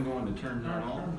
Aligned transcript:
I'm 0.00 0.06
going 0.06 0.34
to 0.34 0.40
turn 0.40 0.62
that 0.62 0.82
on. 0.82 1.14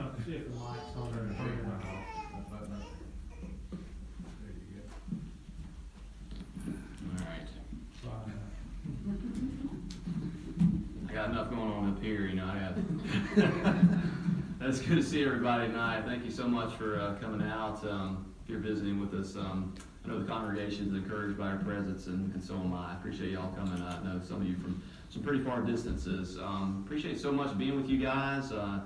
Got 11.14 11.30
enough 11.30 11.52
going 11.52 11.62
on 11.62 11.90
up 11.92 12.02
here, 12.02 12.26
you 12.26 12.34
know. 12.34 12.46
I 12.46 12.58
have. 12.58 14.00
That's 14.60 14.80
good 14.80 14.98
to 14.98 15.04
see 15.04 15.24
everybody 15.24 15.68
tonight. 15.68 16.06
Thank 16.08 16.26
you 16.26 16.32
so 16.32 16.48
much 16.48 16.74
for 16.74 17.00
uh, 17.00 17.14
coming 17.22 17.48
out. 17.48 17.86
Um, 17.88 18.34
if 18.44 18.50
you're 18.50 18.62
visiting 18.62 19.00
with 19.00 19.14
us, 19.14 19.36
um, 19.36 19.76
I 20.04 20.08
know 20.08 20.18
the 20.18 20.26
congregation 20.26 20.88
is 20.88 20.96
encouraged 20.96 21.38
by 21.38 21.50
our 21.50 21.58
presence, 21.58 22.08
and, 22.08 22.34
and 22.34 22.44
so 22.44 22.56
am 22.56 22.74
I. 22.74 22.94
I 22.94 22.96
appreciate 22.96 23.30
y'all 23.30 23.52
coming. 23.52 23.80
I 23.80 24.02
know 24.04 24.20
some 24.28 24.38
of 24.38 24.48
you 24.48 24.56
from 24.56 24.82
some 25.12 25.22
pretty 25.22 25.44
far 25.44 25.62
distances. 25.62 26.40
Um, 26.40 26.84
appreciate 26.86 27.20
so 27.20 27.32
much 27.32 27.58
being 27.58 27.76
with 27.76 27.90
you 27.90 27.98
guys. 28.00 28.52
Uh, 28.52 28.80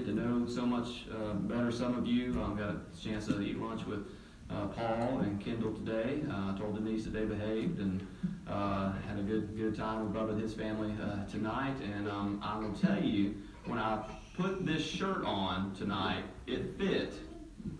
to 0.00 0.10
know 0.10 0.46
so 0.46 0.64
much 0.64 1.04
uh, 1.14 1.34
better 1.34 1.70
some 1.70 1.98
of 1.98 2.06
you. 2.06 2.32
Um, 2.42 2.56
got 2.56 2.70
a 2.70 2.80
chance 3.04 3.26
to 3.26 3.38
eat 3.42 3.58
lunch 3.58 3.84
with 3.86 4.06
uh, 4.48 4.66
Paul 4.68 5.20
and 5.20 5.38
Kendall 5.38 5.74
today. 5.74 6.22
Uh, 6.32 6.56
told 6.56 6.76
Denise 6.76 7.04
that 7.04 7.12
they 7.12 7.26
behaved 7.26 7.78
and 7.78 8.06
uh, 8.48 8.92
had 9.06 9.18
a 9.18 9.22
good 9.22 9.54
good 9.54 9.76
time 9.76 10.02
with 10.02 10.14
Bubba 10.14 10.30
and 10.32 10.40
his 10.40 10.54
family 10.54 10.94
uh, 11.02 11.26
tonight. 11.26 11.76
And 11.82 12.08
um, 12.08 12.40
I 12.42 12.58
will 12.58 12.72
tell 12.72 13.02
you, 13.02 13.34
when 13.66 13.78
I 13.78 14.02
put 14.34 14.64
this 14.64 14.82
shirt 14.82 15.26
on 15.26 15.74
tonight, 15.74 16.24
it 16.46 16.78
fit 16.78 17.12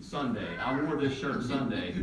Sunday. 0.01 0.59
I 0.59 0.79
wore 0.83 0.97
this 0.97 1.19
shirt 1.19 1.43
Sunday, 1.43 1.95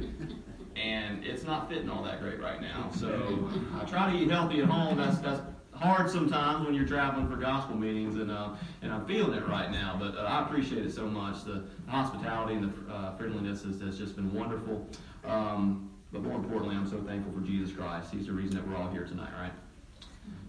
and 0.75 1.23
it's 1.23 1.43
not 1.43 1.69
fitting 1.69 1.89
all 1.89 2.03
that 2.03 2.19
great 2.19 2.39
right 2.41 2.61
now. 2.61 2.89
So 2.95 3.47
I 3.79 3.85
try 3.85 4.11
to 4.11 4.17
eat 4.17 4.31
healthy 4.31 4.61
at 4.61 4.69
home. 4.69 4.97
That's 4.97 5.19
that's 5.19 5.41
hard 5.79 6.09
sometimes 6.09 6.65
when 6.65 6.75
you're 6.75 6.87
traveling 6.87 7.27
for 7.27 7.35
gospel 7.35 7.75
meetings, 7.75 8.15
and 8.15 8.29
uh, 8.29 8.49
and 8.81 8.91
I'm 8.91 9.05
feeling 9.05 9.33
it 9.33 9.47
right 9.47 9.71
now. 9.71 9.97
But 9.99 10.17
uh, 10.17 10.27
I 10.27 10.43
appreciate 10.43 10.85
it 10.85 10.93
so 10.93 11.07
much. 11.07 11.43
The, 11.45 11.63
the 11.85 11.91
hospitality 11.91 12.55
and 12.55 12.71
the 12.71 12.93
uh, 12.93 13.15
friendliness 13.15 13.63
has, 13.63 13.79
has 13.81 13.97
just 13.97 14.15
been 14.15 14.33
wonderful. 14.33 14.85
Um, 15.25 15.89
but 16.11 16.23
more 16.23 16.35
importantly, 16.35 16.75
I'm 16.75 16.89
so 16.89 17.01
thankful 17.01 17.33
for 17.33 17.45
Jesus 17.45 17.75
Christ. 17.75 18.11
He's 18.11 18.25
the 18.27 18.33
reason 18.33 18.55
that 18.55 18.67
we're 18.67 18.75
all 18.75 18.89
here 18.89 19.05
tonight, 19.05 19.31
right? 19.39 19.51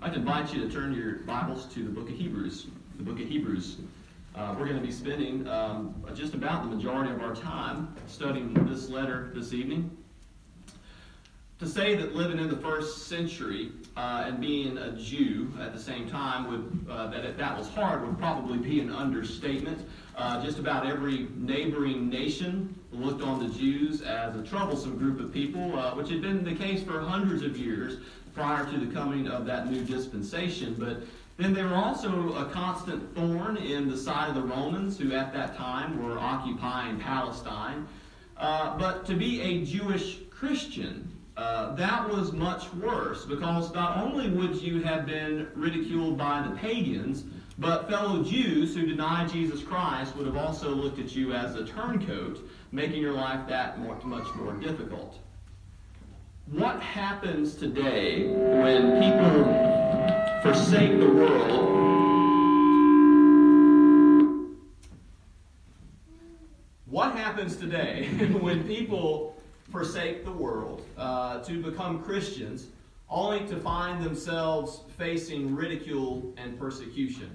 I'd 0.02 0.14
invite 0.14 0.52
you 0.52 0.66
to 0.66 0.70
turn 0.70 0.94
your 0.94 1.16
Bibles 1.20 1.66
to 1.74 1.84
the 1.84 1.90
book 1.90 2.08
of 2.08 2.16
Hebrews. 2.16 2.66
The 2.96 3.02
book 3.02 3.20
of 3.20 3.28
Hebrews. 3.28 3.76
Uh, 4.34 4.54
we're 4.58 4.64
going 4.64 4.80
to 4.80 4.86
be 4.86 4.92
spending 4.92 5.46
um, 5.48 6.02
just 6.14 6.34
about 6.34 6.62
the 6.62 6.74
majority 6.74 7.10
of 7.10 7.20
our 7.20 7.34
time 7.34 7.94
studying 8.06 8.54
this 8.68 8.88
letter 8.88 9.32
this 9.34 9.52
evening. 9.52 9.90
To 11.60 11.68
say 11.68 11.94
that 11.94 12.14
living 12.14 12.38
in 12.38 12.48
the 12.48 12.56
first 12.56 13.06
century 13.06 13.70
uh, 13.94 14.24
and 14.26 14.40
being 14.40 14.78
a 14.78 14.92
Jew 14.92 15.52
at 15.60 15.74
the 15.74 15.78
same 15.78 16.08
time 16.08 16.50
would 16.50 16.86
uh, 16.90 17.08
that 17.08 17.22
it, 17.22 17.36
that 17.36 17.58
was 17.58 17.68
hard 17.68 18.06
would 18.06 18.18
probably 18.18 18.56
be 18.56 18.80
an 18.80 18.90
understatement. 18.90 19.86
Uh, 20.16 20.42
just 20.42 20.58
about 20.58 20.86
every 20.86 21.28
neighboring 21.36 22.08
nation 22.08 22.74
looked 22.92 23.20
on 23.20 23.46
the 23.46 23.54
Jews 23.54 24.00
as 24.00 24.34
a 24.36 24.42
troublesome 24.42 24.96
group 24.96 25.20
of 25.20 25.34
people, 25.34 25.78
uh, 25.78 25.94
which 25.94 26.08
had 26.08 26.22
been 26.22 26.42
the 26.44 26.54
case 26.54 26.82
for 26.82 26.98
hundreds 26.98 27.42
of 27.42 27.58
years 27.58 27.98
prior 28.34 28.64
to 28.64 28.78
the 28.78 28.90
coming 28.94 29.28
of 29.28 29.44
that 29.44 29.70
new 29.70 29.84
dispensation. 29.84 30.76
But 30.78 31.02
then 31.36 31.52
they 31.52 31.62
were 31.62 31.74
also 31.74 32.36
a 32.36 32.46
constant 32.46 33.14
thorn 33.14 33.58
in 33.58 33.90
the 33.90 33.98
side 33.98 34.30
of 34.30 34.34
the 34.34 34.42
Romans, 34.42 34.96
who 34.96 35.12
at 35.12 35.34
that 35.34 35.58
time 35.58 36.02
were 36.02 36.18
occupying 36.18 36.98
Palestine. 36.98 37.86
Uh, 38.38 38.78
but 38.78 39.04
to 39.04 39.14
be 39.14 39.42
a 39.42 39.62
Jewish 39.62 40.20
Christian, 40.30 41.19
uh, 41.40 41.74
that 41.74 42.06
was 42.06 42.32
much 42.32 42.70
worse 42.74 43.24
because 43.24 43.72
not 43.72 43.96
only 43.96 44.28
would 44.28 44.60
you 44.60 44.82
have 44.82 45.06
been 45.06 45.48
ridiculed 45.54 46.18
by 46.18 46.46
the 46.46 46.54
pagans, 46.56 47.24
but 47.58 47.88
fellow 47.88 48.22
Jews 48.22 48.74
who 48.74 48.84
denied 48.84 49.30
Jesus 49.30 49.62
Christ 49.62 50.14
would 50.16 50.26
have 50.26 50.36
also 50.36 50.68
looked 50.68 50.98
at 50.98 51.16
you 51.16 51.32
as 51.32 51.54
a 51.54 51.64
turncoat, 51.64 52.46
making 52.72 53.00
your 53.00 53.14
life 53.14 53.48
that 53.48 53.80
much 53.80 54.02
more 54.34 54.52
difficult. 54.52 55.18
What 56.50 56.78
happens 56.82 57.54
today 57.54 58.26
when 58.26 59.00
people 59.00 59.44
forsake 60.42 61.00
the 61.00 61.08
world 61.08 61.80
what 66.86 67.14
happens 67.14 67.56
today 67.56 68.08
when 68.40 68.66
people 68.66 69.39
forsake 69.70 70.24
the 70.24 70.32
world 70.32 70.84
uh, 70.96 71.38
to 71.44 71.62
become 71.62 72.02
Christians, 72.02 72.66
only 73.08 73.46
to 73.46 73.56
find 73.56 74.04
themselves 74.04 74.82
facing 74.98 75.54
ridicule 75.54 76.32
and 76.36 76.58
persecution. 76.58 77.30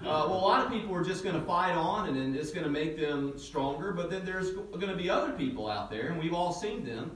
Uh, 0.00 0.26
well, 0.28 0.34
a 0.34 0.46
lot 0.46 0.64
of 0.64 0.70
people 0.70 0.94
are 0.94 1.04
just 1.04 1.22
going 1.24 1.34
to 1.34 1.46
fight 1.46 1.72
on 1.72 2.08
and, 2.08 2.18
and 2.18 2.36
it's 2.36 2.50
going 2.50 2.64
to 2.64 2.70
make 2.70 2.98
them 2.98 3.38
stronger, 3.38 3.92
but 3.92 4.10
then 4.10 4.24
there's 4.24 4.50
going 4.50 4.88
to 4.88 4.96
be 4.96 5.08
other 5.08 5.32
people 5.32 5.70
out 5.70 5.90
there, 5.90 6.08
and 6.08 6.20
we've 6.20 6.34
all 6.34 6.52
seen 6.52 6.84
them, 6.84 7.10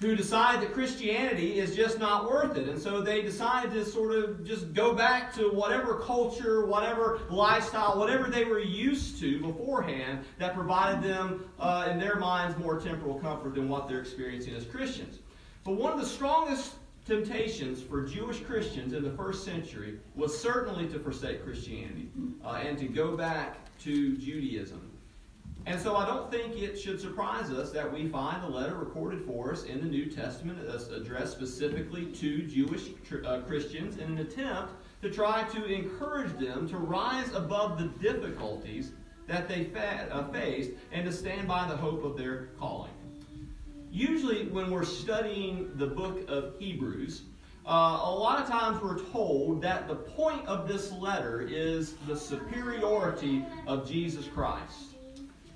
who 0.00 0.16
decide 0.16 0.60
that 0.60 0.72
Christianity 0.74 1.58
is 1.58 1.74
just 1.76 1.98
not 1.98 2.28
worth 2.28 2.56
it. 2.56 2.68
And 2.68 2.80
so 2.80 3.00
they 3.00 3.22
decide 3.22 3.72
to 3.72 3.84
sort 3.84 4.14
of 4.14 4.44
just 4.44 4.74
go 4.74 4.92
back 4.92 5.32
to 5.34 5.50
whatever 5.50 6.00
culture, 6.00 6.66
whatever 6.66 7.20
lifestyle, 7.30 7.98
whatever 7.98 8.28
they 8.28 8.44
were 8.44 8.58
used 8.58 9.20
to 9.20 9.40
beforehand 9.40 10.24
that 10.38 10.54
provided 10.54 11.02
them, 11.02 11.48
uh, 11.60 11.88
in 11.90 11.98
their 11.98 12.16
minds, 12.16 12.58
more 12.58 12.80
temporal 12.80 13.18
comfort 13.20 13.54
than 13.54 13.68
what 13.68 13.88
they're 13.88 14.00
experiencing 14.00 14.54
as 14.54 14.64
Christians. 14.64 15.20
But 15.62 15.72
one 15.76 15.92
of 15.92 16.00
the 16.00 16.06
strongest 16.06 16.74
temptations 17.06 17.82
for 17.82 18.04
Jewish 18.04 18.40
Christians 18.40 18.94
in 18.94 19.02
the 19.02 19.12
first 19.12 19.44
century 19.44 19.98
was 20.14 20.36
certainly 20.36 20.88
to 20.88 20.98
forsake 20.98 21.44
Christianity 21.44 22.08
uh, 22.44 22.60
and 22.64 22.76
to 22.78 22.86
go 22.86 23.16
back 23.16 23.58
to 23.80 24.16
Judaism. 24.16 24.90
And 25.66 25.80
so 25.80 25.96
I 25.96 26.04
don't 26.04 26.30
think 26.30 26.60
it 26.60 26.78
should 26.78 27.00
surprise 27.00 27.50
us 27.50 27.70
that 27.72 27.90
we 27.90 28.06
find 28.08 28.44
a 28.44 28.48
letter 28.48 28.74
recorded 28.74 29.24
for 29.24 29.50
us 29.50 29.64
in 29.64 29.80
the 29.80 29.86
New 29.86 30.06
Testament 30.06 30.58
that's 30.66 30.88
addressed 30.88 31.32
specifically 31.32 32.06
to 32.06 32.42
Jewish 32.46 32.90
uh, 33.24 33.40
Christians 33.40 33.96
in 33.96 34.12
an 34.12 34.18
attempt 34.18 34.74
to 35.00 35.10
try 35.10 35.44
to 35.44 35.64
encourage 35.64 36.38
them 36.38 36.68
to 36.68 36.76
rise 36.76 37.32
above 37.32 37.78
the 37.78 37.86
difficulties 38.02 38.92
that 39.26 39.48
they 39.48 39.64
fa- 39.64 40.08
uh, 40.10 40.30
faced 40.32 40.72
and 40.92 41.06
to 41.06 41.12
stand 41.12 41.48
by 41.48 41.66
the 41.66 41.76
hope 41.76 42.04
of 42.04 42.18
their 42.18 42.50
calling. 42.58 42.92
Usually, 43.90 44.48
when 44.48 44.70
we're 44.70 44.84
studying 44.84 45.70
the 45.76 45.86
book 45.86 46.28
of 46.28 46.54
Hebrews, 46.58 47.22
uh, 47.66 48.00
a 48.02 48.10
lot 48.10 48.42
of 48.42 48.48
times 48.48 48.82
we're 48.82 49.02
told 49.12 49.62
that 49.62 49.88
the 49.88 49.94
point 49.94 50.46
of 50.46 50.68
this 50.68 50.92
letter 50.92 51.40
is 51.40 51.94
the 52.06 52.16
superiority 52.16 53.42
of 53.66 53.88
Jesus 53.88 54.26
Christ. 54.26 54.93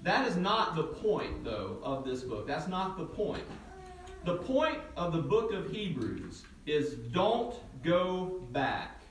That 0.08 0.26
is 0.26 0.36
not 0.36 0.74
the 0.74 0.84
point, 0.84 1.44
though, 1.44 1.80
of 1.82 2.02
this 2.02 2.22
book. 2.22 2.46
That's 2.46 2.66
not 2.66 2.96
the 2.96 3.04
point. 3.04 3.44
The 4.24 4.36
point 4.36 4.78
of 4.96 5.12
the 5.12 5.20
book 5.20 5.52
of 5.52 5.70
Hebrews 5.70 6.44
is 6.64 6.94
don't 7.12 7.54
go 7.84 8.41
back. 8.50 9.02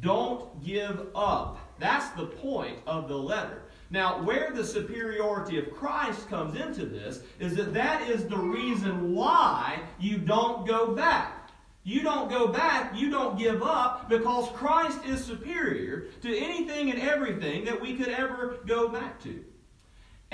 Don't 0.00 0.62
give 0.62 1.06
up. 1.14 1.60
That's 1.78 2.10
the 2.10 2.26
point 2.26 2.76
of 2.86 3.08
the 3.08 3.16
letter. 3.16 3.62
Now, 3.88 4.22
where 4.22 4.50
the 4.50 4.66
superiority 4.66 5.58
of 5.58 5.72
Christ 5.72 6.28
comes 6.28 6.60
into 6.60 6.84
this 6.84 7.22
is 7.38 7.56
that 7.56 7.72
that 7.72 8.06
is 8.10 8.26
the 8.26 8.36
reason 8.36 9.14
why 9.14 9.80
you 9.98 10.18
don't 10.18 10.66
go 10.66 10.94
back. 10.94 11.48
You 11.84 12.02
don't 12.02 12.28
go 12.28 12.48
back, 12.48 12.94
you 12.94 13.08
don't 13.08 13.38
give 13.38 13.62
up, 13.62 14.10
because 14.10 14.50
Christ 14.50 15.06
is 15.06 15.24
superior 15.24 16.08
to 16.20 16.36
anything 16.36 16.90
and 16.90 17.00
everything 17.00 17.64
that 17.64 17.80
we 17.80 17.96
could 17.96 18.08
ever 18.08 18.58
go 18.66 18.90
back 18.90 19.22
to. 19.22 19.42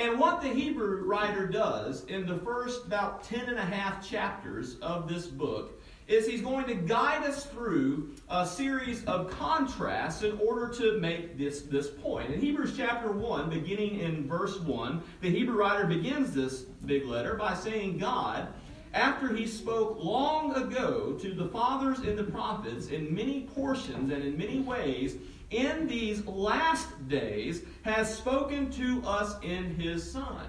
And 0.01 0.19
what 0.19 0.41
the 0.41 0.49
Hebrew 0.49 1.05
writer 1.05 1.47
does 1.47 2.05
in 2.07 2.25
the 2.25 2.39
first 2.39 2.87
about 2.87 3.23
ten 3.23 3.51
and 3.51 3.59
a 3.59 3.65
half 3.65 4.03
chapters 4.03 4.77
of 4.77 5.07
this 5.07 5.27
book 5.27 5.79
is 6.09 6.27
he's 6.27 6.41
going 6.41 6.67
to 6.69 6.75
guide 6.75 7.23
us 7.23 7.45
through 7.45 8.13
a 8.31 8.47
series 8.47 9.05
of 9.05 9.31
contrasts 9.31 10.23
in 10.23 10.39
order 10.39 10.73
to 10.73 10.99
make 11.01 11.37
this, 11.37 11.61
this 11.61 11.91
point. 11.91 12.33
In 12.33 12.41
Hebrews 12.41 12.79
chapter 12.79 13.13
1, 13.13 13.51
beginning 13.51 14.01
in 14.01 14.27
verse 14.27 14.59
1, 14.59 15.03
the 15.21 15.29
Hebrew 15.29 15.59
writer 15.59 15.85
begins 15.85 16.33
this 16.33 16.61
big 16.87 17.05
letter 17.05 17.35
by 17.35 17.53
saying, 17.53 17.99
God, 17.99 18.49
after 18.95 19.37
he 19.37 19.47
spoke 19.47 20.03
long 20.03 20.55
ago 20.55 21.13
to 21.21 21.35
the 21.35 21.49
fathers 21.51 21.99
and 21.99 22.17
the 22.17 22.25
prophets 22.25 22.87
in 22.89 23.15
many 23.15 23.43
portions 23.55 24.11
and 24.11 24.25
in 24.25 24.39
many 24.39 24.61
ways, 24.61 25.17
in 25.51 25.87
these 25.87 26.25
last 26.27 27.09
days 27.09 27.63
has 27.83 28.15
spoken 28.15 28.71
to 28.71 29.03
us 29.05 29.35
in 29.43 29.75
his 29.75 30.11
Son. 30.11 30.47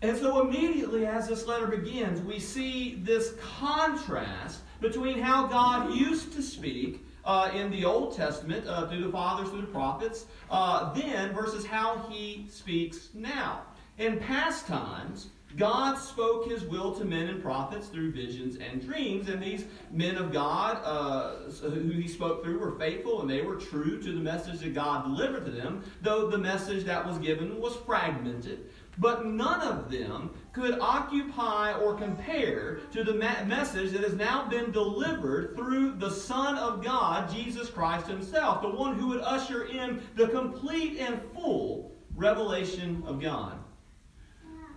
And 0.00 0.16
so, 0.16 0.40
immediately 0.40 1.06
as 1.06 1.28
this 1.28 1.46
letter 1.46 1.66
begins, 1.66 2.20
we 2.20 2.40
see 2.40 2.96
this 3.02 3.34
contrast 3.58 4.62
between 4.80 5.20
how 5.20 5.46
God 5.46 5.94
used 5.94 6.32
to 6.32 6.42
speak 6.42 7.06
uh, 7.24 7.50
in 7.54 7.70
the 7.70 7.84
Old 7.84 8.16
Testament 8.16 8.66
uh, 8.66 8.88
through 8.88 9.04
the 9.04 9.12
fathers, 9.12 9.48
through 9.50 9.60
the 9.60 9.66
prophets, 9.68 10.26
uh, 10.50 10.92
then 10.92 11.32
versus 11.32 11.64
how 11.64 12.04
he 12.10 12.46
speaks 12.50 13.10
now. 13.14 13.62
In 13.98 14.18
past 14.18 14.66
times, 14.66 15.28
God 15.56 15.96
spoke 15.96 16.48
his 16.48 16.64
will 16.64 16.94
to 16.94 17.04
men 17.04 17.28
and 17.28 17.42
prophets 17.42 17.88
through 17.88 18.12
visions 18.12 18.56
and 18.56 18.80
dreams, 18.80 19.28
and 19.28 19.42
these 19.42 19.66
men 19.90 20.16
of 20.16 20.32
God 20.32 20.80
uh, 20.84 21.50
who 21.68 21.90
he 21.90 22.08
spoke 22.08 22.42
through 22.42 22.58
were 22.58 22.78
faithful 22.78 23.20
and 23.20 23.28
they 23.28 23.42
were 23.42 23.56
true 23.56 24.00
to 24.02 24.12
the 24.12 24.20
message 24.20 24.60
that 24.60 24.74
God 24.74 25.04
delivered 25.04 25.44
to 25.44 25.50
them, 25.50 25.84
though 26.00 26.28
the 26.28 26.38
message 26.38 26.84
that 26.84 27.06
was 27.06 27.18
given 27.18 27.60
was 27.60 27.76
fragmented. 27.76 28.70
But 28.98 29.24
none 29.24 29.60
of 29.62 29.90
them 29.90 30.30
could 30.52 30.78
occupy 30.78 31.72
or 31.72 31.94
compare 31.94 32.80
to 32.92 33.02
the 33.02 33.14
message 33.14 33.92
that 33.92 34.02
has 34.02 34.14
now 34.14 34.46
been 34.48 34.70
delivered 34.70 35.56
through 35.56 35.92
the 35.92 36.10
Son 36.10 36.56
of 36.58 36.84
God, 36.84 37.32
Jesus 37.32 37.70
Christ 37.70 38.06
Himself, 38.06 38.60
the 38.60 38.68
one 38.68 38.98
who 38.98 39.08
would 39.08 39.22
usher 39.22 39.64
in 39.64 40.02
the 40.14 40.28
complete 40.28 40.98
and 40.98 41.20
full 41.32 41.92
revelation 42.14 43.02
of 43.06 43.20
God. 43.20 43.61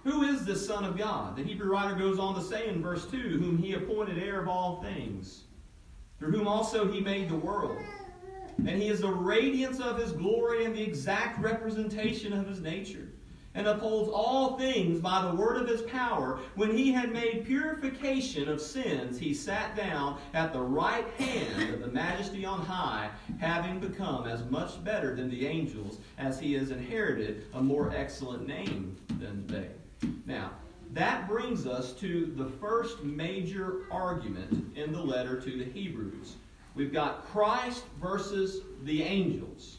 Who 0.06 0.22
is 0.22 0.46
the 0.46 0.56
Son 0.56 0.86
of 0.86 0.96
God? 0.96 1.36
The 1.36 1.42
Hebrew 1.42 1.72
writer 1.72 1.96
goes 1.96 2.20
on 2.20 2.36
to 2.36 2.42
say 2.42 2.68
in 2.68 2.80
verse 2.80 3.08
2 3.08 3.18
whom 3.18 3.58
he 3.58 3.74
appointed 3.74 4.22
heir 4.22 4.40
of 4.40 4.48
all 4.48 4.84
things, 4.84 5.46
through 6.20 6.32
whom 6.32 6.48
also 6.48 6.92
he 6.92 7.02
made 7.02 7.28
the 7.28 7.36
world. 7.36 7.80
And 8.60 8.80
he 8.80 8.88
is 8.88 9.02
the 9.02 9.12
radiance 9.12 9.80
of 9.80 9.98
his 9.98 10.12
glory 10.12 10.64
and 10.64 10.76
the 10.76 10.84
exact 10.84 11.42
representation 11.42 12.34
of 12.34 12.48
his 12.48 12.62
nature, 12.62 13.10
and 13.56 13.66
upholds 13.66 14.12
all 14.14 14.60
things 14.60 15.00
by 15.00 15.24
the 15.24 15.36
word 15.36 15.60
of 15.60 15.68
his 15.68 15.82
power. 15.82 16.40
When 16.54 16.70
he 16.70 16.92
had 16.92 17.12
made 17.12 17.48
purification 17.48 18.48
of 18.48 18.62
sins, 18.62 19.18
he 19.18 19.34
sat 19.34 19.76
down 19.76 20.20
at 20.36 20.54
the 20.54 20.62
right 20.62 21.10
hand 21.18 21.74
of 21.74 21.80
the 21.80 21.88
majesty 21.88 22.46
on 22.46 22.62
high, 22.62 23.10
having 23.40 23.80
become 23.80 24.28
as 24.28 24.46
much 24.52 24.84
better 24.84 25.16
than 25.16 25.32
the 25.32 25.48
angels, 25.48 25.98
as 26.20 26.40
he 26.40 26.54
has 26.54 26.70
inherited 26.70 27.48
a 27.56 27.62
more 27.62 27.92
excellent 27.96 28.48
name 28.48 28.96
than 29.18 29.48
they. 29.48 29.70
Now, 30.26 30.52
that 30.94 31.28
brings 31.28 31.68
us 31.68 31.94
to 31.94 32.34
the 32.38 32.46
first 32.46 33.04
major 33.04 33.82
argument 33.92 34.78
in 34.78 34.92
the 34.92 35.02
letter 35.02 35.40
to 35.42 35.58
the 35.58 35.66
Hebrews. 35.66 36.36
We've 36.76 36.94
got 36.94 37.26
Christ 37.26 37.84
versus 38.02 38.62
the 38.84 39.04
angels. 39.04 39.78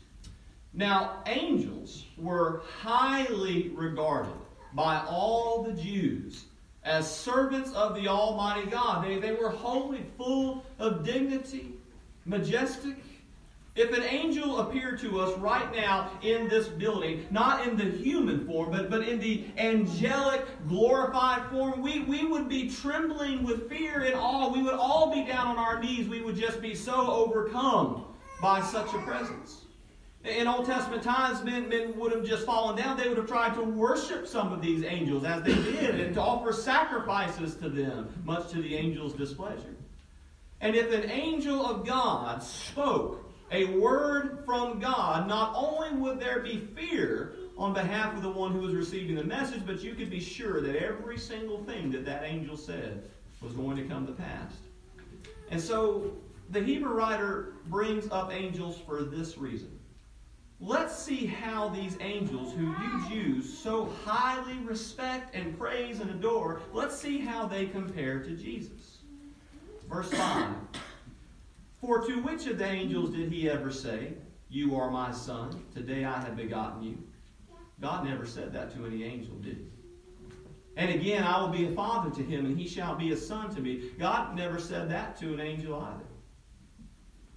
Now, 0.73 1.23
angels 1.27 2.05
were 2.19 2.63
highly 2.81 3.69
regarded 3.71 4.33
by 4.75 5.03
all 5.09 5.63
the 5.63 5.73
Jews 5.73 6.45
as 6.85 7.11
servants 7.11 7.73
of 7.73 7.95
the 7.95 8.09
Almighty 8.09 8.71
God. 8.71 9.05
They, 9.05 9.19
they 9.19 9.33
were 9.33 9.51
wholly 9.51 10.05
full 10.17 10.65
of 10.79 11.05
dignity, 11.05 11.73
majestic, 12.25 12.97
if 13.77 13.93
an 13.93 14.03
angel 14.05 14.61
appeared 14.61 14.99
to 15.01 15.21
us 15.21 15.39
right 15.39 15.71
now 15.77 16.11
in 16.23 16.49
this 16.49 16.67
building, 16.67 17.27
not 17.31 17.69
in 17.69 17.77
the 17.77 17.85
human 17.85 18.47
form, 18.47 18.71
but, 18.73 18.89
but 18.89 19.07
in 19.07 19.21
the 19.21 19.45
angelic, 19.59 20.47
glorified 20.67 21.51
form, 21.51 21.83
we, 21.83 22.01
we 22.01 22.25
would 22.25 22.49
be 22.49 22.71
trembling 22.71 23.45
with 23.45 23.69
fear 23.69 24.05
and 24.05 24.15
awe. 24.15 24.51
We 24.51 24.63
would 24.63 24.75
all 24.75 25.13
be 25.13 25.25
down 25.27 25.49
on 25.49 25.59
our 25.59 25.79
knees. 25.79 26.09
We 26.09 26.23
would 26.23 26.37
just 26.37 26.63
be 26.63 26.75
so 26.75 26.95
overcome 26.95 28.07
by 28.41 28.63
such 28.63 28.95
a 28.95 28.99
presence. 28.99 29.67
In 30.25 30.49
Old 30.49 30.65
Testament 30.65 31.03
times, 31.03 31.45
men, 31.45 31.69
men 31.69 31.97
would 31.99 32.13
have 32.13 32.25
just 32.25 32.47
fallen 32.47 32.77
down. 32.77 32.97
They 32.97 33.09
would 33.09 33.19
have 33.19 33.29
tried 33.29 33.55
to 33.57 33.63
worship 33.63 34.27
some 34.27 34.53
of 34.53 34.63
these 34.63 34.85
angels 34.85 35.25
as 35.25 35.43
they 35.43 35.55
did 35.55 36.01
and 36.01 36.15
to 36.15 36.21
offer 36.23 36.53
sacrifices 36.53 37.55
to 37.57 37.69
them, 37.69 38.09
much 38.25 38.51
to 38.53 38.63
the 38.63 38.77
angel's 38.77 39.13
displeasure. 39.13 39.77
And 40.63 40.75
if 40.75 40.91
an 40.93 41.11
angel 41.11 41.65
of 41.65 41.87
God 41.87 42.43
spoke, 42.43 43.26
a 43.51 43.65
word 43.79 44.43
from 44.45 44.79
God, 44.79 45.29
not 45.29 45.53
only 45.55 45.91
would 46.01 46.19
there 46.19 46.41
be 46.41 46.59
fear 46.59 47.37
on 47.57 47.73
behalf 47.73 48.15
of 48.15 48.23
the 48.23 48.31
one 48.31 48.53
who 48.53 48.61
was 48.61 48.75
receiving 48.75 49.17
the 49.17 49.25
message, 49.25 49.63
but 49.65 49.83
you 49.83 49.95
could 49.95 50.11
be 50.11 50.21
sure 50.21 50.61
that 50.61 50.77
every 50.77 51.19
single 51.19 51.63
thing 51.65 51.91
that 51.93 52.05
that 52.05 52.25
angel 52.25 52.57
said 52.57 53.09
was 53.41 53.53
going 53.53 53.77
to 53.77 53.85
come 53.85 54.07
to 54.07 54.13
pass. 54.13 54.53
And 55.51 55.61
so 55.61 56.17
the 56.51 56.61
Hebrew 56.61 56.93
writer 56.93 57.55
brings 57.67 58.11
up 58.11 58.33
angels 58.33 58.79
for 58.85 59.03
this 59.05 59.39
reason. 59.39 59.79
Let's 60.59 60.97
see 60.97 61.27
how 61.27 61.69
these 61.69 61.99
angels, 62.01 62.55
who 62.55 62.69
you 62.69 63.09
Jews 63.11 63.59
so 63.59 63.93
highly 64.05 64.57
respect 64.61 65.35
and 65.35 65.57
praise 65.59 66.01
and 66.01 66.11
adore, 66.11 66.63
let's 66.73 66.97
see 66.97 67.19
how 67.19 67.47
they 67.47 67.67
compare 67.67 68.23
to 68.23 68.31
Jesus. 68.31 68.99
Verse 69.89 70.11
5. 70.11 70.55
For 71.87 72.05
to 72.05 72.21
which 72.21 72.49
of 72.49 72.59
the 72.59 72.67
angels 72.67 73.11
did 73.11 73.31
he 73.31 73.49
ever 73.49 73.71
say, 73.71 74.15
You 74.51 74.75
are 74.75 74.91
my 74.91 75.13
son, 75.13 75.65
today 75.73 76.05
I 76.05 76.21
have 76.21 76.37
begotten 76.37 76.83
you? 76.83 76.99
God 77.81 78.05
never 78.05 78.27
said 78.27 78.53
that 78.55 78.75
to 78.75 78.85
any 78.87 79.05
angel, 79.05 79.37
did 79.37 79.59
he? 79.59 79.67
And 80.77 80.91
again, 80.91 81.23
I 81.23 81.41
will 81.41 81.49
be 81.49 81.67
a 81.67 81.71
father 81.71 82.11
to 82.11 82.23
him, 82.25 82.45
and 82.45 82.59
he 82.59 82.67
shall 82.67 82.97
be 82.97 83.13
a 83.13 83.17
son 83.17 83.55
to 83.55 83.61
me. 83.61 83.91
God 84.01 84.35
never 84.35 84.59
said 84.59 84.91
that 84.91 85.17
to 85.19 85.33
an 85.33 85.39
angel 85.39 85.81
either. 85.81 86.05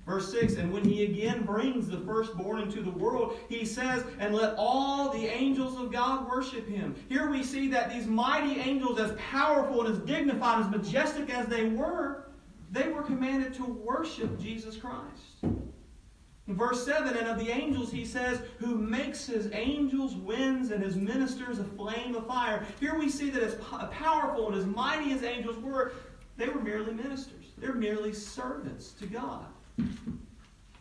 Verse 0.03 0.31
6 0.31 0.55
And 0.55 0.73
when 0.73 0.83
he 0.83 1.03
again 1.03 1.43
brings 1.43 1.87
the 1.87 1.99
firstborn 1.99 2.59
into 2.59 2.81
the 2.81 2.89
world, 2.89 3.37
he 3.49 3.63
says, 3.65 4.03
And 4.17 4.33
let 4.33 4.55
all 4.57 5.11
the 5.11 5.27
angels 5.27 5.79
of 5.79 5.91
God 5.91 6.27
worship 6.27 6.67
him. 6.67 6.95
Here 7.07 7.29
we 7.29 7.43
see 7.43 7.67
that 7.69 7.93
these 7.93 8.07
mighty 8.07 8.59
angels, 8.59 8.99
as 8.99 9.11
powerful 9.29 9.85
and 9.85 9.95
as 9.95 9.99
dignified, 9.99 10.65
as 10.65 10.71
majestic 10.71 11.29
as 11.29 11.45
they 11.45 11.65
were, 11.65 12.28
they 12.71 12.89
were 12.89 13.01
commanded 13.01 13.53
to 13.55 13.65
worship 13.65 14.39
Jesus 14.39 14.77
Christ. 14.77 15.43
In 15.43 16.55
verse 16.55 16.83
7, 16.85 17.15
and 17.15 17.27
of 17.27 17.37
the 17.37 17.51
angels 17.51 17.91
he 17.91 18.05
says, 18.05 18.41
who 18.57 18.75
makes 18.75 19.25
his 19.25 19.49
angels 19.53 20.15
winds 20.15 20.71
and 20.71 20.83
his 20.83 20.95
ministers 20.95 21.59
a 21.59 21.63
flame 21.63 22.15
of 22.15 22.27
fire. 22.27 22.65
Here 22.79 22.97
we 22.97 23.09
see 23.09 23.29
that 23.29 23.43
as 23.43 23.55
powerful 23.91 24.47
and 24.47 24.57
as 24.57 24.65
mighty 24.65 25.11
as 25.11 25.23
angels 25.23 25.57
were, 25.57 25.93
they 26.37 26.49
were 26.49 26.61
merely 26.61 26.93
ministers. 26.93 27.45
They're 27.57 27.73
merely 27.73 28.13
servants 28.13 28.91
to 28.93 29.05
God. 29.05 29.45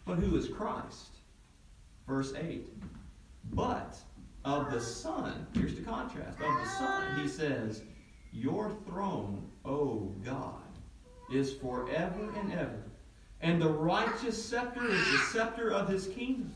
But 0.07 0.19
who 0.19 0.37
is 0.37 0.49
Christ? 0.49 1.17
Verse 2.07 2.33
8. 2.35 2.67
But 3.53 3.99
of 4.45 4.71
the 4.71 4.81
Son, 4.81 5.47
here's 5.53 5.75
the 5.75 5.83
contrast. 5.83 6.39
Of 6.41 6.65
the 6.65 6.69
Son, 6.79 7.21
he 7.21 7.29
says, 7.29 7.83
Your 8.33 8.71
throne, 8.87 9.51
O 9.67 10.15
God 10.25 10.68
is 11.31 11.53
forever 11.55 12.33
and 12.39 12.53
ever. 12.53 12.83
And 13.41 13.61
the 13.61 13.69
righteous 13.69 14.43
scepter 14.43 14.85
is 14.85 15.13
the 15.13 15.19
scepter 15.33 15.71
of 15.71 15.89
his 15.89 16.09
kingdom. 16.09 16.53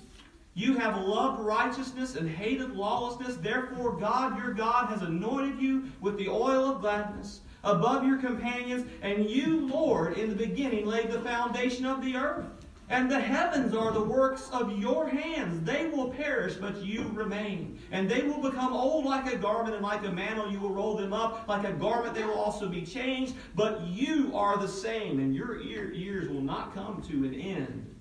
You 0.54 0.76
have 0.76 1.06
loved 1.06 1.42
righteousness 1.42 2.16
and 2.16 2.28
hated 2.28 2.72
lawlessness. 2.72 3.36
Therefore, 3.36 3.96
God 3.96 4.36
your 4.36 4.52
God 4.52 4.88
has 4.88 5.02
anointed 5.02 5.60
you 5.60 5.84
with 6.00 6.18
the 6.18 6.28
oil 6.28 6.66
of 6.66 6.80
gladness 6.80 7.40
above 7.64 8.04
your 8.04 8.18
companions. 8.18 8.86
And 9.00 9.30
you, 9.30 9.66
Lord, 9.68 10.18
in 10.18 10.28
the 10.28 10.46
beginning 10.46 10.86
laid 10.86 11.10
the 11.10 11.20
foundation 11.20 11.86
of 11.86 12.04
the 12.04 12.16
earth. 12.16 12.46
And 12.92 13.10
the 13.10 13.18
heavens 13.18 13.74
are 13.74 13.90
the 13.90 14.04
works 14.04 14.50
of 14.52 14.78
your 14.78 15.08
hands. 15.08 15.64
They 15.64 15.86
will 15.86 16.10
perish, 16.10 16.56
but 16.56 16.76
you 16.84 17.08
remain. 17.14 17.78
And 17.90 18.06
they 18.06 18.20
will 18.20 18.42
become 18.42 18.74
old 18.74 19.06
like 19.06 19.32
a 19.32 19.38
garment, 19.38 19.74
and 19.74 19.82
like 19.82 20.04
a 20.04 20.12
mantle 20.12 20.52
you 20.52 20.60
will 20.60 20.74
roll 20.74 20.94
them 20.98 21.14
up. 21.14 21.48
Like 21.48 21.66
a 21.66 21.72
garment 21.72 22.14
they 22.14 22.24
will 22.24 22.38
also 22.38 22.68
be 22.68 22.82
changed. 22.82 23.34
But 23.54 23.80
you 23.86 24.36
are 24.36 24.58
the 24.58 24.68
same, 24.68 25.20
and 25.20 25.34
your 25.34 25.58
years 25.58 26.28
will 26.28 26.42
not 26.42 26.74
come 26.74 27.00
to 27.08 27.24
an 27.24 27.32
end. 27.32 27.96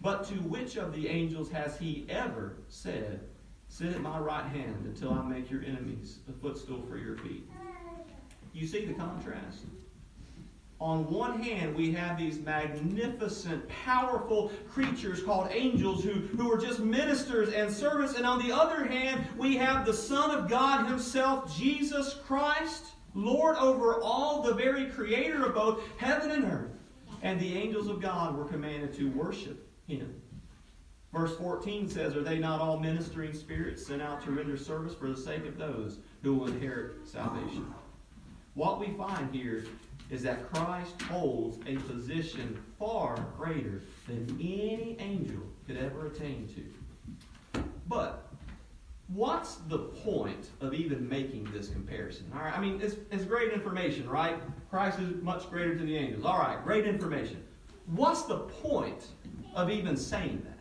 But 0.00 0.22
to 0.28 0.34
which 0.34 0.76
of 0.76 0.94
the 0.94 1.08
angels 1.08 1.50
has 1.50 1.76
he 1.76 2.06
ever 2.08 2.58
said, 2.68 3.22
Sit 3.66 3.88
at 3.88 4.02
my 4.02 4.20
right 4.20 4.46
hand 4.46 4.84
until 4.84 5.14
I 5.14 5.22
make 5.22 5.50
your 5.50 5.64
enemies 5.64 6.20
a 6.28 6.32
footstool 6.32 6.84
for 6.88 6.96
your 6.96 7.16
feet? 7.16 7.50
You 8.52 8.68
see 8.68 8.84
the 8.84 8.94
contrast? 8.94 9.64
On 10.82 11.08
one 11.08 11.40
hand, 11.40 11.76
we 11.76 11.92
have 11.92 12.18
these 12.18 12.40
magnificent, 12.40 13.68
powerful 13.68 14.50
creatures 14.68 15.22
called 15.22 15.48
angels 15.52 16.02
who, 16.02 16.10
who 16.10 16.50
are 16.52 16.58
just 16.58 16.80
ministers 16.80 17.52
and 17.52 17.72
servants. 17.72 18.16
And 18.16 18.26
on 18.26 18.44
the 18.44 18.52
other 18.52 18.84
hand, 18.84 19.24
we 19.38 19.56
have 19.58 19.86
the 19.86 19.94
Son 19.94 20.32
of 20.32 20.50
God 20.50 20.88
Himself, 20.88 21.56
Jesus 21.56 22.14
Christ, 22.26 22.86
Lord 23.14 23.56
over 23.58 24.02
all, 24.02 24.42
the 24.42 24.54
very 24.54 24.86
creator 24.86 25.46
of 25.46 25.54
both 25.54 25.82
heaven 25.98 26.32
and 26.32 26.44
earth. 26.46 26.72
And 27.22 27.38
the 27.38 27.56
angels 27.56 27.86
of 27.86 28.00
God 28.00 28.36
were 28.36 28.46
commanded 28.46 28.92
to 28.94 29.08
worship 29.12 29.68
Him. 29.86 30.20
Verse 31.12 31.36
14 31.36 31.88
says, 31.88 32.16
Are 32.16 32.24
they 32.24 32.40
not 32.40 32.60
all 32.60 32.80
ministering 32.80 33.34
spirits 33.34 33.86
sent 33.86 34.02
out 34.02 34.20
to 34.24 34.32
render 34.32 34.56
service 34.56 34.96
for 34.96 35.08
the 35.08 35.16
sake 35.16 35.46
of 35.46 35.58
those 35.58 35.98
who 36.24 36.34
will 36.34 36.48
inherit 36.48 37.06
salvation? 37.06 37.72
What 38.54 38.80
we 38.80 38.88
find 38.94 39.32
here 39.34 39.64
is 40.12 40.22
that 40.22 40.52
Christ 40.52 41.00
holds 41.02 41.58
a 41.66 41.76
position 41.90 42.62
far 42.78 43.16
greater 43.38 43.80
than 44.06 44.28
any 44.38 44.94
angel 44.98 45.40
could 45.66 45.78
ever 45.78 46.06
attain 46.06 46.46
to. 46.54 47.62
But 47.88 48.28
what's 49.08 49.56
the 49.68 49.78
point 49.78 50.50
of 50.60 50.74
even 50.74 51.08
making 51.08 51.48
this 51.50 51.70
comparison? 51.70 52.30
All 52.34 52.42
right, 52.42 52.56
I 52.56 52.60
mean, 52.60 52.78
it's, 52.82 52.96
it's 53.10 53.24
great 53.24 53.52
information, 53.52 54.06
right? 54.08 54.36
Christ 54.68 54.98
is 54.98 55.22
much 55.22 55.48
greater 55.48 55.74
than 55.74 55.86
the 55.86 55.96
angels. 55.96 56.26
All 56.26 56.38
right, 56.38 56.62
great 56.62 56.86
information. 56.86 57.42
What's 57.86 58.24
the 58.24 58.38
point 58.38 59.06
of 59.54 59.70
even 59.70 59.96
saying 59.96 60.42
that? 60.44 60.58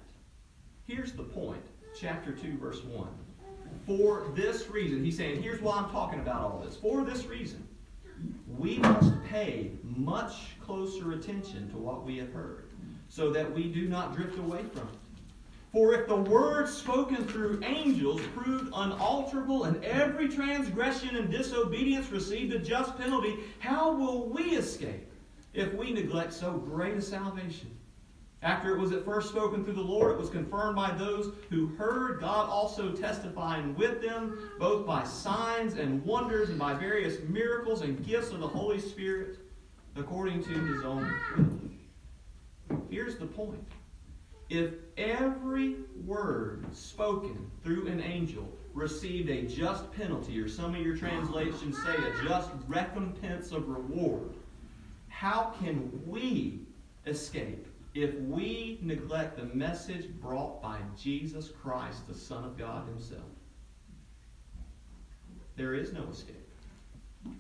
Here's 0.87 1.11
the 1.11 1.23
point. 1.23 1.61
Chapter 1.99 2.31
2, 2.31 2.57
verse 2.57 2.85
1. 2.85 3.07
For 3.85 4.31
this 4.33 4.69
reason, 4.69 5.03
he's 5.03 5.17
saying, 5.17 5.43
here's 5.43 5.61
why 5.61 5.77
I'm 5.77 5.89
talking 5.89 6.21
about 6.21 6.41
all 6.41 6.63
this. 6.65 6.77
For 6.77 7.03
this 7.03 7.25
reason, 7.25 7.67
we 8.47 8.77
must 8.77 9.11
pay 9.23 9.71
much 9.83 10.59
closer 10.59 11.13
attention 11.13 11.69
to 11.69 11.77
what 11.77 12.05
we 12.05 12.17
have 12.17 12.31
heard, 12.31 12.69
so 13.09 13.31
that 13.31 13.51
we 13.53 13.65
do 13.65 13.87
not 13.87 14.15
drift 14.15 14.37
away 14.37 14.63
from 14.73 14.87
it. 14.87 14.97
For 15.71 15.93
if 15.93 16.07
the 16.07 16.17
word 16.17 16.67
spoken 16.67 17.25
through 17.25 17.63
angels 17.63 18.21
proved 18.35 18.73
unalterable, 18.75 19.63
and 19.63 19.83
every 19.85 20.27
transgression 20.27 21.15
and 21.15 21.31
disobedience 21.31 22.11
received 22.11 22.53
a 22.53 22.59
just 22.59 22.97
penalty, 22.97 23.37
how 23.59 23.93
will 23.93 24.27
we 24.27 24.51
escape 24.51 25.09
if 25.53 25.73
we 25.73 25.91
neglect 25.91 26.33
so 26.33 26.51
great 26.51 26.97
a 26.97 27.01
salvation? 27.01 27.71
After 28.43 28.75
it 28.75 28.79
was 28.79 28.91
at 28.91 29.05
first 29.05 29.29
spoken 29.29 29.63
through 29.63 29.75
the 29.75 29.81
Lord, 29.81 30.13
it 30.13 30.17
was 30.17 30.29
confirmed 30.29 30.75
by 30.75 30.91
those 30.91 31.31
who 31.51 31.67
heard, 31.67 32.19
God 32.21 32.49
also 32.49 32.91
testifying 32.91 33.75
with 33.75 34.01
them, 34.01 34.49
both 34.57 34.85
by 34.85 35.03
signs 35.03 35.75
and 35.75 36.03
wonders 36.03 36.49
and 36.49 36.57
by 36.57 36.73
various 36.73 37.19
miracles 37.29 37.81
and 37.81 38.03
gifts 38.03 38.31
of 38.31 38.39
the 38.39 38.47
Holy 38.47 38.79
Spirit, 38.79 39.37
according 39.95 40.43
to 40.43 40.49
his 40.49 40.83
own 40.83 41.13
will. 41.37 42.81
Here's 42.89 43.17
the 43.17 43.27
point. 43.27 43.63
If 44.49 44.73
every 44.97 45.75
word 46.03 46.65
spoken 46.75 47.49
through 47.63 47.87
an 47.87 48.01
angel 48.01 48.49
received 48.73 49.29
a 49.29 49.43
just 49.43 49.91
penalty, 49.93 50.39
or 50.39 50.49
some 50.49 50.73
of 50.73 50.81
your 50.81 50.97
translations 50.97 51.77
say 51.83 51.95
a 51.95 52.23
just 52.23 52.49
recompense 52.67 53.51
of 53.51 53.69
reward, 53.69 54.33
how 55.09 55.53
can 55.61 55.91
we 56.07 56.61
escape 57.05 57.67
if 57.93 58.15
we 58.21 58.79
neglect 58.81 59.37
the 59.37 59.55
message 59.55 60.09
brought 60.21 60.61
by 60.61 60.79
Jesus 60.97 61.49
Christ, 61.49 62.07
the 62.07 62.13
Son 62.13 62.43
of 62.43 62.57
God 62.57 62.87
Himself. 62.87 63.21
There 65.57 65.73
is 65.73 65.91
no 65.91 66.07
escape 66.09 66.47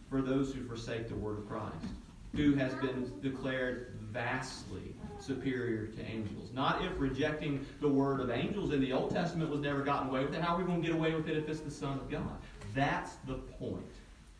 for 0.09 0.21
those 0.21 0.53
who 0.53 0.63
forsake 0.65 1.07
the 1.07 1.15
Word 1.15 1.39
of 1.39 1.47
Christ, 1.47 1.93
who 2.35 2.53
has 2.55 2.73
been 2.75 3.11
declared 3.21 3.97
vastly 4.11 4.93
superior 5.19 5.87
to 5.87 6.05
angels. 6.05 6.49
Not 6.53 6.83
if 6.83 6.91
rejecting 6.97 7.65
the 7.79 7.87
Word 7.87 8.19
of 8.19 8.29
angels 8.29 8.73
in 8.73 8.81
the 8.81 8.91
Old 8.91 9.11
Testament 9.11 9.49
was 9.49 9.61
never 9.61 9.81
gotten 9.81 10.09
away 10.09 10.25
with 10.25 10.35
it. 10.35 10.41
How 10.41 10.55
are 10.55 10.59
we 10.59 10.65
going 10.65 10.81
to 10.81 10.87
get 10.87 10.95
away 10.95 11.13
with 11.13 11.29
it 11.29 11.37
if 11.37 11.47
it's 11.47 11.61
the 11.61 11.71
Son 11.71 11.97
of 11.97 12.09
God? 12.09 12.37
That's 12.75 13.15
the 13.25 13.35
point. 13.35 13.89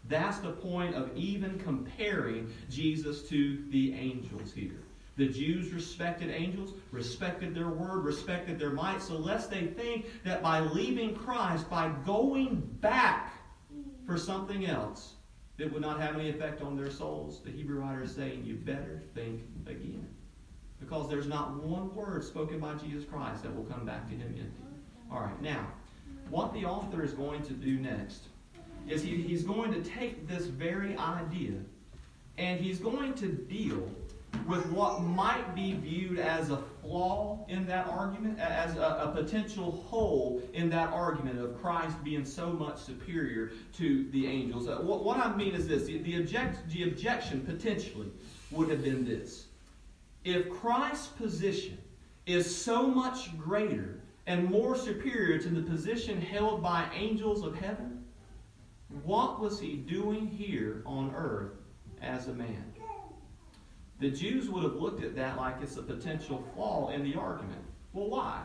That's 0.09 0.39
the 0.39 0.51
point 0.51 0.95
of 0.95 1.15
even 1.15 1.57
comparing 1.59 2.51
Jesus 2.69 3.21
to 3.29 3.63
the 3.69 3.93
angels 3.93 4.51
here. 4.51 4.81
The 5.21 5.27
Jews 5.27 5.71
respected 5.71 6.31
angels, 6.31 6.73
respected 6.89 7.53
their 7.53 7.69
word, 7.69 8.03
respected 8.03 8.57
their 8.57 8.71
might, 8.71 9.03
so 9.03 9.17
lest 9.17 9.51
they 9.51 9.67
think 9.67 10.07
that 10.23 10.41
by 10.41 10.61
leaving 10.61 11.13
Christ, 11.13 11.69
by 11.69 11.89
going 12.07 12.55
back 12.81 13.31
for 14.07 14.17
something 14.17 14.65
else, 14.65 15.13
it 15.59 15.71
would 15.71 15.83
not 15.83 16.01
have 16.01 16.15
any 16.15 16.31
effect 16.31 16.63
on 16.63 16.75
their 16.75 16.89
souls. 16.89 17.39
The 17.45 17.51
Hebrew 17.51 17.81
writer 17.81 18.01
is 18.01 18.15
saying, 18.15 18.45
you 18.45 18.55
better 18.55 19.03
think 19.13 19.43
again. 19.67 20.07
Because 20.79 21.07
there's 21.07 21.27
not 21.27 21.53
one 21.63 21.93
word 21.93 22.23
spoken 22.23 22.59
by 22.59 22.73
Jesus 22.73 23.05
Christ 23.05 23.43
that 23.43 23.55
will 23.55 23.65
come 23.65 23.85
back 23.85 24.07
to 24.07 24.15
him 24.15 24.23
empty. 24.23 24.63
All 25.11 25.19
right, 25.19 25.39
now, 25.39 25.67
what 26.31 26.51
the 26.51 26.65
author 26.65 27.03
is 27.03 27.13
going 27.13 27.43
to 27.43 27.53
do 27.53 27.77
next 27.77 28.23
is 28.89 29.03
he, 29.03 29.21
he's 29.21 29.43
going 29.43 29.71
to 29.71 29.83
take 29.83 30.27
this 30.27 30.47
very 30.47 30.97
idea 30.97 31.59
and 32.39 32.59
he's 32.59 32.79
going 32.79 33.13
to 33.13 33.27
deal 33.27 33.87
with 34.47 34.65
what 34.71 35.01
might 35.01 35.55
be 35.55 35.73
viewed 35.73 36.19
as 36.19 36.49
a 36.49 36.57
flaw 36.81 37.45
in 37.47 37.65
that 37.67 37.87
argument, 37.87 38.39
as 38.39 38.75
a, 38.75 38.81
a, 38.81 39.11
potential 39.13 39.83
hole 39.87 40.41
in 40.53 40.69
that 40.69 40.91
argument 40.91 41.39
of 41.39 41.59
Christ 41.61 42.01
being 42.03 42.25
so 42.25 42.51
much 42.51 42.79
superior 42.79 43.51
to 43.77 44.09
the 44.11 44.27
angels. 44.27 44.67
Uh, 44.67 44.77
what, 44.77 45.03
what, 45.03 45.17
I 45.17 45.35
mean 45.35 45.53
is 45.53 45.67
this 45.67 45.85
the, 45.85 45.99
the, 45.99 46.17
object, 46.17 46.69
the 46.69 46.83
objection 46.83 47.41
potentially 47.41 48.11
would 48.51 48.69
have 48.69 48.83
been 48.83 49.05
this. 49.05 49.45
If 50.23 50.49
Christ's 50.49 51.07
position 51.07 51.77
is 52.25 52.53
so 52.53 52.87
much 52.87 53.37
greater 53.37 54.01
and 54.27 54.49
more 54.49 54.75
superior 54.75 55.39
to 55.39 55.49
the 55.49 55.61
position 55.61 56.21
held 56.21 56.61
by 56.61 56.87
angels 56.93 57.43
of 57.43 57.55
heaven, 57.55 58.03
what 59.03 59.39
was 59.39 59.59
he 59.59 59.75
doing 59.75 60.27
here 60.27 60.83
on 60.85 61.13
earth 61.15 61.53
as 62.01 62.27
a 62.27 62.33
man? 62.33 62.70
The 64.01 64.09
Jews 64.09 64.49
would 64.49 64.63
have 64.63 64.77
looked 64.77 65.03
at 65.03 65.15
that 65.15 65.37
like 65.37 65.57
it's 65.61 65.77
a 65.77 65.83
potential 65.83 66.43
flaw 66.55 66.89
in 66.89 67.03
the 67.03 67.13
argument. 67.13 67.61
Well, 67.93 68.09
why? 68.09 68.41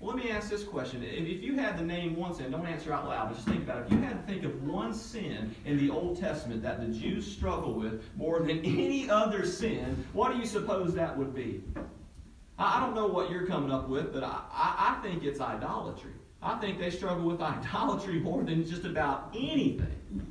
Well, 0.00 0.16
let 0.16 0.24
me 0.24 0.30
ask 0.30 0.48
this 0.48 0.64
question. 0.64 1.02
If 1.04 1.42
you 1.42 1.56
had 1.56 1.76
to 1.76 1.84
name 1.84 2.16
one 2.16 2.32
sin, 2.32 2.50
don't 2.50 2.66
answer 2.66 2.90
out 2.90 3.06
loud, 3.06 3.28
but 3.28 3.34
just 3.34 3.46
think 3.46 3.64
about 3.64 3.82
it. 3.82 3.86
If 3.88 3.92
you 3.92 3.98
had 3.98 4.26
to 4.26 4.32
think 4.32 4.42
of 4.46 4.66
one 4.66 4.94
sin 4.94 5.54
in 5.66 5.76
the 5.76 5.90
Old 5.90 6.18
Testament 6.18 6.62
that 6.62 6.80
the 6.80 6.86
Jews 6.86 7.30
struggle 7.30 7.74
with 7.74 8.02
more 8.16 8.40
than 8.40 8.64
any 8.64 9.10
other 9.10 9.44
sin, 9.44 10.02
what 10.14 10.32
do 10.32 10.38
you 10.38 10.46
suppose 10.46 10.94
that 10.94 11.14
would 11.14 11.34
be? 11.34 11.62
I 12.58 12.80
don't 12.80 12.94
know 12.94 13.06
what 13.06 13.30
you're 13.30 13.46
coming 13.46 13.70
up 13.70 13.86
with, 13.86 14.14
but 14.14 14.24
I, 14.24 14.40
I, 14.50 14.96
I 14.96 15.02
think 15.02 15.24
it's 15.24 15.42
idolatry. 15.42 16.12
I 16.42 16.56
think 16.56 16.78
they 16.78 16.88
struggle 16.88 17.26
with 17.26 17.42
idolatry 17.42 18.18
more 18.18 18.42
than 18.42 18.64
just 18.64 18.86
about 18.86 19.28
anything. 19.34 20.26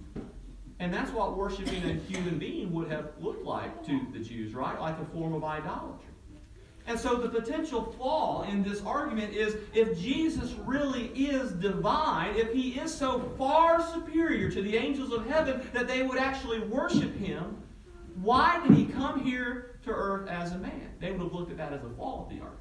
And 0.80 0.94
that's 0.94 1.12
what 1.12 1.36
worshiping 1.36 1.84
a 1.84 1.94
human 2.12 2.40
being 2.40 2.72
would 2.74 2.90
have 2.90 3.12
looked 3.20 3.44
like 3.44 3.86
to 3.86 4.08
the 4.14 4.20
Jews, 4.20 4.54
right? 4.54 4.80
Like 4.80 4.98
a 5.00 5.06
form 5.14 5.34
of 5.34 5.44
idolatry. 5.44 6.06
And 6.88 7.00
so 7.00 7.18
the 7.18 7.30
potential 7.30 7.94
flaw 7.98 8.44
in 8.50 8.64
this 8.64 8.82
argument 8.82 9.34
is 9.34 9.58
if 9.76 10.00
Jesus 10.00 10.54
really 10.66 11.08
is 11.08 11.52
divine, 11.52 12.36
if 12.36 12.52
he 12.52 12.80
is 12.80 12.92
so 12.94 13.32
far 13.38 13.86
superior 13.94 14.50
to 14.50 14.62
the 14.62 14.76
angels 14.76 15.12
of 15.12 15.28
heaven 15.28 15.62
that 15.74 15.88
they 15.88 16.02
would 16.02 16.18
actually 16.18 16.62
worship 16.62 17.16
him, 17.18 17.58
why 18.22 18.60
did 18.66 18.76
he 18.76 18.86
come 18.86 19.24
here 19.24 19.76
to 19.84 19.92
earth 19.92 20.28
as 20.30 20.54
a 20.54 20.58
man? 20.58 20.90
They 21.00 21.12
would 21.12 21.22
have 21.22 21.34
looked 21.34 21.52
at 21.52 21.58
that 21.58 21.74
as 21.74 21.84
a 21.84 21.90
flaw 21.90 22.24
of 22.24 22.30
the 22.30 22.42
argument. 22.42 22.58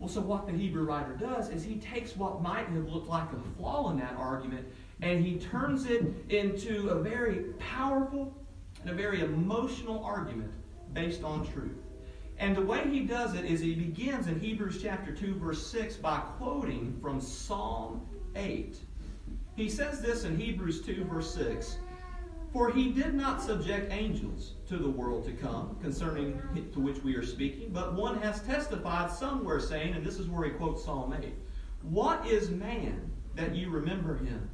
Well, 0.00 0.08
so 0.08 0.22
what 0.22 0.46
the 0.46 0.52
Hebrew 0.52 0.84
writer 0.84 1.12
does 1.12 1.50
is 1.50 1.62
he 1.62 1.76
takes 1.76 2.16
what 2.16 2.42
might 2.42 2.66
have 2.66 2.88
looked 2.88 3.08
like 3.08 3.28
a 3.32 3.58
flaw 3.58 3.90
in 3.90 3.98
that 3.98 4.14
argument 4.16 4.66
and 5.02 5.24
he 5.24 5.36
turns 5.36 5.86
it 5.86 6.02
into 6.28 6.90
a 6.90 7.00
very 7.00 7.44
powerful 7.58 8.36
and 8.82 8.90
a 8.90 8.94
very 8.94 9.20
emotional 9.20 10.04
argument 10.04 10.52
based 10.92 11.24
on 11.24 11.46
truth. 11.52 11.78
And 12.38 12.56
the 12.56 12.62
way 12.62 12.88
he 12.88 13.00
does 13.00 13.34
it 13.34 13.44
is 13.44 13.60
he 13.60 13.74
begins 13.74 14.26
in 14.26 14.40
Hebrews 14.40 14.82
chapter 14.82 15.12
2, 15.12 15.34
verse 15.34 15.66
6 15.66 15.96
by 15.96 16.18
quoting 16.38 16.98
from 17.00 17.20
Psalm 17.20 18.06
8. 18.34 18.76
He 19.56 19.68
says 19.68 20.00
this 20.00 20.24
in 20.24 20.38
Hebrews 20.38 20.80
2, 20.82 21.04
verse 21.04 21.34
6 21.34 21.76
For 22.52 22.72
he 22.72 22.92
did 22.92 23.14
not 23.14 23.42
subject 23.42 23.92
angels 23.92 24.54
to 24.68 24.78
the 24.78 24.88
world 24.88 25.26
to 25.26 25.32
come, 25.32 25.76
concerning 25.82 26.40
to 26.72 26.80
which 26.80 27.02
we 27.02 27.14
are 27.14 27.24
speaking, 27.24 27.70
but 27.72 27.94
one 27.94 28.18
has 28.22 28.40
testified 28.42 29.10
somewhere, 29.10 29.60
saying, 29.60 29.94
and 29.94 30.04
this 30.04 30.18
is 30.18 30.28
where 30.28 30.46
he 30.46 30.52
quotes 30.52 30.82
Psalm 30.82 31.12
8 31.12 31.34
What 31.82 32.26
is 32.26 32.48
man 32.48 33.10
that 33.34 33.54
you 33.54 33.68
remember 33.68 34.16
him? 34.16 34.48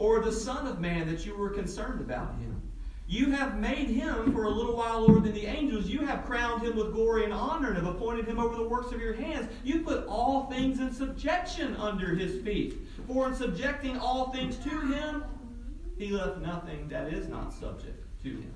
Or 0.00 0.20
the 0.20 0.32
Son 0.32 0.66
of 0.66 0.80
Man 0.80 1.06
that 1.06 1.26
you 1.26 1.36
were 1.36 1.50
concerned 1.50 2.00
about 2.00 2.30
him. 2.36 2.60
You 3.06 3.32
have 3.32 3.58
made 3.58 3.88
him 3.88 4.32
for 4.32 4.44
a 4.44 4.48
little 4.48 4.76
while 4.76 5.00
lower 5.00 5.20
than 5.20 5.34
the 5.34 5.44
angels. 5.44 5.88
You 5.88 6.06
have 6.06 6.24
crowned 6.24 6.62
him 6.62 6.76
with 6.76 6.92
glory 6.92 7.24
and 7.24 7.34
honor 7.34 7.68
and 7.68 7.76
have 7.76 7.94
appointed 7.94 8.26
him 8.26 8.38
over 8.38 8.56
the 8.56 8.66
works 8.66 8.92
of 8.92 9.00
your 9.00 9.12
hands. 9.12 9.48
You 9.62 9.80
put 9.80 10.06
all 10.06 10.46
things 10.46 10.80
in 10.80 10.92
subjection 10.92 11.76
under 11.76 12.14
his 12.14 12.42
feet. 12.42 12.78
For 13.06 13.28
in 13.28 13.34
subjecting 13.34 13.98
all 13.98 14.32
things 14.32 14.56
to 14.58 14.70
him, 14.70 15.24
he 15.98 16.12
left 16.12 16.38
nothing 16.38 16.88
that 16.88 17.12
is 17.12 17.28
not 17.28 17.52
subject 17.52 18.02
to 18.22 18.30
him. 18.30 18.54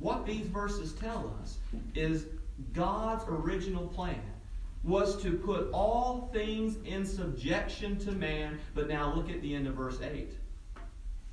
What 0.00 0.26
these 0.26 0.46
verses 0.46 0.92
tell 0.94 1.36
us 1.40 1.58
is 1.94 2.26
God's 2.72 3.24
original 3.28 3.86
plan 3.86 4.20
was 4.82 5.22
to 5.22 5.38
put 5.38 5.70
all 5.72 6.30
things 6.32 6.78
in 6.84 7.06
subjection 7.06 7.96
to 7.98 8.12
man. 8.12 8.58
But 8.74 8.88
now 8.88 9.14
look 9.14 9.30
at 9.30 9.40
the 9.40 9.54
end 9.54 9.68
of 9.68 9.74
verse 9.74 10.00
8 10.00 10.32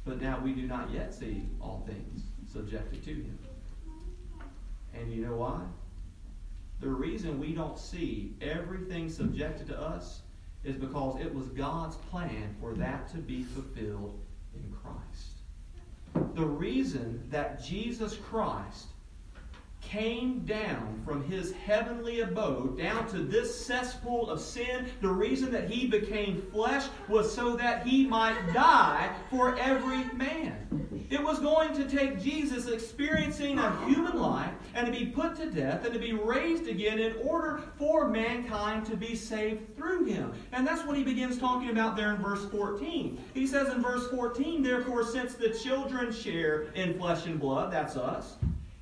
but 0.06 0.22
now 0.22 0.40
we 0.44 0.54
do 0.54 0.68
not 0.68 0.92
yet 0.92 1.14
see 1.14 1.44
all 1.62 1.84
things 1.88 2.24
subjected 2.52 3.04
to 3.04 3.12
him. 3.12 3.38
And 4.94 5.12
you 5.12 5.26
know 5.26 5.36
why? 5.36 5.62
The 6.80 6.90
reason 6.90 7.40
we 7.40 7.54
don't 7.54 7.78
see 7.78 8.34
everything 8.42 9.10
subjected 9.10 9.68
to 9.68 9.80
us 9.80 10.22
is 10.64 10.76
because 10.76 11.20
it 11.22 11.34
was 11.34 11.48
God's 11.48 11.96
plan 11.96 12.56
for 12.60 12.74
that 12.74 13.10
to 13.12 13.18
be 13.18 13.44
fulfilled 13.44 14.20
in 14.56 14.74
Christ. 14.82 16.36
The 16.36 16.46
reason 16.46 17.24
that 17.30 17.64
Jesus 17.64 18.16
Christ 18.16 18.88
came 19.82 20.40
down 20.46 21.02
from 21.04 21.24
his 21.24 21.52
heavenly 21.52 22.22
abode 22.22 22.78
down 22.78 23.08
to 23.10 23.18
this 23.18 23.66
cesspool 23.66 24.30
of 24.30 24.40
sin. 24.40 24.88
The 25.02 25.10
reason 25.10 25.52
that 25.52 25.70
he 25.70 25.88
became 25.88 26.42
flesh 26.52 26.86
was 27.10 27.34
so 27.34 27.58
that 27.58 27.86
he 27.86 28.06
might 28.06 28.54
die 28.54 29.14
for 29.30 29.58
every 29.58 30.06
man. 30.14 31.08
It 31.10 31.22
was 31.22 31.40
going 31.40 31.74
to 31.74 31.84
take 31.84 32.22
Jesus 32.22 32.68
experiencing 32.68 33.60
a 33.60 33.86
human 33.86 34.18
life 34.18 34.54
and 34.74 34.86
to 34.86 34.98
be 34.98 35.08
put 35.08 35.36
to 35.36 35.52
death 35.52 35.84
and 35.84 35.94
to 35.94 36.00
be 36.00 36.14
raised 36.14 36.68
again 36.68 37.00
in 37.00 37.16
order 37.22 37.62
for 37.78 38.08
mankind 38.08 38.86
to 38.86 38.96
be 38.96 39.16
saved 39.16 39.76
through 39.76 40.06
him. 40.06 40.32
And 40.54 40.66
that's 40.66 40.86
what 40.86 40.96
he 40.96 41.04
begins 41.04 41.38
talking 41.38 41.70
about 41.70 41.98
there 41.98 42.14
in 42.14 42.22
verse 42.22 42.46
14. 42.46 43.22
He 43.34 43.46
says 43.46 43.68
in 43.74 43.82
verse 43.82 44.08
14, 44.10 44.64
Therefore, 44.64 45.04
since 45.04 45.34
the 45.34 45.50
children 45.50 46.14
share 46.14 46.64
in 46.76 46.98
flesh 46.98 47.26
and 47.26 47.40
blood, 47.40 47.74
that's 47.74 47.98
us, 47.98 48.38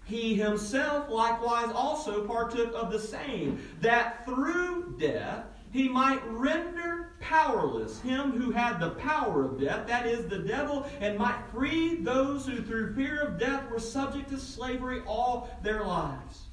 he 0.10 0.34
himself 0.34 1.10
likewise 1.10 1.72
also 1.74 2.26
partook 2.26 2.74
of 2.74 2.92
the 2.92 3.00
same, 3.00 3.62
that 3.80 4.26
through 4.26 4.96
death 5.00 5.46
he 5.72 5.88
might 5.88 6.22
render 6.26 7.12
powerless 7.22 8.02
him 8.02 8.32
who 8.32 8.50
had 8.50 8.80
the 8.80 8.90
power 8.92 9.46
of 9.46 9.60
death, 9.60 9.86
that 9.88 10.08
is, 10.08 10.28
the 10.28 10.40
devil, 10.40 10.90
and 11.00 11.18
might 11.18 11.40
free 11.52 11.96
those 11.98 12.48
who 12.48 12.62
through 12.64 12.96
fear 12.96 13.22
of 13.22 13.40
death 13.40 13.70
were 13.70 13.80
subject 13.80 14.30
to 14.30 14.40
slavery 14.40 15.02
all 15.06 15.50
their 15.62 15.86
lives. 15.86 16.46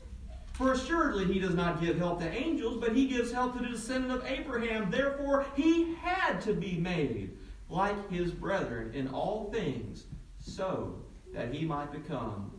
For 0.53 0.73
assuredly 0.73 1.33
he 1.33 1.39
does 1.39 1.55
not 1.55 1.81
give 1.81 1.97
help 1.97 2.21
to 2.21 2.31
angels, 2.31 2.79
but 2.79 2.95
he 2.95 3.07
gives 3.07 3.33
help 3.33 3.57
to 3.57 3.63
the 3.63 3.69
descendant 3.69 4.13
of 4.13 4.27
Abraham. 4.27 4.91
Therefore 4.91 5.47
he 5.55 5.95
had 5.95 6.41
to 6.43 6.53
be 6.53 6.77
made 6.77 7.37
like 7.71 8.11
his 8.11 8.33
brethren 8.33 8.93
in 8.95 9.09
all 9.09 9.51
things, 9.51 10.05
so 10.39 11.03
that 11.33 11.53
he 11.53 11.65
might 11.65 11.93
become 11.93 12.53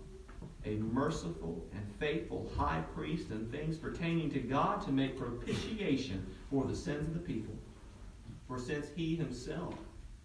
a 0.67 0.77
merciful 0.77 1.65
and 1.73 1.83
faithful 1.99 2.51
high 2.57 2.83
priest 2.93 3.31
in 3.31 3.47
things 3.47 3.77
pertaining 3.77 4.29
to 4.31 4.39
God 4.39 4.81
to 4.81 4.91
make 4.91 5.17
propitiation 5.17 6.25
for 6.49 6.65
the 6.65 6.75
sins 6.75 7.07
of 7.07 7.13
the 7.13 7.19
people. 7.19 7.55
For 8.47 8.59
since 8.59 8.87
he 8.95 9.15
himself 9.15 9.75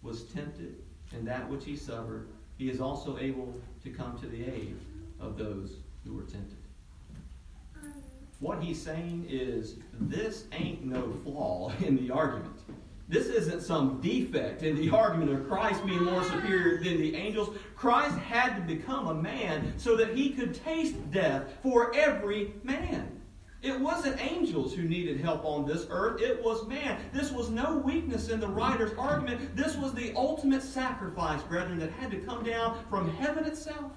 was 0.01 0.23
tempted 0.25 0.75
in 1.13 1.23
that 1.25 1.49
which 1.49 1.65
he 1.65 1.75
suffered, 1.75 2.27
he 2.57 2.69
is 2.69 2.81
also 2.81 3.17
able 3.17 3.55
to 3.83 3.89
come 3.89 4.17
to 4.19 4.27
the 4.27 4.43
aid 4.43 4.77
of 5.19 5.37
those 5.37 5.77
who 6.05 6.13
were 6.13 6.23
tempted. 6.23 6.57
What 8.39 8.61
he's 8.61 8.81
saying 8.81 9.27
is 9.29 9.77
this 9.93 10.45
ain't 10.51 10.83
no 10.83 11.13
flaw 11.23 11.71
in 11.79 11.95
the 11.95 12.13
argument. 12.13 12.52
This 13.09 13.27
isn't 13.27 13.61
some 13.61 13.99
defect 14.01 14.63
in 14.63 14.75
the 14.75 14.89
argument 14.95 15.31
of 15.31 15.47
Christ 15.47 15.85
being 15.85 16.03
more 16.03 16.23
superior 16.23 16.77
than 16.81 16.97
the 16.97 17.15
angels. 17.15 17.55
Christ 17.75 18.17
had 18.17 18.55
to 18.55 18.61
become 18.61 19.07
a 19.07 19.13
man 19.13 19.73
so 19.77 19.95
that 19.97 20.15
he 20.15 20.29
could 20.29 20.53
taste 20.53 20.95
death 21.11 21.53
for 21.61 21.93
every 21.95 22.53
man. 22.63 23.21
It 23.61 23.79
wasn't 23.79 24.21
angels 24.21 24.75
who 24.75 24.83
needed 24.83 25.21
help 25.21 25.45
on 25.45 25.65
this 25.65 25.87
earth, 25.89 26.21
it 26.21 26.43
was 26.43 26.67
man. 26.67 26.99
This 27.13 27.31
was 27.31 27.49
no 27.49 27.77
weakness 27.77 28.27
in 28.27 28.41
the 28.41 28.47
writer's 28.47 28.91
argument. 28.97 29.55
This 29.55 29.77
was 29.77 29.93
the 29.93 30.13
ultimate 30.17 30.61
sacrifice, 30.61 31.41
brethren, 31.43 31.79
that 31.79 31.91
had 31.93 32.11
to 32.11 32.17
come 32.17 32.43
down 32.43 32.83
from 32.89 33.09
heaven 33.15 33.45
itself. 33.45 33.93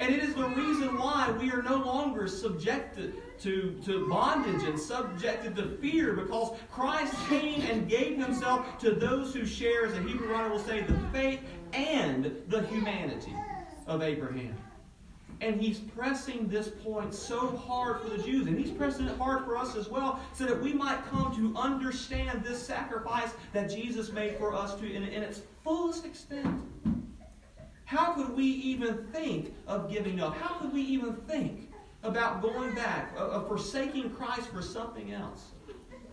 And 0.00 0.14
it 0.14 0.22
is 0.24 0.34
the 0.34 0.48
reason 0.48 0.96
why 0.98 1.30
we 1.38 1.52
are 1.52 1.62
no 1.62 1.76
longer 1.76 2.26
subjected 2.26 3.12
to, 3.40 3.78
to 3.84 4.08
bondage 4.08 4.62
and 4.62 4.80
subjected 4.80 5.54
to 5.56 5.76
fear 5.76 6.14
because 6.14 6.56
Christ 6.72 7.14
came 7.28 7.60
and 7.62 7.86
gave 7.86 8.16
himself 8.16 8.78
to 8.78 8.92
those 8.92 9.34
who 9.34 9.44
share, 9.44 9.84
as 9.84 9.92
the 9.92 10.02
Hebrew 10.02 10.32
writer 10.32 10.48
will 10.48 10.58
say, 10.58 10.80
the 10.80 10.98
faith 11.12 11.40
and 11.74 12.34
the 12.48 12.62
humanity 12.68 13.34
of 13.86 14.02
Abraham. 14.02 14.54
And 15.42 15.60
he's 15.60 15.80
pressing 15.80 16.48
this 16.48 16.68
point 16.68 17.12
so 17.12 17.54
hard 17.56 18.00
for 18.00 18.08
the 18.08 18.22
Jews, 18.22 18.46
and 18.46 18.58
he's 18.58 18.70
pressing 18.70 19.06
it 19.06 19.18
hard 19.18 19.44
for 19.44 19.58
us 19.58 19.76
as 19.76 19.88
well, 19.90 20.18
so 20.32 20.46
that 20.46 20.60
we 20.60 20.72
might 20.72 21.04
come 21.10 21.34
to 21.36 21.58
understand 21.58 22.42
this 22.42 22.62
sacrifice 22.62 23.32
that 23.52 23.68
Jesus 23.68 24.12
made 24.12 24.38
for 24.38 24.54
us 24.54 24.74
to 24.76 24.90
in, 24.90 25.02
in 25.02 25.22
its 25.22 25.42
fullest 25.62 26.06
extent. 26.06 26.62
How 27.90 28.12
could 28.12 28.36
we 28.36 28.44
even 28.44 29.08
think 29.10 29.52
of 29.66 29.90
giving 29.90 30.20
up? 30.20 30.36
How 30.36 30.60
could 30.60 30.72
we 30.72 30.80
even 30.82 31.12
think 31.12 31.72
about 32.04 32.40
going 32.40 32.72
back, 32.72 33.12
of 33.18 33.48
forsaking 33.48 34.10
Christ 34.10 34.48
for 34.50 34.62
something 34.62 35.12
else? 35.12 35.46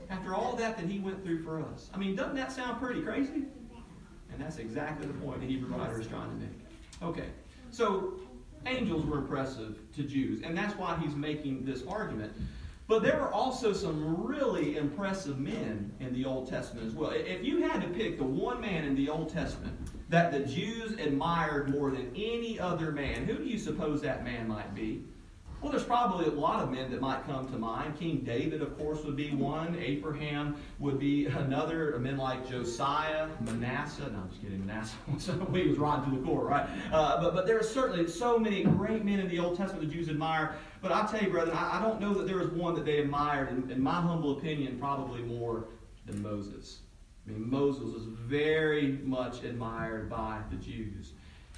After 0.09 0.33
all 0.33 0.55
that 0.55 0.75
that 0.79 0.87
he 0.87 0.97
went 0.97 1.23
through 1.23 1.43
for 1.43 1.61
us. 1.61 1.91
I 1.93 1.97
mean, 1.99 2.15
doesn't 2.15 2.35
that 2.35 2.51
sound 2.51 2.81
pretty 2.81 3.01
crazy? 3.01 3.43
And 4.31 4.41
that's 4.41 4.57
exactly 4.57 5.05
the 5.05 5.13
point 5.13 5.39
the 5.41 5.45
Hebrew 5.45 5.77
writer 5.77 6.01
is 6.01 6.07
trying 6.07 6.31
to 6.31 6.35
make. 6.37 6.49
Okay, 7.03 7.29
so 7.69 8.21
angels 8.65 9.05
were 9.05 9.19
impressive 9.19 9.77
to 9.97 10.01
Jews, 10.01 10.41
and 10.43 10.57
that's 10.57 10.75
why 10.77 10.97
he's 10.99 11.13
making 11.13 11.63
this 11.63 11.83
argument. 11.87 12.33
But 12.87 13.03
there 13.03 13.19
were 13.19 13.31
also 13.31 13.71
some 13.71 14.25
really 14.25 14.77
impressive 14.77 15.37
men 15.37 15.93
in 15.99 16.11
the 16.11 16.25
Old 16.25 16.49
Testament 16.49 16.87
as 16.87 16.95
well. 16.95 17.11
If 17.11 17.43
you 17.43 17.61
had 17.61 17.83
to 17.83 17.87
pick 17.89 18.17
the 18.17 18.23
one 18.23 18.61
man 18.61 18.83
in 18.83 18.95
the 18.95 19.09
Old 19.09 19.29
Testament 19.29 19.77
that 20.09 20.31
the 20.31 20.39
Jews 20.39 20.93
admired 20.93 21.69
more 21.69 21.91
than 21.91 22.11
any 22.15 22.59
other 22.59 22.91
man, 22.91 23.25
who 23.25 23.37
do 23.37 23.43
you 23.43 23.57
suppose 23.57 24.01
that 24.01 24.23
man 24.23 24.47
might 24.47 24.73
be? 24.73 25.03
Well, 25.61 25.71
there's 25.71 25.83
probably 25.83 26.27
a 26.27 26.31
lot 26.31 26.61
of 26.61 26.71
men 26.71 26.91
that 26.91 27.01
might 27.01 27.25
come 27.25 27.47
to 27.47 27.57
mind. 27.57 27.97
King 27.97 28.19
David, 28.19 28.61
of 28.61 28.77
course, 28.77 29.03
would 29.03 29.15
be 29.15 29.31
one. 29.31 29.75
Abraham 29.79 30.55
would 30.77 30.99
be 30.99 31.25
another. 31.25 31.97
Men 31.97 32.15
like 32.15 32.47
Josiah, 32.47 33.27
Manasseh. 33.41 34.07
No, 34.11 34.19
I'm 34.19 34.29
just 34.29 34.41
kidding. 34.41 34.63
Manasseh 34.63 34.95
he 35.53 35.67
was 35.67 35.79
rotten 35.79 36.11
to 36.11 36.19
the 36.19 36.23
core, 36.23 36.45
right? 36.45 36.69
Uh, 36.91 37.19
but 37.19 37.33
but 37.33 37.47
there 37.47 37.59
are 37.59 37.63
certainly 37.63 38.07
so 38.07 38.37
many 38.37 38.63
great 38.63 39.03
men 39.03 39.19
in 39.19 39.27
the 39.29 39.39
Old 39.39 39.57
Testament 39.57 39.87
the 39.87 39.93
Jews 39.93 40.09
admire. 40.09 40.55
But 40.79 40.91
I 40.91 41.07
tell 41.07 41.23
you, 41.23 41.31
brethren, 41.31 41.57
I, 41.57 41.79
I 41.79 41.81
don't 41.81 41.99
know 41.99 42.13
that 42.13 42.27
there 42.27 42.37
was 42.37 42.49
one 42.49 42.75
that 42.75 42.85
they 42.85 42.99
admired. 42.99 43.49
In, 43.49 43.71
in 43.71 43.81
my 43.81 43.99
humble 43.99 44.37
opinion, 44.37 44.77
probably 44.77 45.23
more 45.23 45.65
than 46.05 46.21
Moses. 46.21 46.79
I 47.27 47.31
mean, 47.31 47.49
Moses 47.49 47.93
was 47.93 48.03
very 48.03 48.99
much 49.03 49.43
admired 49.43 50.09
by 50.09 50.39
the 50.49 50.55
Jews. 50.55 51.13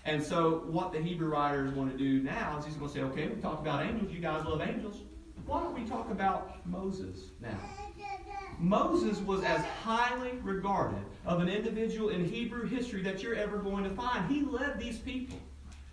And 0.05 0.23
so, 0.23 0.63
what 0.67 0.91
the 0.91 0.99
Hebrew 0.99 1.29
writers 1.29 1.73
want 1.73 1.91
to 1.91 1.97
do 1.97 2.23
now 2.23 2.57
is 2.57 2.65
he's 2.65 2.75
going 2.75 2.89
to 2.89 2.95
say, 2.95 3.03
okay, 3.03 3.27
we 3.27 3.39
talked 3.41 3.61
about 3.61 3.85
angels. 3.85 4.11
You 4.11 4.19
guys 4.19 4.45
love 4.45 4.61
angels. 4.61 5.01
Why 5.45 5.61
don't 5.61 5.73
we 5.73 5.87
talk 5.87 6.09
about 6.09 6.65
Moses 6.65 7.31
now? 7.41 7.59
Moses 8.59 9.19
was 9.19 9.43
as 9.43 9.63
highly 9.83 10.31
regarded 10.41 11.03
of 11.25 11.39
an 11.41 11.47
individual 11.47 12.09
in 12.09 12.25
Hebrew 12.25 12.67
history 12.67 13.01
that 13.03 13.23
you're 13.23 13.35
ever 13.35 13.57
going 13.57 13.83
to 13.83 13.89
find. 13.91 14.29
He 14.29 14.41
led 14.41 14.79
these 14.79 14.97
people 14.97 15.39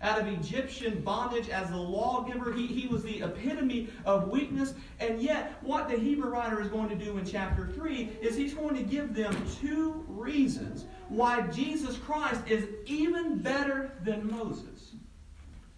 out 0.01 0.19
of 0.19 0.27
Egyptian 0.27 1.01
bondage 1.01 1.49
as 1.49 1.69
the 1.69 1.77
lawgiver. 1.77 2.53
He, 2.53 2.67
he 2.67 2.87
was 2.87 3.03
the 3.03 3.21
epitome 3.21 3.89
of 4.05 4.29
weakness. 4.29 4.73
And 4.99 5.21
yet, 5.21 5.57
what 5.61 5.89
the 5.89 5.97
Hebrew 5.97 6.29
writer 6.29 6.61
is 6.61 6.67
going 6.67 6.89
to 6.89 6.95
do 6.95 7.17
in 7.17 7.25
chapter 7.25 7.67
3 7.67 8.17
is 8.21 8.35
he's 8.35 8.53
going 8.53 8.75
to 8.75 8.83
give 8.83 9.13
them 9.13 9.35
two 9.59 10.05
reasons 10.07 10.85
why 11.09 11.41
Jesus 11.47 11.97
Christ 11.97 12.41
is 12.47 12.67
even 12.85 13.37
better 13.39 13.93
than 14.03 14.29
Moses. 14.29 14.93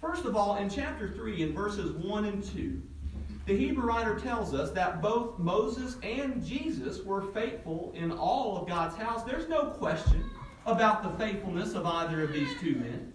First 0.02 0.26
of 0.26 0.36
all, 0.36 0.58
in 0.58 0.70
chapter 0.70 1.10
3, 1.10 1.44
in 1.44 1.54
verses 1.54 1.92
1 1.92 2.26
and 2.26 2.44
2, 2.44 2.82
the 3.46 3.58
Hebrew 3.58 3.84
writer 3.84 4.20
tells 4.20 4.54
us 4.54 4.72
that 4.72 5.02
both 5.02 5.40
Moses 5.40 5.98
and 6.04 6.46
Jesus 6.46 7.04
were 7.04 7.24
faithful 7.34 7.92
in 7.96 8.12
all 8.12 8.58
of 8.58 8.68
God's 8.68 8.96
house. 8.96 9.24
There's 9.24 9.50
no 9.50 9.66
question 9.66 10.24
about 10.66 11.04
the 11.04 11.10
faithfulness 11.24 11.74
of 11.74 11.86
either 11.86 12.24
of 12.24 12.32
these 12.32 12.50
two 12.60 12.76
men. 12.76 13.12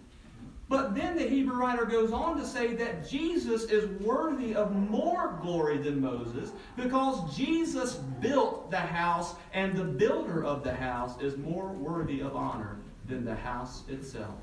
But 0.67 0.95
then 0.95 1.15
the 1.15 1.23
Hebrew 1.23 1.55
writer 1.55 1.85
goes 1.85 2.11
on 2.11 2.37
to 2.37 2.45
say 2.45 2.73
that 2.75 3.07
Jesus 3.07 3.65
is 3.65 3.87
worthy 4.01 4.55
of 4.55 4.75
more 4.75 5.37
glory 5.41 5.77
than 5.77 6.01
Moses 6.01 6.51
because 6.75 7.35
Jesus 7.37 7.95
built 7.95 8.71
the 8.71 8.79
house, 8.79 9.35
and 9.53 9.75
the 9.75 9.83
builder 9.83 10.43
of 10.43 10.63
the 10.63 10.73
house 10.73 11.21
is 11.21 11.37
more 11.37 11.67
worthy 11.67 12.21
of 12.21 12.35
honor 12.35 12.77
than 13.07 13.23
the 13.23 13.35
house 13.35 13.83
itself. 13.89 14.33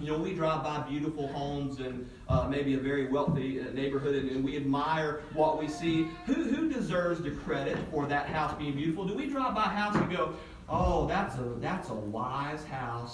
You 0.00 0.10
know, 0.10 0.18
we 0.18 0.34
drive 0.34 0.64
by 0.64 0.80
beautiful 0.88 1.28
homes 1.28 1.78
and 1.78 2.08
uh, 2.28 2.48
maybe 2.48 2.74
a 2.74 2.78
very 2.78 3.06
wealthy 3.06 3.60
uh, 3.60 3.70
neighborhood, 3.72 4.16
and, 4.16 4.28
and, 4.30 4.44
we 4.44 4.56
admire 4.56 5.22
what 5.34 5.56
we 5.56 5.68
see. 5.68 6.08
Who, 6.26 6.34
who 6.34 6.68
deserves 6.68 7.22
the 7.22 7.30
credit 7.30 7.78
for 7.92 8.06
that 8.06 8.26
house 8.26 8.58
being 8.58 8.74
beautiful? 8.74 9.04
Do 9.04 9.14
we 9.14 9.28
drive 9.28 9.54
by 9.54 9.66
a 9.66 9.68
house 9.68 9.94
and 9.94 10.10
go, 10.10 10.34
"Oh, 10.68 11.06
that's 11.06 11.36
a 11.36 11.44
that's 11.60 11.90
a 11.90 11.94
wise 11.94 12.64
ho"? 12.64 13.06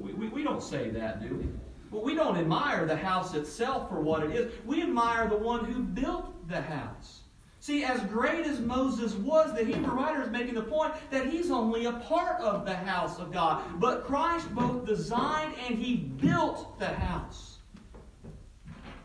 We, 0.00 0.12
we, 0.12 0.28
we 0.28 0.42
don't 0.42 0.62
say 0.62 0.90
that, 0.90 1.20
do 1.20 1.34
we? 1.34 1.48
Well, 1.90 2.02
we 2.02 2.14
don't 2.14 2.36
admire 2.36 2.86
the 2.86 2.96
house 2.96 3.34
itself 3.34 3.88
for 3.88 4.00
what 4.00 4.22
it 4.22 4.30
is. 4.34 4.52
We 4.64 4.82
admire 4.82 5.28
the 5.28 5.36
one 5.36 5.64
who 5.64 5.82
built 5.82 6.48
the 6.48 6.60
house. 6.60 7.20
See, 7.60 7.84
as 7.84 8.00
great 8.02 8.46
as 8.46 8.60
Moses 8.60 9.14
was, 9.14 9.52
the 9.52 9.64
Hebrew 9.64 9.92
writer 9.92 10.22
is 10.22 10.30
making 10.30 10.54
the 10.54 10.62
point 10.62 10.94
that 11.10 11.26
he's 11.26 11.50
only 11.50 11.86
a 11.86 11.92
part 11.92 12.40
of 12.40 12.64
the 12.64 12.74
house 12.74 13.18
of 13.18 13.32
God. 13.32 13.80
But 13.80 14.04
Christ 14.04 14.54
both 14.54 14.86
designed 14.86 15.54
and 15.66 15.78
he 15.78 15.96
built 15.96 16.78
the 16.78 16.86
house. 16.86 17.58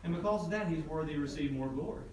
And 0.04 0.16
because 0.16 0.46
of 0.46 0.52
that, 0.52 0.68
he's 0.68 0.84
worthy 0.84 1.14
to 1.14 1.20
receive 1.20 1.52
more 1.52 1.70
glory. 1.70 2.04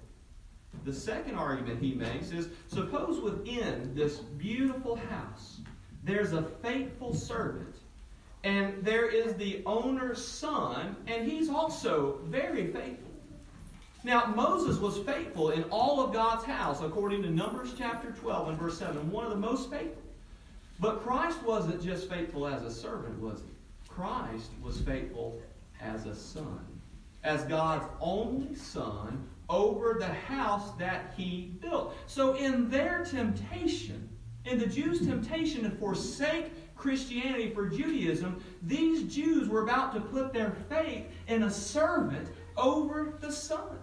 The 0.85 0.93
second 0.93 1.35
argument 1.35 1.83
he 1.83 1.95
makes 1.95 2.31
is 2.31 2.49
suppose 2.69 3.21
within 3.21 3.95
this 3.95 4.19
beautiful 4.19 4.97
house 4.97 5.61
there's 6.05 6.33
a 6.33 6.43
faithful 6.43 7.13
servant 7.13 7.70
and 8.43 8.83
there 8.83 9.09
is 9.09 9.35
the 9.35 9.63
owner's 9.67 10.25
son, 10.25 10.97
and 11.07 11.31
he's 11.31 11.51
also 11.51 12.21
very 12.25 12.73
faithful. 12.73 13.11
Now, 14.03 14.33
Moses 14.35 14.79
was 14.79 14.99
faithful 14.99 15.51
in 15.51 15.65
all 15.65 16.01
of 16.01 16.13
God's 16.13 16.45
house, 16.45 16.81
according 16.81 17.23
to 17.23 17.31
Numbers 17.31 17.75
chapter 17.77 18.13
12 18.13 18.49
and 18.49 18.59
verse 18.59 18.79
7, 18.79 19.11
one 19.11 19.25
of 19.25 19.31
the 19.31 19.37
most 19.37 19.71
faithful. 19.71 20.03
But 20.79 21.03
Christ 21.03 21.43
wasn't 21.43 21.83
just 21.83 22.09
faithful 22.09 22.47
as 22.47 22.63
a 22.63 22.71
servant, 22.71 23.21
was 23.21 23.41
he? 23.41 23.91
Christ 23.91 24.51
was 24.63 24.81
faithful 24.81 25.39
as 25.83 26.07
a 26.07 26.15
son, 26.15 26.65
as 27.25 27.45
God's 27.45 27.85
only 28.01 28.55
son 28.55 29.29
over 29.51 29.97
the 29.99 30.07
house 30.07 30.71
that 30.79 31.13
he 31.15 31.53
built. 31.61 31.95
So, 32.07 32.35
in 32.35 32.71
their 32.71 33.05
temptation, 33.05 34.09
in 34.47 34.59
the 34.59 34.67
Jews' 34.67 35.07
temptation 35.07 35.65
to 35.65 35.71
forsake 35.71 36.53
Christianity 36.81 37.51
for 37.51 37.69
Judaism, 37.69 38.43
these 38.63 39.13
Jews 39.13 39.49
were 39.49 39.63
about 39.63 39.95
to 39.95 40.01
put 40.01 40.33
their 40.33 40.53
faith 40.69 41.05
in 41.29 41.43
a 41.43 41.51
servant 41.51 42.29
over 42.57 43.19
the 43.21 43.31
Son. 43.31 43.79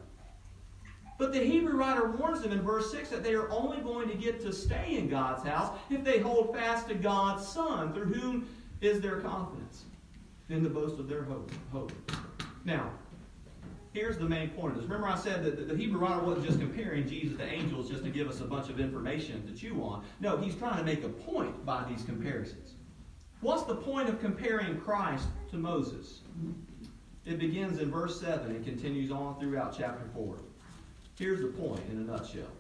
But 1.17 1.33
the 1.33 1.39
Hebrew 1.39 1.75
writer 1.75 2.11
warns 2.11 2.41
them 2.41 2.51
in 2.51 2.61
verse 2.61 2.91
6 2.91 3.09
that 3.09 3.23
they 3.23 3.33
are 3.33 3.49
only 3.49 3.77
going 3.77 4.07
to 4.09 4.15
get 4.15 4.39
to 4.41 4.53
stay 4.53 4.97
in 4.97 5.09
God's 5.09 5.47
house 5.47 5.77
if 5.89 6.03
they 6.03 6.19
hold 6.19 6.55
fast 6.55 6.87
to 6.89 6.95
God's 6.95 7.47
Son, 7.47 7.93
through 7.93 8.13
whom 8.13 8.47
is 8.81 9.01
their 9.01 9.19
confidence 9.19 9.85
in 10.49 10.63
the 10.63 10.69
boast 10.69 10.99
of 10.99 11.07
their 11.09 11.23
hope. 11.23 11.51
hope. 11.71 11.91
Now, 12.65 12.91
here's 13.93 14.17
the 14.17 14.25
main 14.29 14.49
point 14.49 14.73
of 14.73 14.81
this. 14.81 14.83
Remember, 14.83 15.07
I 15.07 15.17
said 15.17 15.43
that 15.43 15.67
the 15.67 15.75
Hebrew 15.75 15.99
writer 15.99 16.23
wasn't 16.23 16.45
just 16.45 16.59
comparing 16.59 17.07
Jesus 17.07 17.37
to 17.37 17.45
angels 17.45 17.89
just 17.89 18.03
to 18.03 18.09
give 18.11 18.29
us 18.29 18.39
a 18.41 18.45
bunch 18.45 18.69
of 18.69 18.79
information 18.79 19.45
to 19.47 19.59
chew 19.59 19.81
on. 19.83 20.03
No, 20.19 20.37
he's 20.37 20.55
trying 20.55 20.77
to 20.77 20.83
make 20.83 21.03
a 21.03 21.09
point 21.09 21.65
by 21.65 21.83
these 21.89 22.03
comparisons. 22.03 22.75
What's 23.41 23.63
the 23.63 23.75
point 23.75 24.09
of 24.09 24.19
comparing 24.19 24.79
Christ 24.79 25.27
to 25.51 25.57
Moses? 25.57 26.21
It 27.25 27.37
begins 27.37 27.79
in 27.79 27.91
verse 27.91 28.19
7 28.19 28.49
and 28.49 28.65
continues 28.65 29.11
on 29.11 29.39
throughout 29.39 29.75
chapter 29.77 30.05
4. 30.13 30.37
Here's 31.19 31.41
the 31.41 31.47
point 31.47 31.81
in 31.91 31.97
a 31.97 32.01
nutshell 32.01 32.51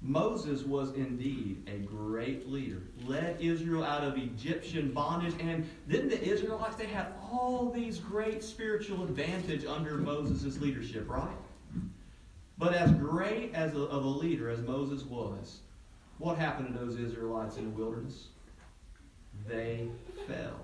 Moses 0.00 0.64
was 0.64 0.92
indeed 0.94 1.62
a 1.68 1.78
great 1.78 2.48
leader, 2.48 2.82
led 3.04 3.40
Israel 3.40 3.84
out 3.84 4.02
of 4.02 4.16
Egyptian 4.16 4.92
bondage, 4.92 5.34
and 5.40 5.68
didn't 5.88 6.10
the 6.10 6.22
Israelites, 6.22 6.76
they 6.76 6.86
had 6.86 7.14
all 7.32 7.70
these 7.70 7.98
great 7.98 8.42
spiritual 8.42 9.04
advantage 9.04 9.64
under 9.64 9.96
Moses' 9.96 10.60
leadership, 10.60 11.08
right? 11.08 11.36
But 12.58 12.74
as 12.74 12.92
great 12.92 13.54
as 13.54 13.74
a, 13.74 13.82
of 13.82 14.04
a 14.04 14.08
leader 14.08 14.50
as 14.50 14.60
Moses 14.60 15.04
was, 15.04 15.60
what 16.18 16.36
happened 16.36 16.72
to 16.72 16.78
those 16.78 16.96
Israelites 16.96 17.56
in 17.56 17.64
the 17.64 17.70
wilderness? 17.70 18.28
They 19.48 19.88
fell. 20.26 20.60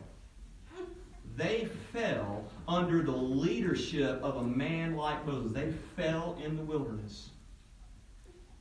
They 1.36 1.68
fell 1.92 2.44
under 2.66 3.02
the 3.02 3.12
leadership 3.12 4.20
of 4.22 4.36
a 4.36 4.42
man 4.42 4.96
like 4.96 5.24
Moses. 5.24 5.52
They 5.52 5.72
fell 5.96 6.36
in 6.44 6.56
the 6.56 6.62
wilderness. 6.64 7.30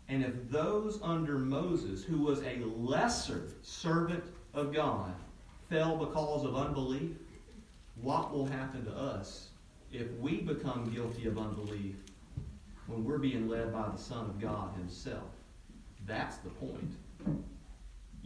And 0.09 0.23
if 0.23 0.49
those 0.49 0.99
under 1.01 1.37
Moses, 1.37 2.03
who 2.03 2.19
was 2.19 2.41
a 2.43 2.59
lesser 2.77 3.49
servant 3.61 4.23
of 4.53 4.73
God, 4.73 5.13
fell 5.69 5.97
because 5.97 6.45
of 6.45 6.55
unbelief, 6.55 7.11
what 8.01 8.31
will 8.31 8.45
happen 8.45 8.85
to 8.85 8.91
us 8.91 9.49
if 9.91 10.09
we 10.19 10.41
become 10.41 10.91
guilty 10.93 11.27
of 11.27 11.37
unbelief 11.37 11.95
when 12.85 13.03
we're 13.03 13.17
being 13.17 13.49
led 13.49 13.73
by 13.73 13.89
the 13.89 13.97
Son 13.97 14.25
of 14.25 14.39
God 14.39 14.75
Himself? 14.77 15.29
That's 16.05 16.37
the 16.37 16.49
point. 16.49 16.91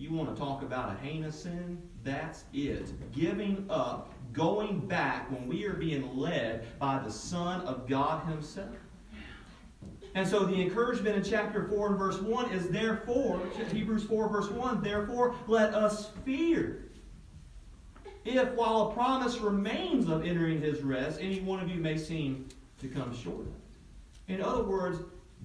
You 0.01 0.11
want 0.13 0.35
to 0.35 0.41
talk 0.41 0.63
about 0.63 0.95
a 0.95 0.97
heinous 0.97 1.43
sin? 1.43 1.79
That's 2.03 2.45
it. 2.53 2.89
Giving 3.11 3.67
up, 3.69 4.11
going 4.33 4.79
back 4.79 5.29
when 5.29 5.45
we 5.45 5.63
are 5.65 5.75
being 5.75 6.17
led 6.17 6.79
by 6.79 6.97
the 6.97 7.11
Son 7.11 7.61
of 7.61 7.87
God 7.87 8.25
Himself. 8.27 8.75
And 10.15 10.27
so 10.27 10.43
the 10.43 10.59
encouragement 10.59 11.17
in 11.17 11.23
chapter 11.23 11.67
4 11.67 11.89
and 11.89 11.99
verse 11.99 12.19
1 12.19 12.51
is 12.51 12.69
therefore, 12.69 13.39
Hebrews 13.71 14.05
4 14.05 14.27
verse 14.27 14.49
1, 14.49 14.81
therefore 14.81 15.35
let 15.45 15.75
us 15.75 16.09
fear. 16.25 16.89
If 18.25 18.53
while 18.53 18.89
a 18.89 18.93
promise 18.95 19.37
remains 19.37 20.09
of 20.09 20.25
entering 20.25 20.59
his 20.59 20.81
rest, 20.81 21.19
any 21.21 21.41
one 21.41 21.59
of 21.59 21.69
you 21.69 21.79
may 21.79 21.95
seem 21.95 22.49
to 22.79 22.87
come 22.87 23.15
short. 23.15 23.45
In 24.27 24.41
other 24.41 24.63
words, 24.63 24.97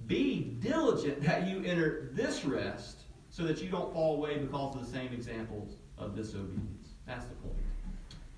be 0.07 0.57
diligent 0.61 1.21
that 1.21 1.47
you 1.47 1.63
enter 1.63 2.09
this 2.13 2.43
rest 2.43 2.96
so 3.37 3.43
that 3.43 3.61
you 3.61 3.69
don't 3.69 3.93
fall 3.93 4.15
away 4.15 4.39
because 4.39 4.75
of 4.75 4.83
the 4.83 4.91
same 4.91 5.13
examples 5.13 5.75
of 5.99 6.15
disobedience. 6.15 6.89
That's 7.05 7.25
the 7.25 7.35
point. 7.35 7.53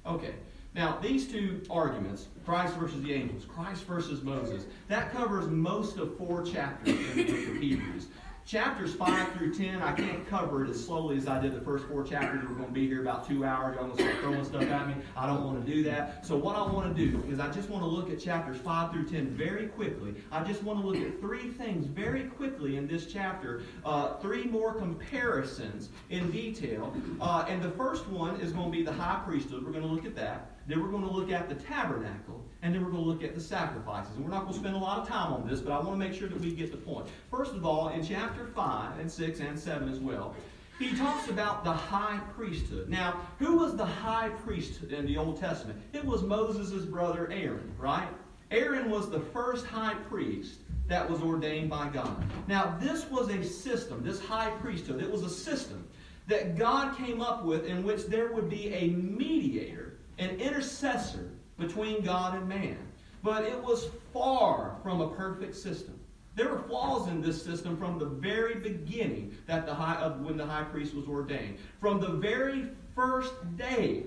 Okay. 0.06 0.34
Now, 0.76 1.00
these 1.02 1.26
two 1.26 1.62
arguments, 1.70 2.28
Christ 2.46 2.76
versus 2.76 3.02
the 3.02 3.14
angels, 3.14 3.46
Christ 3.46 3.86
versus 3.86 4.22
Moses, 4.22 4.66
that 4.90 5.14
covers 5.14 5.48
most 5.48 5.98
of 5.98 6.18
four 6.18 6.44
chapters 6.44 6.96
in 6.96 7.16
the 7.16 7.24
book 7.24 7.48
of 7.48 7.62
Hebrews. 7.62 8.08
Chapters 8.50 8.96
5 8.96 9.34
through 9.34 9.54
10, 9.54 9.80
I 9.84 9.92
can't 9.92 10.28
cover 10.28 10.66
it 10.66 10.72
as 10.72 10.84
slowly 10.84 11.18
as 11.18 11.28
I 11.28 11.40
did 11.40 11.54
the 11.54 11.62
first 11.62 11.86
four 11.86 12.04
chapters. 12.04 12.44
We're 12.50 12.56
going 12.56 12.70
to 12.70 12.74
be 12.74 12.88
here 12.88 13.00
about 13.00 13.28
two 13.28 13.46
hours. 13.46 13.76
Y'all 13.76 13.86
going 13.86 13.98
to 13.98 14.04
start 14.04 14.18
throwing 14.22 14.44
stuff 14.44 14.64
at 14.64 14.88
me. 14.88 14.96
I 15.16 15.28
don't 15.28 15.44
want 15.44 15.64
to 15.64 15.72
do 15.72 15.84
that. 15.84 16.26
So, 16.26 16.36
what 16.36 16.56
I 16.56 16.64
want 16.64 16.96
to 16.96 17.12
do 17.12 17.24
is 17.30 17.40
I 17.40 17.52
just 17.52 17.70
want 17.70 17.84
to 17.84 17.88
look 17.88 18.10
at 18.10 18.20
chapters 18.20 18.58
5 18.58 18.92
through 18.92 19.08
10 19.08 19.28
very 19.38 19.68
quickly. 19.68 20.16
I 20.32 20.44
just 20.44 20.64
want 20.64 20.82
to 20.82 20.88
look 20.88 20.98
at 20.98 21.22
three 21.22 21.50
things 21.50 21.86
very 21.86 22.24
quickly 22.24 22.78
in 22.78 22.88
this 22.88 23.06
chapter, 23.06 23.62
uh, 23.86 24.16
three 24.16 24.46
more 24.46 24.74
comparisons 24.74 25.90
in 26.10 26.32
detail. 26.32 26.92
Uh, 27.22 27.46
and 27.48 27.62
the 27.62 27.70
first 27.70 28.08
one 28.08 28.42
is 28.42 28.52
going 28.52 28.72
to 28.72 28.76
be 28.76 28.82
the 28.82 28.92
high 28.92 29.22
priesthood. 29.28 29.64
We're 29.64 29.74
going 29.74 29.88
to 29.88 29.92
look 29.92 30.06
at 30.06 30.16
that. 30.16 30.54
Then 30.66 30.82
we're 30.82 30.90
going 30.90 31.04
to 31.04 31.12
look 31.12 31.32
at 31.32 31.50
the 31.50 31.56
tabernacle, 31.56 32.44
and 32.62 32.74
then 32.74 32.84
we're 32.84 32.92
going 32.92 33.04
to 33.04 33.10
look 33.10 33.24
at 33.24 33.36
the 33.36 33.42
sacrifices. 33.42 34.16
And 34.16 34.26
we're 34.26 34.32
not 34.32 34.42
going 34.42 34.54
to 34.54 34.60
spend 34.60 34.76
a 34.76 34.80
lot 34.80 35.00
of 35.00 35.08
time 35.08 35.32
on 35.34 35.48
this, 35.48 35.62
but 35.62 35.72
I 35.72 35.80
want 35.80 35.92
to 35.92 35.98
make 35.98 36.14
sure 36.14 36.28
that 36.28 36.40
we 36.40 36.52
get 36.52 36.72
the 36.72 36.78
point. 36.78 37.08
First 37.32 37.54
of 37.54 37.66
all, 37.66 37.90
in 37.90 38.06
chapter 38.06 38.48
5 38.48 39.00
and 39.00 39.10
6 39.10 39.40
and 39.40 39.58
7 39.58 39.90
as 39.90 40.00
well, 40.00 40.36
he 40.78 40.96
talks 40.96 41.30
about 41.30 41.64
the 41.64 41.72
high 41.72 42.20
priesthood. 42.36 42.90
Now, 42.90 43.22
who 43.38 43.58
was 43.58 43.76
the 43.76 43.86
high 43.86 44.30
priest 44.30 44.82
in 44.84 45.06
the 45.06 45.18
Old 45.18 45.40
Testament? 45.40 45.80
It 45.94 46.04
was 46.04 46.22
Moses' 46.22 46.86
brother 46.86 47.30
Aaron, 47.32 47.74
right? 47.78 48.08
Aaron 48.52 48.90
was 48.90 49.10
the 49.10 49.20
first 49.20 49.66
high 49.66 49.96
priest 50.10 50.60
that 50.88 51.10
was 51.10 51.22
ordained 51.22 51.70
by 51.70 51.90
God. 51.90 52.26
Now, 52.48 52.78
this 52.80 53.10
was 53.10 53.30
a 53.30 53.44
system, 53.44 54.04
this 54.04 54.20
high 54.20 54.50
priesthood, 54.62 55.02
it 55.02 55.12
was 55.12 55.24
a 55.24 55.30
system 55.30 55.88
that 56.28 56.58
God 56.58 56.98
came 56.98 57.22
up 57.22 57.44
with 57.44 57.66
in 57.66 57.84
which 57.84 58.06
there 58.06 58.32
would 58.32 58.50
be 58.50 58.74
a 58.74 58.88
mediator 58.90 59.90
an 60.20 60.40
intercessor 60.40 61.32
between 61.60 62.04
God 62.04 62.36
and 62.36 62.48
man. 62.48 62.78
But 63.22 63.44
it 63.44 63.62
was 63.62 63.90
far 64.14 64.78
from 64.82 65.02
a 65.02 65.10
perfect 65.10 65.56
system. 65.56 66.00
There 66.36 66.50
were 66.50 66.64
flaws 66.64 67.10
in 67.10 67.22
this 67.22 67.44
system 67.44 67.76
from 67.78 68.00
the 68.00 68.06
very 68.06 68.56
beginning 68.56 69.38
that 69.46 69.66
the 69.66 69.74
high, 69.74 69.96
of 69.96 70.22
when 70.22 70.38
the 70.38 70.46
high 70.46 70.64
priest 70.64 70.94
was 70.94 71.06
ordained. 71.08 71.58
From 71.82 72.00
the 72.00 72.10
very 72.10 72.70
first 72.96 73.34
day 73.58 74.04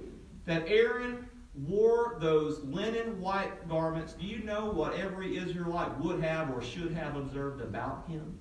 that 0.46 0.66
Aaron 0.66 1.28
wore 1.54 2.16
those 2.20 2.60
linen 2.60 3.20
white 3.20 3.68
garments, 3.68 4.14
do 4.14 4.24
you 4.24 4.42
know 4.44 4.70
what 4.70 4.94
every 4.94 5.36
Israelite 5.36 5.98
would 6.00 6.22
have 6.24 6.50
or 6.50 6.62
should 6.62 6.92
have 6.92 7.16
observed 7.16 7.60
about 7.60 8.08
him? 8.08 8.38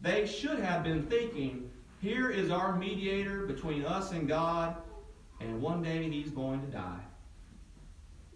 They 0.00 0.26
should 0.26 0.58
have 0.58 0.82
been 0.82 1.06
thinking, 1.06 1.70
here 2.00 2.30
is 2.30 2.50
our 2.50 2.76
mediator 2.76 3.46
between 3.46 3.84
us 3.84 4.10
and 4.12 4.26
God. 4.26 4.76
And 5.40 5.60
one 5.60 5.82
day 5.82 6.10
he's 6.10 6.30
going 6.30 6.60
to 6.62 6.66
die. 6.66 7.00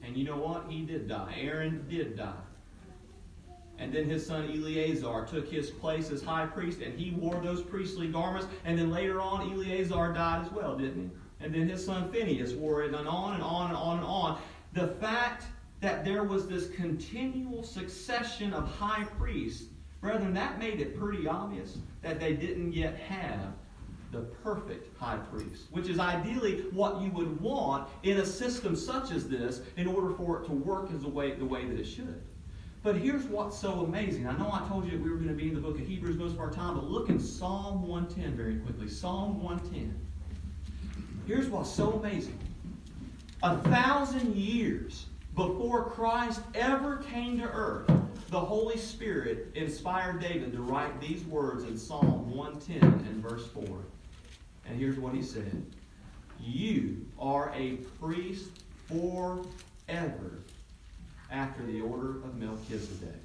And 0.03 0.17
you 0.17 0.25
know 0.25 0.37
what? 0.37 0.67
He 0.69 0.83
did 0.83 1.09
die. 1.09 1.35
Aaron 1.39 1.85
did 1.89 2.17
die. 2.17 2.33
And 3.79 3.93
then 3.93 4.05
his 4.05 4.27
son 4.27 4.51
Eleazar 4.51 5.25
took 5.25 5.49
his 5.49 5.71
place 5.71 6.11
as 6.11 6.23
high 6.23 6.47
priest, 6.47 6.81
and 6.81 6.99
he 6.99 7.13
wore 7.13 7.41
those 7.41 7.63
priestly 7.63 8.09
garments. 8.09 8.47
And 8.65 8.79
then 8.79 8.91
later 8.91 9.21
on, 9.21 9.51
Eleazar 9.51 10.13
died 10.13 10.45
as 10.45 10.53
well, 10.53 10.77
didn't 10.77 11.11
he? 11.11 11.45
And 11.45 11.55
then 11.55 11.69
his 11.69 11.85
son 11.85 12.13
Phinehas 12.13 12.53
wore 12.53 12.83
it, 12.83 12.95
and 12.95 13.09
on 13.09 13.35
and 13.35 13.43
on 13.43 13.69
and 13.69 13.77
on 13.77 13.99
and 13.99 14.07
on. 14.07 14.39
The 14.75 14.89
fact 14.89 15.45
that 15.81 16.05
there 16.05 16.25
was 16.25 16.47
this 16.47 16.69
continual 16.69 17.63
succession 17.63 18.53
of 18.53 18.69
high 18.69 19.05
priests, 19.19 19.69
brethren, 20.03 20.35
that 20.35 20.59
made 20.59 20.81
it 20.81 20.99
pretty 20.99 21.27
obvious 21.27 21.79
that 22.03 22.21
they 22.21 22.35
didn't 22.35 22.75
yet 22.75 22.97
have 22.97 23.55
the 24.11 24.20
perfect 24.42 24.96
high 24.99 25.16
priest, 25.16 25.66
which 25.70 25.88
is 25.88 25.99
ideally 25.99 26.64
what 26.73 27.01
you 27.01 27.11
would 27.12 27.40
want 27.40 27.88
in 28.03 28.18
a 28.18 28.27
system 28.27 28.75
such 28.75 29.12
as 29.12 29.29
this 29.29 29.62
in 29.77 29.87
order 29.87 30.12
for 30.14 30.40
it 30.40 30.46
to 30.46 30.53
work 30.53 30.90
as 30.92 31.03
the 31.03 31.09
way, 31.09 31.33
the 31.33 31.44
way 31.44 31.64
that 31.64 31.79
it 31.79 31.85
should. 31.85 32.20
But 32.83 32.96
here's 32.96 33.25
what's 33.25 33.59
so 33.59 33.81
amazing. 33.81 34.27
I 34.27 34.37
know 34.38 34.51
I 34.51 34.66
told 34.66 34.87
you 34.87 34.92
that 34.92 35.01
we 35.01 35.11
were 35.11 35.16
going 35.16 35.29
to 35.29 35.35
be 35.35 35.49
in 35.49 35.55
the 35.55 35.61
book 35.61 35.79
of 35.79 35.87
Hebrews 35.87 36.16
most 36.16 36.33
of 36.33 36.40
our 36.40 36.51
time, 36.51 36.75
but 36.75 36.85
look 36.85 37.11
in 37.11 37.20
Psalm 37.20 37.87
110 37.87 38.37
very 38.37 38.57
quickly. 38.57 38.88
Psalm 38.88 39.42
110. 39.42 39.94
Here's 41.27 41.49
what's 41.49 41.70
so 41.70 41.92
amazing. 41.92 42.38
A 43.42 43.59
thousand 43.59 44.35
years 44.35 45.07
before 45.37 45.90
Christ 45.90 46.40
ever 46.55 46.99
came 46.99 47.38
to 47.38 47.44
earth, 47.44 47.90
the 48.31 48.40
Holy 48.40 48.79
Spirit 48.79 49.49
inspired 49.55 50.20
David 50.20 50.53
to 50.53 50.62
write 50.62 51.01
these 51.01 51.25
words 51.25 51.64
in 51.64 51.77
Psalm 51.77 52.35
110 52.35 52.83
and 52.83 53.23
verse 53.23 53.46
4. 53.49 53.64
And 54.71 54.79
here's 54.79 54.99
what 54.99 55.15
he 55.15 55.23
said 55.23 55.67
You 56.39 57.05
are 57.19 57.53
a 57.57 57.73
priest 58.01 58.63
forever 58.87 60.39
after 61.29 61.67
the 61.67 61.81
order 61.81 62.23
of 62.23 62.37
Melchizedek. 62.37 63.21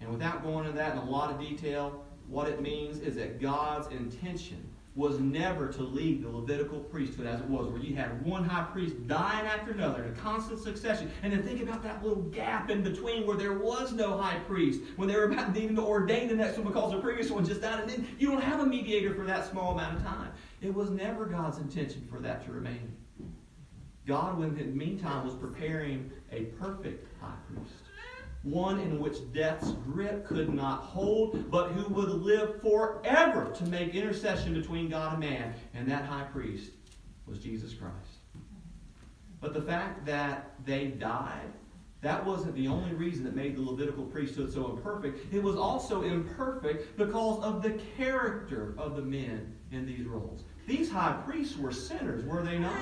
And 0.00 0.10
without 0.10 0.42
going 0.42 0.66
into 0.66 0.76
that 0.76 0.92
in 0.92 0.98
a 0.98 1.04
lot 1.04 1.30
of 1.30 1.38
detail, 1.40 2.04
what 2.26 2.48
it 2.48 2.60
means 2.60 2.98
is 2.98 3.14
that 3.14 3.40
God's 3.40 3.86
intention 3.92 4.68
was 4.96 5.20
never 5.20 5.68
to 5.68 5.82
leave 5.82 6.22
the 6.22 6.28
Levitical 6.28 6.80
priesthood 6.80 7.26
as 7.26 7.40
it 7.40 7.46
was, 7.48 7.68
where 7.68 7.80
you 7.80 7.94
had 7.94 8.24
one 8.24 8.42
high 8.42 8.64
priest 8.64 9.06
dying 9.06 9.46
after 9.46 9.72
another 9.72 10.04
in 10.04 10.12
a 10.12 10.14
constant 10.16 10.58
succession. 10.58 11.10
And 11.22 11.30
then 11.32 11.42
think 11.42 11.62
about 11.62 11.82
that 11.82 12.02
little 12.02 12.22
gap 12.22 12.70
in 12.70 12.82
between 12.82 13.26
where 13.26 13.36
there 13.36 13.52
was 13.52 13.92
no 13.92 14.16
high 14.16 14.38
priest, 14.40 14.80
when 14.96 15.06
they 15.06 15.14
were 15.14 15.24
about 15.24 15.54
needing 15.54 15.76
to 15.76 15.82
ordain 15.82 16.28
the 16.28 16.34
next 16.34 16.56
one 16.56 16.66
because 16.66 16.92
the 16.92 16.98
previous 16.98 17.30
one 17.30 17.44
just 17.44 17.60
died, 17.60 17.80
and 17.80 17.90
then 17.90 18.08
you 18.18 18.30
don't 18.30 18.42
have 18.42 18.60
a 18.60 18.66
mediator 18.66 19.14
for 19.14 19.24
that 19.24 19.48
small 19.50 19.72
amount 19.72 19.98
of 19.98 20.02
time. 20.02 20.32
It 20.62 20.72
was 20.74 20.88
never 20.88 21.26
God's 21.26 21.58
intention 21.58 22.08
for 22.10 22.18
that 22.20 22.44
to 22.46 22.52
remain. 22.52 22.96
God, 24.06 24.42
in 24.42 24.56
the 24.56 24.64
meantime, 24.64 25.26
was 25.26 25.34
preparing 25.34 26.10
a 26.32 26.44
perfect 26.58 27.06
high 27.20 27.34
priest 27.52 27.85
one 28.46 28.78
in 28.78 29.00
which 29.00 29.16
death's 29.32 29.72
grip 29.72 30.24
could 30.24 30.54
not 30.54 30.82
hold, 30.82 31.50
but 31.50 31.72
who 31.72 31.92
would 31.92 32.08
live 32.08 32.60
forever 32.62 33.52
to 33.56 33.66
make 33.66 33.94
intercession 33.94 34.54
between 34.54 34.88
God 34.88 35.14
and 35.14 35.20
man. 35.20 35.54
And 35.74 35.88
that 35.88 36.04
high 36.04 36.24
priest 36.24 36.70
was 37.26 37.40
Jesus 37.40 37.74
Christ. 37.74 37.94
But 39.40 39.52
the 39.52 39.62
fact 39.62 40.06
that 40.06 40.52
they 40.64 40.86
died, 40.86 41.52
that 42.02 42.24
wasn't 42.24 42.54
the 42.54 42.68
only 42.68 42.94
reason 42.94 43.24
that 43.24 43.34
made 43.34 43.56
the 43.56 43.62
Levitical 43.62 44.04
priesthood 44.04 44.52
so 44.52 44.70
imperfect. 44.70 45.34
It 45.34 45.42
was 45.42 45.56
also 45.56 46.02
imperfect 46.02 46.96
because 46.96 47.42
of 47.42 47.62
the 47.62 47.80
character 47.96 48.74
of 48.78 48.94
the 48.94 49.02
men 49.02 49.56
in 49.72 49.86
these 49.86 50.06
roles. 50.06 50.44
These 50.68 50.90
high 50.90 51.20
priests 51.26 51.56
were 51.56 51.72
sinners, 51.72 52.24
were 52.24 52.42
they 52.42 52.58
not? 52.58 52.78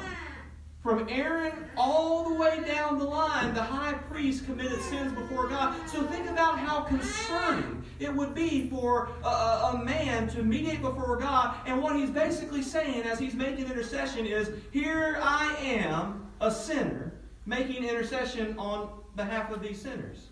From 0.85 1.09
Aaron 1.09 1.55
all 1.79 2.29
the 2.29 2.35
way 2.35 2.63
down 2.63 2.99
the 2.99 3.07
line, 3.07 3.55
the 3.55 3.63
high 3.63 3.95
priest 3.95 4.45
committed 4.45 4.83
sins 4.83 5.15
before 5.15 5.49
God. 5.49 5.75
So 5.89 6.03
think 6.03 6.29
about 6.29 6.59
how 6.59 6.83
concerning 6.83 7.83
it 8.01 8.15
would 8.15 8.35
be 8.35 8.69
for 8.69 9.09
a, 9.25 9.29
a, 9.73 9.83
man 9.83 10.29
to 10.29 10.43
mediate 10.43 10.83
before 10.83 11.17
God. 11.17 11.57
And 11.65 11.83
what 11.83 11.97
he's 11.97 12.11
basically 12.11 12.61
saying 12.61 13.05
as 13.05 13.19
he's 13.19 13.33
making 13.33 13.65
intercession 13.65 14.27
is, 14.27 14.51
Here 14.73 15.19
I 15.23 15.57
am, 15.57 16.31
a 16.43 16.51
sinner, 16.51 17.15
making 17.47 17.85
intercession 17.85 18.55
on 18.59 18.91
behalf 19.17 19.51
of 19.51 19.63
these 19.63 19.81
sinners. 19.81 20.29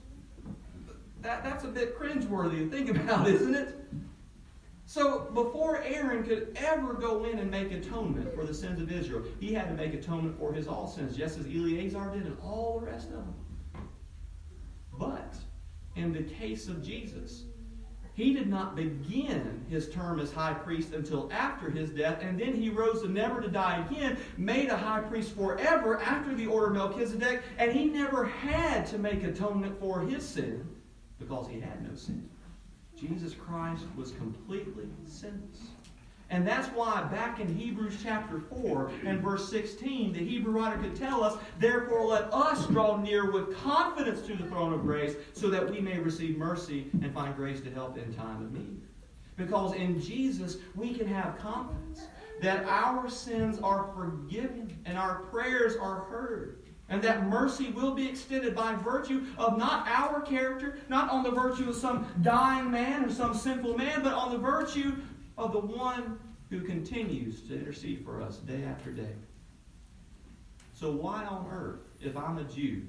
That, 1.22 1.42
that's 1.42 1.64
a 1.64 1.68
bit 1.68 1.98
cringeworthy 1.98 2.58
to 2.58 2.68
think 2.68 2.90
about, 2.94 3.26
isn't 3.26 3.54
it? 3.54 3.74
So 4.92 5.20
before 5.32 5.80
Aaron 5.84 6.22
could 6.22 6.54
ever 6.54 6.92
go 6.92 7.24
in 7.24 7.38
and 7.38 7.50
make 7.50 7.72
atonement 7.72 8.34
for 8.34 8.44
the 8.44 8.52
sins 8.52 8.78
of 8.78 8.92
Israel, 8.92 9.22
he 9.40 9.54
had 9.54 9.68
to 9.68 9.74
make 9.74 9.94
atonement 9.94 10.38
for 10.38 10.52
his 10.52 10.68
all 10.68 10.86
sins, 10.86 11.16
just 11.16 11.38
as 11.38 11.46
Eleazar 11.46 12.10
did 12.12 12.26
and 12.26 12.36
all 12.42 12.78
the 12.78 12.84
rest 12.84 13.06
of 13.06 13.14
them. 13.14 13.34
But 14.98 15.34
in 15.96 16.12
the 16.12 16.24
case 16.24 16.68
of 16.68 16.84
Jesus, 16.84 17.44
he 18.12 18.34
did 18.34 18.50
not 18.50 18.76
begin 18.76 19.64
his 19.70 19.88
term 19.88 20.20
as 20.20 20.30
high 20.30 20.52
priest 20.52 20.92
until 20.92 21.32
after 21.32 21.70
his 21.70 21.88
death, 21.88 22.18
and 22.20 22.38
then 22.38 22.52
he 22.52 22.68
rose 22.68 23.00
to 23.00 23.08
never 23.08 23.40
to 23.40 23.48
die 23.48 23.82
again, 23.88 24.18
made 24.36 24.68
a 24.68 24.76
high 24.76 25.00
priest 25.00 25.34
forever 25.34 26.02
after 26.02 26.34
the 26.34 26.44
order 26.44 26.66
of 26.66 26.74
Melchizedek, 26.74 27.42
and 27.56 27.72
he 27.72 27.86
never 27.86 28.26
had 28.26 28.84
to 28.88 28.98
make 28.98 29.22
atonement 29.22 29.80
for 29.80 30.00
his 30.00 30.22
sin 30.22 30.68
because 31.18 31.48
he 31.48 31.60
had 31.60 31.82
no 31.82 31.94
sin. 31.94 32.28
Jesus 33.02 33.34
Christ 33.34 33.84
was 33.96 34.12
completely 34.12 34.86
sinless. 35.06 35.70
And 36.30 36.46
that's 36.46 36.68
why 36.68 37.02
back 37.10 37.40
in 37.40 37.54
Hebrews 37.54 37.98
chapter 38.02 38.38
4 38.38 38.92
and 39.04 39.20
verse 39.20 39.50
16, 39.50 40.12
the 40.12 40.24
Hebrew 40.24 40.52
writer 40.52 40.80
could 40.80 40.94
tell 40.94 41.22
us, 41.24 41.36
Therefore 41.58 42.06
let 42.06 42.32
us 42.32 42.66
draw 42.68 42.96
near 42.96 43.32
with 43.32 43.56
confidence 43.56 44.24
to 44.28 44.36
the 44.36 44.44
throne 44.44 44.72
of 44.72 44.82
grace, 44.82 45.16
so 45.32 45.50
that 45.50 45.68
we 45.68 45.80
may 45.80 45.98
receive 45.98 46.38
mercy 46.38 46.86
and 47.02 47.12
find 47.12 47.34
grace 47.34 47.60
to 47.62 47.70
help 47.72 47.98
in 47.98 48.14
time 48.14 48.40
of 48.40 48.52
need. 48.52 48.80
Because 49.36 49.74
in 49.74 50.00
Jesus, 50.00 50.58
we 50.76 50.94
can 50.94 51.08
have 51.08 51.38
confidence 51.38 52.06
that 52.40 52.64
our 52.66 53.10
sins 53.10 53.58
are 53.58 53.90
forgiven 53.94 54.74
and 54.86 54.96
our 54.96 55.22
prayers 55.24 55.76
are 55.76 56.04
heard 56.04 56.61
and 56.92 57.00
that 57.00 57.26
mercy 57.26 57.70
will 57.70 57.94
be 57.94 58.06
extended 58.06 58.54
by 58.54 58.74
virtue 58.74 59.24
of 59.38 59.56
not 59.56 59.88
our 59.88 60.20
character, 60.20 60.76
not 60.90 61.08
on 61.08 61.22
the 61.22 61.30
virtue 61.30 61.70
of 61.70 61.74
some 61.74 62.06
dying 62.20 62.70
man 62.70 63.06
or 63.06 63.10
some 63.10 63.32
sinful 63.32 63.78
man, 63.78 64.02
but 64.02 64.12
on 64.12 64.30
the 64.30 64.36
virtue 64.36 64.96
of 65.38 65.52
the 65.52 65.58
one 65.58 66.18
who 66.50 66.60
continues 66.60 67.40
to 67.48 67.58
intercede 67.58 68.04
for 68.04 68.20
us 68.20 68.36
day 68.36 68.62
after 68.64 68.90
day. 68.92 69.14
So, 70.74 70.90
why 70.90 71.24
on 71.24 71.48
earth, 71.50 71.80
if 72.02 72.14
I'm 72.14 72.36
a 72.36 72.44
Jew, 72.44 72.82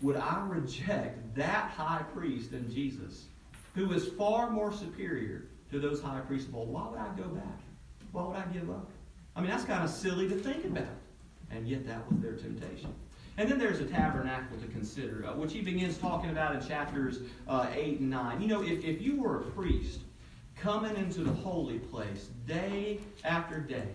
would 0.00 0.16
I 0.16 0.42
reject 0.48 1.34
that 1.34 1.70
high 1.70 2.02
priest 2.14 2.52
than 2.52 2.72
Jesus, 2.72 3.26
who 3.74 3.92
is 3.92 4.08
far 4.08 4.48
more 4.48 4.72
superior 4.72 5.48
to 5.70 5.78
those 5.78 6.00
high 6.00 6.20
priests 6.20 6.48
of 6.48 6.54
old? 6.54 6.70
Why 6.70 6.88
would 6.88 6.98
I 6.98 7.14
go 7.14 7.28
back? 7.28 7.60
Why 8.12 8.26
would 8.26 8.36
I 8.36 8.46
give 8.54 8.70
up? 8.70 8.88
I 9.36 9.42
mean, 9.42 9.50
that's 9.50 9.64
kind 9.64 9.84
of 9.84 9.90
silly 9.90 10.30
to 10.30 10.34
think 10.34 10.64
about. 10.64 10.86
And 11.50 11.68
yet, 11.68 11.86
that 11.86 12.10
was 12.10 12.22
their 12.22 12.36
temptation. 12.36 12.94
And 13.36 13.50
then 13.50 13.58
there's 13.58 13.80
a 13.80 13.84
tabernacle 13.84 14.56
to 14.58 14.66
consider, 14.68 15.26
uh, 15.26 15.34
which 15.34 15.52
he 15.52 15.60
begins 15.60 15.98
talking 15.98 16.30
about 16.30 16.54
in 16.54 16.66
chapters 16.66 17.20
uh, 17.48 17.66
8 17.72 18.00
and 18.00 18.10
9. 18.10 18.40
You 18.40 18.48
know, 18.48 18.62
if, 18.62 18.84
if 18.84 19.02
you 19.02 19.20
were 19.20 19.40
a 19.40 19.42
priest 19.42 20.00
coming 20.56 20.96
into 20.96 21.24
the 21.24 21.32
holy 21.32 21.80
place 21.80 22.28
day 22.46 23.00
after 23.24 23.58
day, 23.58 23.88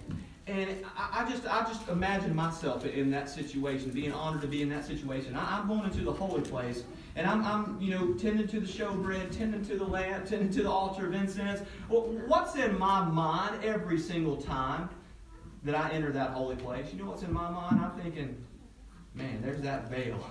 and 0.45 0.83
I, 0.97 1.21
I 1.23 1.29
just 1.29 1.45
I 1.45 1.63
just 1.63 1.87
imagine 1.87 2.35
myself 2.35 2.85
in 2.85 3.11
that 3.11 3.29
situation, 3.29 3.91
being 3.91 4.11
honored 4.11 4.41
to 4.41 4.47
be 4.47 4.61
in 4.61 4.69
that 4.69 4.83
situation. 4.83 5.35
I, 5.35 5.59
am 5.59 5.67
going 5.67 5.83
into 5.83 6.01
the 6.01 6.11
holy 6.11 6.41
place, 6.41 6.83
and 7.15 7.27
I'm, 7.27 7.45
I'm 7.45 7.79
you 7.79 7.91
know 7.91 8.13
tending 8.15 8.47
to 8.47 8.59
the 8.59 8.67
showbread, 8.67 9.35
tending 9.35 9.63
to 9.65 9.77
the 9.77 9.85
lamp, 9.85 10.25
tending 10.25 10.49
to 10.51 10.63
the 10.63 10.71
altar 10.71 11.05
of 11.05 11.13
incense. 11.13 11.61
Well, 11.87 12.01
what's 12.27 12.55
in 12.55 12.77
my 12.77 13.05
mind 13.05 13.63
every 13.63 13.99
single 13.99 14.37
time 14.37 14.89
that 15.63 15.75
I 15.75 15.91
enter 15.91 16.11
that 16.11 16.31
holy 16.31 16.55
place? 16.55 16.87
You 16.91 16.99
know 17.03 17.09
what's 17.09 17.23
in 17.23 17.31
my 17.31 17.49
mind? 17.49 17.79
I'm 17.79 17.91
thinking, 18.01 18.43
man, 19.13 19.41
there's 19.41 19.61
that 19.61 19.89
veil. 19.89 20.23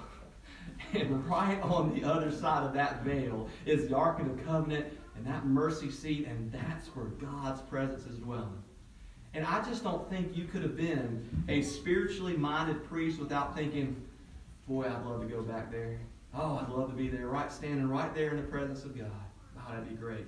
And 0.94 1.26
right 1.28 1.60
on 1.62 1.94
the 1.94 2.04
other 2.04 2.30
side 2.30 2.64
of 2.64 2.72
that 2.74 3.02
veil 3.02 3.48
is 3.66 3.88
the 3.88 3.96
Ark 3.96 4.20
of 4.20 4.36
the 4.36 4.42
Covenant 4.44 4.86
and 5.16 5.26
that 5.26 5.46
mercy 5.46 5.90
seat, 5.90 6.26
and 6.26 6.52
that's 6.52 6.88
where 6.88 7.06
God's 7.06 7.60
presence 7.62 8.04
is 8.06 8.18
dwelling. 8.18 8.62
And 9.34 9.44
I 9.44 9.62
just 9.62 9.82
don't 9.82 10.08
think 10.08 10.36
you 10.36 10.44
could 10.44 10.62
have 10.62 10.76
been 10.76 11.44
a 11.48 11.62
spiritually 11.62 12.36
minded 12.36 12.88
priest 12.88 13.18
without 13.18 13.56
thinking, 13.56 13.96
boy, 14.66 14.84
I'd 14.84 15.04
love 15.04 15.20
to 15.20 15.26
go 15.26 15.42
back 15.42 15.70
there. 15.70 15.98
Oh, 16.34 16.60
I'd 16.62 16.70
love 16.70 16.88
to 16.90 16.96
be 16.96 17.08
there, 17.08 17.26
right, 17.26 17.50
standing 17.50 17.88
right 17.88 18.14
there 18.14 18.30
in 18.30 18.36
the 18.36 18.42
presence 18.44 18.84
of 18.84 18.96
God. 18.96 19.10
Oh, 19.58 19.72
that'd 19.72 19.88
be 19.88 19.94
great. 19.94 20.26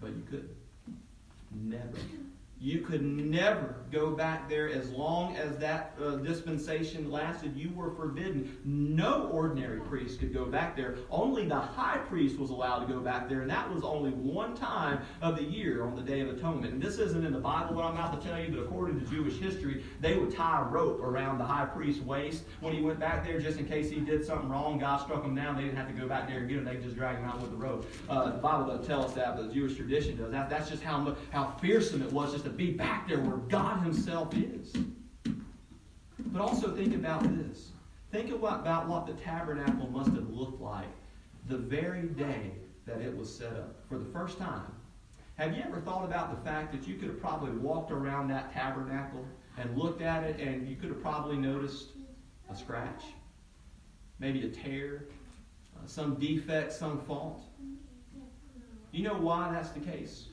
But 0.00 0.10
you 0.10 0.22
couldn't. 0.28 0.56
Never. 1.54 1.98
You 2.62 2.78
could 2.78 3.02
never 3.02 3.74
go 3.90 4.12
back 4.12 4.48
there 4.48 4.70
as 4.70 4.88
long 4.90 5.36
as 5.36 5.58
that 5.58 5.94
uh, 6.00 6.10
dispensation 6.16 7.10
lasted. 7.10 7.56
You 7.56 7.72
were 7.74 7.90
forbidden. 7.90 8.56
No 8.64 9.28
ordinary 9.32 9.80
priest 9.80 10.20
could 10.20 10.32
go 10.32 10.44
back 10.44 10.76
there. 10.76 10.94
Only 11.10 11.48
the 11.48 11.58
high 11.58 11.98
priest 11.98 12.38
was 12.38 12.50
allowed 12.50 12.86
to 12.86 12.92
go 12.92 13.00
back 13.00 13.28
there, 13.28 13.40
and 13.40 13.50
that 13.50 13.68
was 13.68 13.82
only 13.82 14.10
one 14.10 14.54
time 14.54 15.00
of 15.22 15.34
the 15.34 15.42
year 15.42 15.82
on 15.82 15.96
the 15.96 16.02
Day 16.02 16.20
of 16.20 16.28
Atonement. 16.28 16.74
And 16.74 16.80
this 16.80 16.98
isn't 16.98 17.26
in 17.26 17.32
the 17.32 17.40
Bible 17.40 17.74
what 17.74 17.84
I'm 17.84 17.94
about 17.94 18.22
to 18.22 18.28
tell 18.28 18.40
you, 18.40 18.52
but 18.52 18.60
according 18.60 19.00
to 19.00 19.06
Jewish 19.06 19.38
history, 19.38 19.82
they 20.00 20.16
would 20.16 20.32
tie 20.32 20.60
a 20.60 20.64
rope 20.64 21.00
around 21.00 21.38
the 21.38 21.44
high 21.44 21.66
priest's 21.66 22.04
waist 22.04 22.44
when 22.60 22.72
he 22.72 22.80
went 22.80 23.00
back 23.00 23.26
there 23.26 23.40
just 23.40 23.58
in 23.58 23.66
case 23.66 23.90
he 23.90 23.98
did 23.98 24.24
something 24.24 24.48
wrong. 24.48 24.78
God 24.78 24.98
struck 24.98 25.24
him 25.24 25.34
down. 25.34 25.56
They 25.56 25.64
didn't 25.64 25.78
have 25.78 25.88
to 25.88 25.94
go 25.94 26.06
back 26.06 26.28
there 26.28 26.38
and 26.38 26.48
get 26.48 26.58
him. 26.58 26.64
They 26.64 26.76
just 26.76 26.94
drag 26.94 27.16
him 27.16 27.24
out 27.24 27.40
with 27.40 27.50
the 27.50 27.56
rope. 27.56 27.90
Uh, 28.08 28.30
the 28.30 28.38
Bible 28.38 28.66
doesn't 28.68 28.86
tell 28.86 29.04
us 29.04 29.14
that, 29.14 29.34
but 29.34 29.48
the 29.48 29.52
Jewish 29.52 29.74
tradition 29.74 30.16
does. 30.16 30.30
That, 30.30 30.48
that's 30.48 30.70
just 30.70 30.84
how, 30.84 31.16
how 31.32 31.56
fearsome 31.60 32.02
it 32.02 32.12
was 32.12 32.30
just 32.30 32.44
to 32.44 32.51
be 32.56 32.72
back 32.72 33.08
there 33.08 33.20
where 33.20 33.36
God 33.36 33.82
Himself 33.82 34.34
is. 34.34 34.72
But 36.18 36.40
also 36.40 36.74
think 36.74 36.94
about 36.94 37.22
this. 37.22 37.72
Think 38.10 38.30
about 38.30 38.88
what 38.88 39.06
the 39.06 39.14
tabernacle 39.14 39.88
must 39.90 40.10
have 40.10 40.28
looked 40.30 40.60
like 40.60 40.88
the 41.48 41.56
very 41.56 42.02
day 42.02 42.52
that 42.86 43.00
it 43.00 43.16
was 43.16 43.34
set 43.34 43.52
up 43.52 43.76
for 43.88 43.98
the 43.98 44.04
first 44.04 44.38
time. 44.38 44.70
Have 45.36 45.56
you 45.56 45.62
ever 45.66 45.80
thought 45.80 46.04
about 46.04 46.36
the 46.36 46.48
fact 46.48 46.72
that 46.72 46.86
you 46.86 46.96
could 46.96 47.08
have 47.08 47.20
probably 47.20 47.52
walked 47.52 47.90
around 47.90 48.28
that 48.28 48.52
tabernacle 48.52 49.24
and 49.56 49.76
looked 49.76 50.02
at 50.02 50.24
it 50.24 50.38
and 50.40 50.68
you 50.68 50.76
could 50.76 50.90
have 50.90 51.02
probably 51.02 51.36
noticed 51.36 51.88
a 52.50 52.56
scratch, 52.56 53.02
maybe 54.18 54.46
a 54.46 54.48
tear, 54.48 55.06
uh, 55.76 55.86
some 55.86 56.16
defect, 56.16 56.72
some 56.72 57.00
fault? 57.00 57.42
You 58.90 59.04
know 59.04 59.14
why 59.14 59.50
that's 59.52 59.70
the 59.70 59.80
case? 59.80 60.26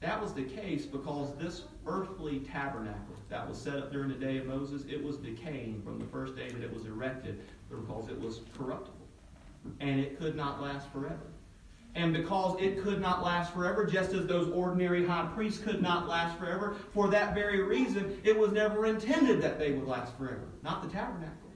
That 0.00 0.20
was 0.20 0.32
the 0.32 0.44
case 0.44 0.86
because 0.86 1.34
this 1.36 1.64
earthly 1.86 2.40
tabernacle 2.40 3.14
that 3.28 3.46
was 3.46 3.60
set 3.60 3.76
up 3.76 3.92
during 3.92 4.08
the 4.08 4.14
day 4.14 4.38
of 4.38 4.46
Moses, 4.46 4.82
it 4.88 5.02
was 5.02 5.18
decaying 5.18 5.82
from 5.84 5.98
the 5.98 6.06
first 6.06 6.36
day 6.36 6.48
that 6.48 6.62
it 6.62 6.72
was 6.72 6.86
erected 6.86 7.40
because 7.68 8.08
it 8.08 8.18
was 8.18 8.40
corruptible. 8.56 8.96
And 9.78 10.00
it 10.00 10.18
could 10.18 10.36
not 10.36 10.62
last 10.62 10.90
forever. 10.90 11.20
And 11.94 12.14
because 12.14 12.58
it 12.60 12.82
could 12.82 13.00
not 13.00 13.22
last 13.22 13.52
forever, 13.52 13.84
just 13.84 14.12
as 14.12 14.26
those 14.26 14.48
ordinary 14.52 15.06
high 15.06 15.28
priests 15.34 15.62
could 15.62 15.82
not 15.82 16.08
last 16.08 16.38
forever, 16.38 16.76
for 16.94 17.08
that 17.08 17.34
very 17.34 17.62
reason, 17.62 18.20
it 18.24 18.38
was 18.38 18.52
never 18.52 18.86
intended 18.86 19.42
that 19.42 19.58
they 19.58 19.72
would 19.72 19.86
last 19.86 20.16
forever. 20.16 20.48
Not 20.62 20.82
the 20.82 20.88
tabernacle. 20.88 21.49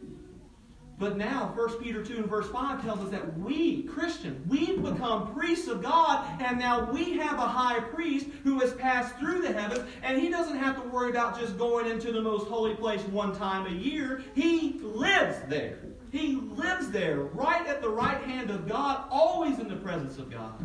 But 0.96 1.16
now, 1.16 1.52
1 1.56 1.82
Peter 1.82 2.04
2 2.04 2.18
and 2.18 2.26
verse 2.26 2.48
5 2.50 2.82
tells 2.82 3.00
us 3.00 3.10
that 3.10 3.36
we, 3.36 3.82
Christians, 3.82 4.46
we've 4.48 4.80
become 4.80 5.34
priests 5.34 5.66
of 5.66 5.82
God, 5.82 6.24
and 6.40 6.56
now 6.56 6.88
we 6.92 7.16
have 7.18 7.38
a 7.38 7.48
high 7.48 7.80
priest 7.80 8.26
who 8.44 8.60
has 8.60 8.72
passed 8.74 9.16
through 9.16 9.42
the 9.42 9.52
heavens, 9.52 9.84
and 10.04 10.20
he 10.20 10.28
doesn't 10.28 10.56
have 10.56 10.80
to 10.80 10.88
worry 10.88 11.10
about 11.10 11.38
just 11.38 11.58
going 11.58 11.90
into 11.90 12.12
the 12.12 12.22
most 12.22 12.46
holy 12.46 12.76
place 12.76 13.02
one 13.02 13.34
time 13.34 13.66
a 13.66 13.76
year. 13.76 14.22
He 14.36 14.78
lives 14.82 15.38
there. 15.48 15.80
He 16.12 16.36
lives 16.36 16.92
there, 16.92 17.22
right 17.22 17.66
at 17.66 17.82
the 17.82 17.90
right 17.90 18.22
hand 18.22 18.50
of 18.50 18.68
God, 18.68 19.04
always 19.10 19.58
in 19.58 19.66
the 19.66 19.76
presence 19.76 20.18
of 20.18 20.30
God, 20.30 20.64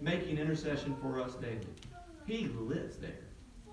making 0.00 0.38
intercession 0.38 0.96
for 1.02 1.20
us 1.20 1.34
daily. 1.34 1.66
He 2.24 2.46
lives 2.46 2.96
there, 2.96 3.26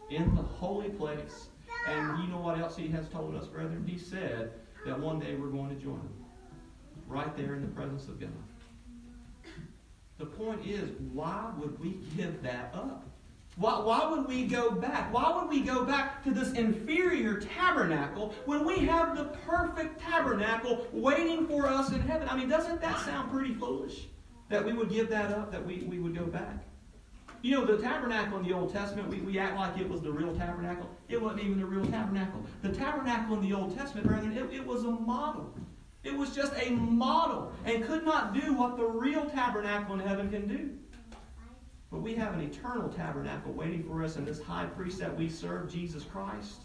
in 0.10 0.36
the 0.36 0.42
holy 0.42 0.90
place. 0.90 1.48
And 1.88 2.22
you 2.22 2.28
know 2.28 2.40
what 2.40 2.60
else 2.60 2.76
he 2.76 2.90
has 2.90 3.08
told 3.08 3.36
us, 3.36 3.48
brethren? 3.48 3.86
He 3.88 3.98
said, 3.98 4.52
that 4.86 5.00
one 5.00 5.20
day 5.20 5.36
we're 5.36 5.48
going 5.48 5.70
to 5.70 5.76
join 5.76 5.96
him. 5.96 6.14
Right 7.08 7.36
there 7.36 7.56
in 7.56 7.62
the 7.62 7.68
presence 7.68 8.08
of 8.08 8.20
God. 8.20 8.30
The 10.18 10.26
point 10.26 10.66
is, 10.66 10.90
why 11.12 11.52
would 11.58 11.80
we 11.80 12.00
give 12.16 12.42
that 12.44 12.72
up? 12.74 13.06
Why, 13.56 13.80
why 13.80 14.10
would 14.10 14.28
we 14.28 14.46
go 14.46 14.72
back? 14.72 15.14
Why 15.14 15.32
would 15.36 15.50
we 15.50 15.62
go 15.62 15.86
back 15.86 16.24
to 16.24 16.32
this 16.32 16.54
inferior 16.54 17.40
tabernacle 17.40 18.34
when 18.46 18.66
we 18.66 18.80
have 18.80 19.16
the 19.16 19.26
perfect 19.46 20.00
tabernacle 20.00 20.88
waiting 20.92 21.48
for 21.48 21.68
us 21.68 21.92
in 21.92 22.02
heaven? 22.02 22.28
I 22.30 22.38
mean, 22.38 22.50
doesn't 22.50 22.82
that 22.82 23.00
sound 23.02 23.32
pretty 23.32 23.54
foolish? 23.54 24.08
That 24.50 24.66
we 24.66 24.74
would 24.74 24.90
give 24.90 25.10
that 25.10 25.32
up, 25.32 25.52
that 25.52 25.66
we, 25.66 25.84
we 25.84 26.00
would 26.00 26.16
go 26.16 26.26
back? 26.26 26.64
You 27.44 27.52
know, 27.52 27.66
the 27.66 27.78
tabernacle 27.78 28.38
in 28.38 28.46
the 28.46 28.54
Old 28.54 28.72
Testament, 28.72 29.10
we, 29.10 29.20
we 29.20 29.38
act 29.38 29.58
like 29.58 29.78
it 29.78 29.90
was 29.90 30.02
the 30.02 30.10
real 30.10 30.34
tabernacle. 30.34 30.90
It 31.10 31.22
wasn't 31.22 31.44
even 31.44 31.60
the 31.60 31.66
real 31.66 31.86
tabernacle. 31.86 32.42
The 32.62 32.70
tabernacle 32.70 33.36
in 33.36 33.42
the 33.42 33.52
Old 33.52 33.76
Testament, 33.78 34.08
brethren, 34.08 34.38
it, 34.38 34.50
it 34.54 34.66
was 34.66 34.86
a 34.86 34.90
model. 34.92 35.54
It 36.06 36.16
was 36.16 36.34
just 36.34 36.54
a 36.56 36.70
model 36.70 37.52
and 37.66 37.84
could 37.84 38.06
not 38.06 38.34
do 38.34 38.54
what 38.54 38.78
the 38.78 38.86
real 38.86 39.30
tabernacle 39.30 39.94
in 39.94 40.00
heaven 40.00 40.30
can 40.30 40.48
do. 40.48 40.72
But 41.92 42.02
we 42.02 42.16
have 42.16 42.34
an 42.34 42.40
eternal 42.40 42.88
tabernacle 42.88 43.52
waiting 43.52 43.84
for 43.84 44.02
us, 44.06 44.16
and 44.16 44.26
this 44.26 44.42
high 44.42 44.66
priest 44.66 45.00
that 45.00 45.14
we 45.16 45.28
serve, 45.28 45.70
Jesus 45.70 46.06
Christ, 46.06 46.62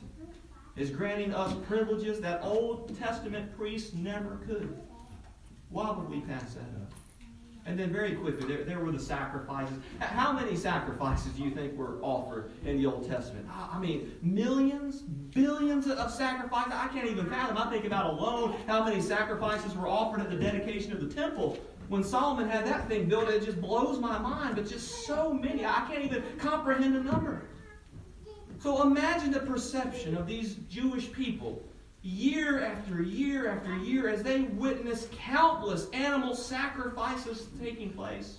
is 0.77 0.91
granting 0.91 1.35
us 1.35 1.55
privileges 1.67 2.21
that 2.21 2.41
Old 2.45 2.97
Testament 2.97 3.57
priests 3.59 3.95
never 3.95 4.39
could. 4.47 4.79
Why 5.71 5.91
would 5.91 6.09
we 6.09 6.21
pass 6.21 6.55
that 6.55 6.61
up? 6.61 6.93
And 7.67 7.79
then 7.79 7.93
very 7.93 8.15
quickly, 8.15 8.47
there, 8.47 8.65
there 8.65 8.79
were 8.81 8.91
the 8.91 8.99
sacrifices. 8.99 9.77
How 10.01 10.33
many 10.33 10.57
sacrifices 10.57 11.33
do 11.33 11.43
you 11.43 11.51
think 11.51 11.77
were 11.77 11.99
offered 12.01 12.51
in 12.65 12.79
the 12.79 12.87
Old 12.87 13.07
Testament? 13.07 13.47
I 13.51 13.79
mean, 13.79 14.13
millions, 14.23 15.03
billions 15.03 15.87
of 15.87 16.11
sacrifices. 16.11 16.73
I 16.75 16.89
can't 16.89 17.07
even 17.07 17.27
fathom. 17.27 17.59
I 17.59 17.69
think 17.71 17.85
about 17.85 18.15
alone 18.15 18.57
how 18.67 18.83
many 18.83 19.03
sacrifices 19.03 19.75
were 19.75 19.87
offered 19.87 20.21
at 20.21 20.31
the 20.31 20.37
dedication 20.37 20.93
of 20.93 21.01
the 21.01 21.15
temple. 21.15 21.59
When 21.89 22.03
Solomon 22.03 22.49
had 22.49 22.67
that 22.67 22.89
thing 22.89 23.09
built, 23.09 23.29
it 23.29 23.45
just 23.45 23.61
blows 23.61 23.99
my 23.99 24.19
mind, 24.19 24.57
but 24.57 24.67
just 24.67 25.07
so 25.07 25.33
many. 25.33 25.65
I 25.65 25.87
can't 25.91 26.05
even 26.05 26.23
comprehend 26.39 26.95
the 26.95 27.03
number. 27.03 27.49
So 28.61 28.83
imagine 28.83 29.31
the 29.31 29.41
perception 29.41 30.17
of 30.17 30.27
these 30.27 30.57
Jewish 30.69 31.13
people 31.13 31.63
year 32.03 32.65
after 32.65 33.03
year 33.03 33.49
after 33.49 33.77
year 33.77 34.09
as 34.09 34.23
they 34.23 34.43
witness 34.43 35.09
countless 35.13 35.89
animal 35.91 36.35
sacrifices 36.35 37.49
taking 37.61 37.91
place. 37.91 38.39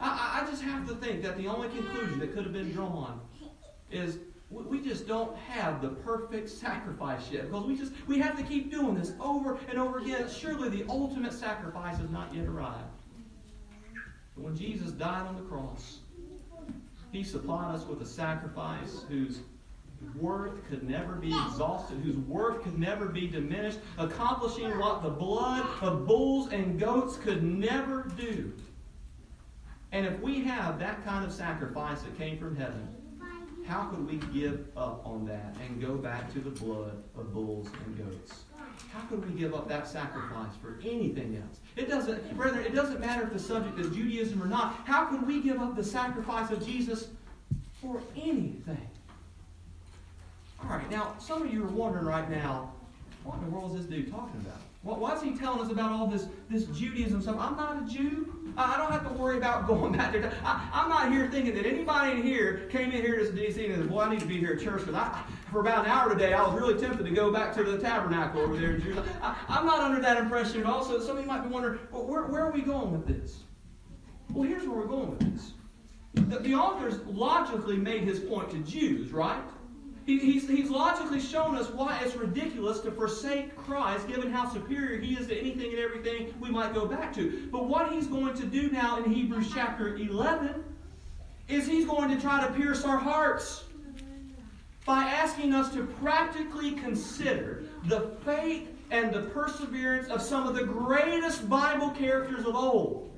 I, 0.00 0.40
I, 0.42 0.50
just 0.50 0.62
have 0.62 0.88
to 0.88 0.94
think 0.94 1.22
that 1.22 1.36
the 1.36 1.46
only 1.46 1.68
conclusion 1.68 2.18
that 2.20 2.32
could 2.32 2.44
have 2.44 2.54
been 2.54 2.72
drawn 2.72 3.20
is 3.90 4.18
we 4.50 4.80
just 4.80 5.06
don't 5.06 5.36
have 5.36 5.80
the 5.80 5.88
perfect 5.88 6.48
sacrifice 6.48 7.30
yet 7.30 7.50
because 7.50 7.64
we 7.66 7.76
just 7.76 7.92
we 8.08 8.18
have 8.18 8.36
to 8.36 8.42
keep 8.42 8.70
doing 8.70 8.96
this 8.96 9.12
over 9.20 9.58
and 9.68 9.78
over 9.78 9.98
again 9.98 10.28
surely 10.28 10.68
the 10.68 10.84
ultimate 10.88 11.32
sacrifice 11.32 11.98
has 11.98 12.10
not 12.10 12.34
yet 12.34 12.46
arrived 12.46 12.82
but 14.34 14.44
when 14.44 14.56
jesus 14.56 14.90
died 14.90 15.24
on 15.26 15.36
the 15.36 15.42
cross 15.42 15.98
he 17.12 17.22
supplied 17.22 17.74
us 17.74 17.86
with 17.86 18.02
a 18.02 18.06
sacrifice 18.06 19.04
whose 19.08 19.40
worth 20.16 20.66
could 20.68 20.88
never 20.88 21.14
be 21.14 21.28
exhausted, 21.28 21.98
whose 21.98 22.16
worth 22.16 22.62
could 22.62 22.78
never 22.78 23.06
be 23.06 23.26
diminished, 23.26 23.78
accomplishing 23.98 24.78
what 24.78 25.02
the 25.02 25.10
blood 25.10 25.66
of 25.82 26.06
bulls 26.06 26.52
and 26.52 26.78
goats 26.78 27.16
could 27.16 27.42
never 27.42 28.10
do. 28.16 28.52
And 29.92 30.06
if 30.06 30.20
we 30.20 30.42
have 30.44 30.78
that 30.78 31.04
kind 31.04 31.24
of 31.24 31.32
sacrifice 31.32 32.02
that 32.02 32.16
came 32.16 32.38
from 32.38 32.56
heaven, 32.56 32.88
how 33.66 33.84
could 33.84 34.06
we 34.06 34.16
give 34.38 34.66
up 34.76 35.02
on 35.04 35.26
that 35.26 35.54
and 35.64 35.80
go 35.80 35.96
back 35.96 36.32
to 36.32 36.40
the 36.40 36.50
blood 36.50 37.02
of 37.16 37.32
bulls 37.32 37.68
and 37.84 37.98
goats? 37.98 38.44
How 38.92 39.00
could 39.02 39.28
we 39.28 39.38
give 39.38 39.54
up 39.54 39.68
that 39.68 39.86
sacrifice 39.86 40.52
for 40.60 40.80
anything 40.82 41.36
else? 41.36 41.60
It 41.76 41.88
doesn't, 41.88 42.36
brethren, 42.36 42.64
it 42.64 42.74
doesn't 42.74 43.00
matter 43.00 43.22
if 43.22 43.32
the 43.32 43.38
subject 43.38 43.78
is 43.78 43.94
Judaism 43.94 44.42
or 44.42 44.46
not. 44.46 44.74
How 44.84 45.04
could 45.04 45.26
we 45.26 45.40
give 45.40 45.60
up 45.60 45.76
the 45.76 45.84
sacrifice 45.84 46.50
of 46.50 46.64
Jesus 46.64 47.08
for 47.80 48.00
anything? 48.16 48.88
All 50.62 50.76
right, 50.76 50.90
now 50.90 51.14
some 51.18 51.42
of 51.42 51.52
you 51.52 51.64
are 51.64 51.68
wondering 51.68 52.06
right 52.06 52.28
now, 52.30 52.72
what 53.24 53.38
in 53.38 53.44
the 53.44 53.50
world 53.50 53.72
is 53.72 53.86
this 53.86 53.86
dude 53.86 54.10
talking 54.10 54.40
about? 54.40 54.60
Why 54.82 55.14
is 55.14 55.20
he 55.20 55.36
telling 55.36 55.60
us 55.60 55.70
about 55.70 55.92
all 55.92 56.06
this, 56.06 56.26
this 56.48 56.64
Judaism 56.66 57.20
stuff? 57.20 57.36
I'm 57.38 57.54
not 57.54 57.82
a 57.82 57.92
Jew. 57.92 58.34
I 58.56 58.78
don't 58.78 58.90
have 58.90 59.06
to 59.06 59.12
worry 59.12 59.36
about 59.36 59.66
going 59.66 59.92
back 59.92 60.12
there. 60.12 60.32
I, 60.42 60.70
am 60.72 60.88
not 60.88 61.12
here 61.12 61.28
thinking 61.30 61.54
that 61.54 61.66
anybody 61.66 62.12
in 62.12 62.22
here 62.22 62.66
came 62.70 62.90
in 62.90 63.02
here 63.02 63.18
to 63.18 63.30
DC 63.30 63.62
and 63.66 63.74
said, 63.74 63.90
boy, 63.90 64.00
I 64.00 64.10
need 64.10 64.20
to 64.20 64.26
be 64.26 64.38
here 64.38 64.54
at 64.54 64.60
church 64.60 64.80
because 64.80 64.94
I, 64.94 65.22
for 65.52 65.60
about 65.60 65.84
an 65.84 65.90
hour 65.90 66.10
today, 66.10 66.32
I 66.32 66.42
was 66.42 66.58
really 66.58 66.80
tempted 66.80 67.04
to 67.04 67.10
go 67.10 67.30
back 67.30 67.54
to 67.56 67.62
the 67.62 67.78
tabernacle 67.78 68.40
over 68.40 68.56
there 68.56 68.76
in. 68.76 68.98
I, 69.20 69.36
am 69.50 69.66
not 69.66 69.80
under 69.80 70.00
that 70.00 70.16
impression 70.16 70.60
at 70.60 70.66
all. 70.66 70.82
So 70.82 70.98
some 70.98 71.18
of 71.18 71.22
you 71.22 71.28
might 71.28 71.42
be 71.42 71.48
wondering, 71.48 71.78
well, 71.92 72.06
where, 72.06 72.22
where 72.24 72.46
are 72.46 72.52
we 72.52 72.62
going 72.62 72.90
with 72.90 73.06
this? 73.06 73.40
Well, 74.32 74.48
here's 74.48 74.66
where 74.66 74.78
we're 74.78 74.86
going 74.86 75.10
with 75.10 75.34
this. 75.34 75.52
The, 76.14 76.38
the 76.38 76.54
authors 76.54 77.00
logically 77.06 77.76
made 77.76 78.02
his 78.02 78.18
point 78.18 78.50
to 78.50 78.58
Jews, 78.58 79.12
right? 79.12 79.42
He, 80.10 80.18
he's, 80.18 80.48
he's 80.48 80.70
logically 80.70 81.20
shown 81.20 81.54
us 81.54 81.70
why 81.70 82.00
it's 82.02 82.16
ridiculous 82.16 82.80
to 82.80 82.90
forsake 82.90 83.56
Christ, 83.56 84.08
given 84.08 84.32
how 84.32 84.48
superior 84.48 85.00
he 85.00 85.14
is 85.14 85.28
to 85.28 85.38
anything 85.38 85.70
and 85.70 85.78
everything 85.78 86.34
we 86.40 86.50
might 86.50 86.74
go 86.74 86.84
back 86.84 87.14
to. 87.14 87.48
But 87.52 87.68
what 87.68 87.92
he's 87.92 88.08
going 88.08 88.34
to 88.34 88.44
do 88.44 88.72
now 88.72 88.98
in 88.98 89.08
Hebrews 89.08 89.52
chapter 89.54 89.94
11 89.94 90.64
is 91.46 91.64
he's 91.64 91.84
going 91.84 92.10
to 92.10 92.20
try 92.20 92.44
to 92.44 92.52
pierce 92.54 92.84
our 92.84 92.98
hearts 92.98 93.62
by 94.84 95.04
asking 95.04 95.54
us 95.54 95.72
to 95.74 95.84
practically 95.84 96.72
consider 96.72 97.62
the 97.84 98.10
faith 98.24 98.68
and 98.90 99.14
the 99.14 99.22
perseverance 99.30 100.08
of 100.08 100.20
some 100.20 100.44
of 100.44 100.56
the 100.56 100.64
greatest 100.64 101.48
Bible 101.48 101.90
characters 101.90 102.44
of 102.44 102.56
old. 102.56 103.16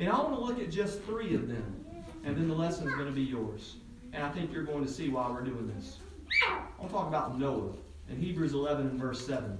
And 0.00 0.08
I 0.08 0.18
want 0.18 0.34
to 0.34 0.40
look 0.40 0.58
at 0.58 0.72
just 0.72 1.04
three 1.04 1.36
of 1.36 1.46
them, 1.46 1.84
and 2.24 2.36
then 2.36 2.48
the 2.48 2.54
lesson 2.54 2.88
is 2.88 2.94
going 2.94 3.06
to 3.06 3.12
be 3.12 3.22
yours. 3.22 3.76
And 4.12 4.24
I 4.24 4.30
think 4.30 4.52
you're 4.52 4.64
going 4.64 4.84
to 4.84 4.90
see 4.90 5.08
why 5.08 5.30
we're 5.30 5.42
doing 5.42 5.72
this. 5.76 5.99
I 6.42 6.62
want 6.78 6.90
to 6.90 6.94
talk 6.94 7.08
about 7.08 7.38
Noah 7.38 7.72
in 8.08 8.16
Hebrews 8.16 8.52
11 8.52 8.88
and 8.88 9.00
verse 9.00 9.26
7. 9.26 9.58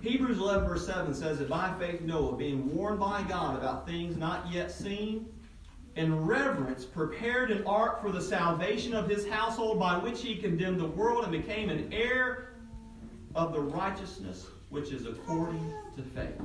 Hebrews 0.00 0.38
11 0.38 0.68
verse 0.68 0.86
7 0.86 1.14
says 1.14 1.38
that 1.38 1.48
by 1.48 1.72
faith 1.78 2.00
Noah, 2.00 2.36
being 2.36 2.74
warned 2.74 2.98
by 2.98 3.22
God 3.22 3.56
about 3.56 3.86
things 3.86 4.16
not 4.16 4.50
yet 4.52 4.70
seen, 4.70 5.26
in 5.94 6.24
reverence 6.24 6.84
prepared 6.84 7.50
an 7.50 7.64
ark 7.66 8.00
for 8.00 8.10
the 8.10 8.20
salvation 8.20 8.94
of 8.94 9.08
his 9.08 9.28
household 9.28 9.78
by 9.78 9.98
which 9.98 10.22
he 10.22 10.36
condemned 10.36 10.80
the 10.80 10.86
world 10.86 11.22
and 11.22 11.32
became 11.32 11.68
an 11.68 11.92
heir 11.92 12.54
of 13.34 13.52
the 13.52 13.60
righteousness 13.60 14.46
which 14.70 14.90
is 14.90 15.06
according 15.06 15.72
to 15.96 16.02
faith. 16.02 16.40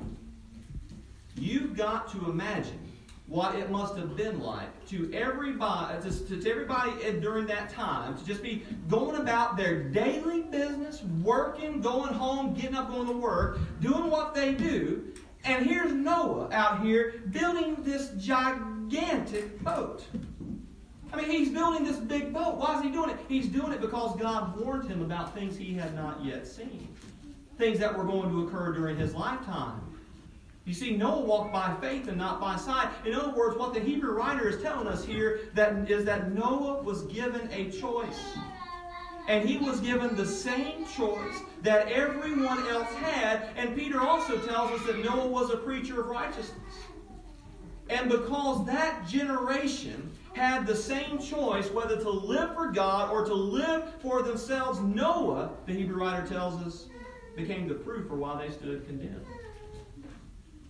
You've 1.35 1.75
got 1.75 2.11
to 2.11 2.29
imagine 2.29 2.79
what 3.27 3.55
it 3.55 3.69
must 3.69 3.97
have 3.97 4.15
been 4.15 4.39
like 4.39 4.85
to 4.87 5.13
everybody, 5.13 6.01
to, 6.09 6.39
to 6.39 6.49
everybody 6.49 6.91
during 7.19 7.45
that 7.45 7.69
time 7.69 8.17
to 8.17 8.25
just 8.25 8.41
be 8.41 8.65
going 8.89 9.17
about 9.17 9.57
their 9.57 9.83
daily 9.83 10.43
business, 10.43 11.03
working, 11.21 11.81
going 11.81 12.13
home, 12.13 12.53
getting 12.53 12.75
up, 12.75 12.89
going 12.89 13.07
to 13.07 13.13
work, 13.13 13.59
doing 13.81 14.09
what 14.09 14.33
they 14.33 14.53
do. 14.53 15.13
And 15.43 15.65
here's 15.65 15.91
Noah 15.91 16.49
out 16.51 16.85
here 16.85 17.21
building 17.31 17.77
this 17.83 18.11
gigantic 18.17 19.61
boat. 19.61 20.05
I 21.11 21.17
mean, 21.17 21.29
he's 21.29 21.49
building 21.49 21.83
this 21.83 21.97
big 21.97 22.33
boat. 22.33 22.57
Why 22.57 22.77
is 22.77 22.83
he 22.83 22.91
doing 22.91 23.09
it? 23.09 23.17
He's 23.27 23.47
doing 23.47 23.73
it 23.73 23.81
because 23.81 24.17
God 24.19 24.57
warned 24.59 24.89
him 24.89 25.01
about 25.01 25.33
things 25.33 25.57
he 25.57 25.73
had 25.73 25.93
not 25.95 26.23
yet 26.23 26.47
seen, 26.47 26.87
things 27.57 27.79
that 27.79 27.97
were 27.97 28.03
going 28.03 28.29
to 28.29 28.47
occur 28.47 28.73
during 28.73 28.97
his 28.97 29.13
lifetime. 29.13 29.96
You 30.67 30.73
see, 30.73 30.97
Noah 30.97 31.21
walked 31.21 31.53
by 31.53 31.73
faith 31.79 32.09
and 32.09 32.17
not 32.17 32.41
by 32.41 32.57
sight. 32.57 32.89
In 33.05 33.13
other 33.13 33.31
words, 33.31 33.57
what 33.57 33.73
the 33.73 33.79
Hebrew 33.79 34.11
writer 34.11 34.49
is 34.49 34.61
telling 34.61 34.85
us 34.85 35.05
here 35.05 35.49
that 35.53 35.89
is 35.89 36.03
that 36.03 36.33
Noah 36.33 36.83
was 36.83 37.03
given 37.03 37.49
a 37.53 37.71
choice. 37.71 38.19
And 39.29 39.47
he 39.47 39.57
was 39.57 39.79
given 39.79 40.13
the 40.17 40.25
same 40.25 40.85
choice 40.85 41.39
that 41.61 41.87
everyone 41.87 42.67
else 42.67 42.93
had. 42.95 43.47
And 43.55 43.77
Peter 43.77 44.01
also 44.01 44.37
tells 44.39 44.77
us 44.77 44.85
that 44.87 45.01
Noah 45.05 45.27
was 45.27 45.51
a 45.51 45.57
preacher 45.57 46.01
of 46.01 46.07
righteousness. 46.07 46.75
And 47.89 48.09
because 48.09 48.65
that 48.65 49.07
generation 49.07 50.11
had 50.33 50.67
the 50.67 50.75
same 50.75 51.17
choice 51.19 51.71
whether 51.71 51.95
to 51.95 52.09
live 52.09 52.53
for 52.53 52.71
God 52.71 53.09
or 53.09 53.23
to 53.23 53.33
live 53.33 53.93
for 54.01 54.21
themselves, 54.21 54.81
Noah, 54.81 55.51
the 55.65 55.71
Hebrew 55.71 56.03
writer 56.03 56.27
tells 56.27 56.61
us, 56.61 56.87
became 57.37 57.69
the 57.69 57.75
proof 57.75 58.09
for 58.09 58.17
why 58.17 58.45
they 58.45 58.51
stood 58.51 58.85
condemned. 58.85 59.25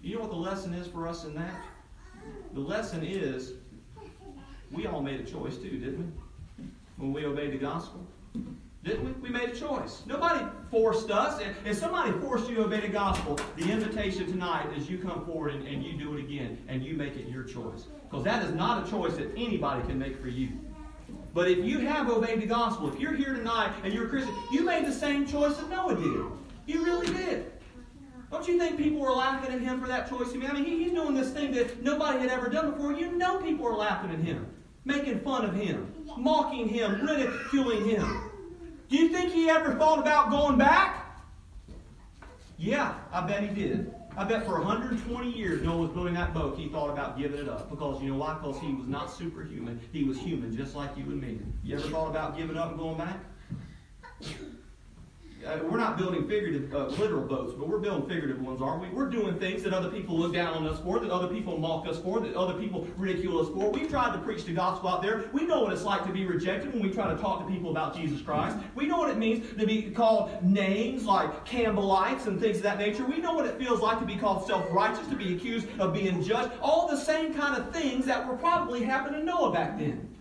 You 0.02 0.16
know 0.16 0.22
what 0.22 0.30
the 0.30 0.36
lesson 0.36 0.74
is 0.74 0.88
for 0.88 1.08
us 1.08 1.26
in 1.26 1.36
that? 1.36 1.66
The 2.54 2.60
lesson 2.60 3.04
is 3.04 3.54
we 4.72 4.88
all 4.88 5.02
made 5.02 5.20
a 5.20 5.24
choice 5.24 5.58
too, 5.58 5.78
didn't 5.78 6.14
we? 6.58 6.66
When 6.98 7.14
we 7.14 7.26
obeyed 7.26 7.54
the 7.54 7.58
gospel. 7.58 8.06
Didn't 8.84 9.22
we? 9.22 9.30
We 9.30 9.30
made 9.30 9.50
a 9.50 9.56
choice. 9.56 10.04
Nobody 10.06 10.46
forced 10.72 11.12
us. 11.12 11.42
If 11.66 11.78
somebody 11.78 12.12
forced 12.20 12.50
you 12.50 12.56
to 12.56 12.66
obey 12.66 12.80
the 12.80 12.88
gospel, 12.88 13.40
the 13.58 13.70
invitation 13.70 14.26
tonight 14.28 14.68
is 14.78 14.90
you 14.90 14.98
come 14.98 15.26
forward 15.26 15.54
and, 15.54 15.68
and 15.68 15.84
you 15.84 15.98
do 15.98 16.16
it 16.16 16.20
again 16.20 16.58
and 16.68 16.84
you 16.84 16.96
make 16.96 17.16
it 17.18 17.28
your 17.28 17.44
choice. 17.44 17.88
Because 18.10 18.24
that 18.24 18.44
is 18.44 18.54
not 18.54 18.88
a 18.88 18.90
choice 18.90 19.16
that 19.18 19.30
anybody 19.36 19.86
can 19.88 20.00
make 20.00 20.22
for 20.22 20.30
you. 20.30 20.50
But 21.34 21.50
if 21.50 21.66
you 21.66 21.80
have 21.80 22.10
obeyed 22.10 22.42
the 22.42 22.46
gospel, 22.46 22.92
if 22.92 23.00
you're 23.00 23.14
here 23.14 23.34
tonight 23.34 23.74
and 23.84 23.94
you're 23.94 24.06
a 24.06 24.10
Christian, 24.10 24.34
you 24.52 24.64
made 24.64 24.86
the 24.86 24.94
same 24.94 25.26
choice 25.26 25.58
that 25.58 25.70
Noah 25.70 25.96
did. 25.96 26.26
You 26.66 26.84
really 26.84 27.08
did. 27.08 27.52
Don't 28.30 28.48
you 28.48 28.60
think 28.60 28.78
people 28.78 29.00
were 29.00 29.12
laughing 29.12 29.54
at 29.54 29.62
him 29.62 29.80
for 29.80 29.88
that 29.88 30.10
choice? 30.10 30.34
I 30.34 30.38
mean, 30.38 30.66
he's 30.66 30.92
doing 30.92 31.14
this 31.14 31.32
thing 31.32 31.54
that 31.54 31.82
nobody 31.82 32.20
had 32.20 32.30
ever 32.30 32.50
done 32.50 32.72
before. 32.72 32.92
You 32.92 33.12
know 33.14 33.40
people 33.40 33.66
are 33.68 33.76
laughing 33.76 34.12
at 34.12 34.20
him, 34.20 34.46
making 34.84 35.22
fun 35.22 35.46
of 35.46 35.54
him, 35.56 35.94
mocking 36.18 36.68
him, 36.68 37.06
ridiculing 37.06 37.86
him. 37.86 38.32
Do 38.90 38.98
you 38.98 39.10
think 39.10 39.32
he 39.32 39.50
ever 39.50 39.76
thought 39.76 40.00
about 40.00 40.30
going 40.30 40.58
back? 40.58 41.06
Yeah, 42.58 42.96
I 43.14 43.26
bet 43.26 43.44
he 43.44 43.50
did. 43.50 43.94
I 44.18 44.24
bet 44.24 44.46
for 44.46 44.58
120 44.60 45.32
years 45.32 45.62
Noah 45.62 45.78
was 45.78 45.92
building 45.92 46.16
that 46.16 46.34
boat, 46.34 46.58
he 46.58 46.70
thought 46.70 46.90
about 46.90 47.20
giving 47.20 47.40
it 47.40 47.48
up. 47.48 47.70
Because 47.70 48.02
you 48.02 48.10
know 48.10 48.18
why? 48.18 48.34
Because 48.34 48.60
he 48.60 48.74
was 48.74 48.88
not 48.88 49.14
superhuman. 49.14 49.80
He 49.94 50.04
was 50.04 50.18
human, 50.18 50.58
just 50.58 50.76
like 50.76 50.98
you 50.98 51.04
and 51.04 51.22
me. 51.22 51.40
You 51.64 51.78
ever 51.78 51.88
thought 51.90 52.10
about 52.10 52.36
giving 52.36 52.58
up 52.58 52.72
and 52.72 52.80
going 52.80 52.98
back? 52.98 53.20
Uh, 55.46 55.60
we're 55.70 55.78
not 55.78 55.98
building 55.98 56.28
figurative, 56.28 56.74
uh, 56.74 56.88
literal 57.00 57.24
boats, 57.24 57.54
but 57.54 57.68
we're 57.68 57.78
building 57.78 58.10
figurative 58.10 58.42
ones, 58.42 58.60
aren't 58.60 58.82
we? 58.82 58.90
We're 58.90 59.10
doing 59.10 59.38
things 59.38 59.62
that 59.64 59.72
other 59.72 59.90
people 59.90 60.18
look 60.18 60.34
down 60.34 60.56
on 60.56 60.66
us 60.66 60.80
for, 60.80 61.00
that 61.00 61.12
other 61.12 61.28
people 61.28 61.60
mock 61.60 61.88
us 61.88 62.00
for, 62.00 62.20
that 62.20 62.36
other 62.36 62.56
people 62.60 62.88
ridicule 62.98 63.40
us 63.40 63.48
for. 63.50 63.70
We've 63.70 63.88
tried 63.88 64.14
to 64.14 64.20
preach 64.20 64.46
the 64.46 64.54
gospel 64.54 64.90
out 64.90 65.04
there. 65.04 65.26
We 65.34 65.46
know 65.46 65.62
what 65.62 65.74
it's 65.74 65.84
like 65.84 66.04
to 66.06 66.12
be 66.12 66.26
rejected 66.26 66.74
when 66.74 66.82
we 66.82 66.90
try 66.90 67.14
to 67.14 67.22
talk 67.22 67.46
to 67.46 67.54
people 67.54 67.70
about 67.70 67.96
Jesus 67.96 68.20
Christ. 68.20 68.58
We 68.74 68.88
know 68.88 68.98
what 68.98 69.12
it 69.12 69.18
means 69.18 69.48
to 69.60 69.66
be 69.68 69.92
called 69.92 70.44
names 70.44 71.06
like 71.06 71.46
Campbellites 71.46 72.26
and 72.26 72.42
things 72.42 72.58
of 72.58 72.64
that 72.64 72.80
nature. 72.80 73.06
We 73.06 73.18
know 73.18 73.34
what 73.34 73.46
it 73.46 73.60
feels 73.60 73.80
like 73.80 74.00
to 74.00 74.06
be 74.06 74.16
called 74.16 74.48
self-righteous, 74.48 75.08
to 75.08 75.16
be 75.16 75.36
accused 75.36 75.68
of 75.80 75.94
being 75.94 76.24
judged. 76.24 76.52
All 76.62 76.88
the 76.88 76.98
same 76.98 77.36
kind 77.36 77.56
of 77.56 77.72
things 77.72 78.06
that 78.08 78.28
were 78.28 78.38
probably 78.38 78.82
happening 78.82 79.20
to 79.20 79.26
Noah 79.26 79.52
back 79.52 79.78
then. 79.78 80.17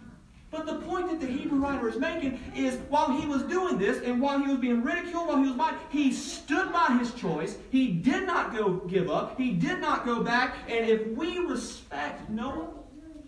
But 0.51 0.67
the 0.67 0.77
point 0.77 1.11
that 1.11 1.21
the 1.21 1.27
Hebrew 1.27 1.59
writer 1.59 1.89
is 1.89 1.97
making 1.97 2.41
is 2.55 2.77
while 2.89 3.11
he 3.11 3.27
was 3.27 3.43
doing 3.43 3.79
this 3.79 4.03
and 4.05 4.21
while 4.21 4.39
he 4.39 4.47
was 4.47 4.59
being 4.59 4.83
ridiculed, 4.83 5.29
while 5.29 5.39
he 5.39 5.49
was 5.49 5.57
mocked, 5.57 5.93
he 5.93 6.13
stood 6.13 6.73
by 6.73 6.97
his 6.99 7.13
choice. 7.15 7.59
He 7.71 7.89
did 7.89 8.27
not 8.27 8.57
go 8.57 8.75
give 8.89 9.11
up. 9.11 9.37
He 9.37 9.53
did 9.53 9.81
not 9.81 10.05
go 10.05 10.23
back. 10.23 10.57
And 10.69 10.89
if 10.89 11.07
we 11.09 11.39
respect 11.39 12.31
Noah, 12.31 12.69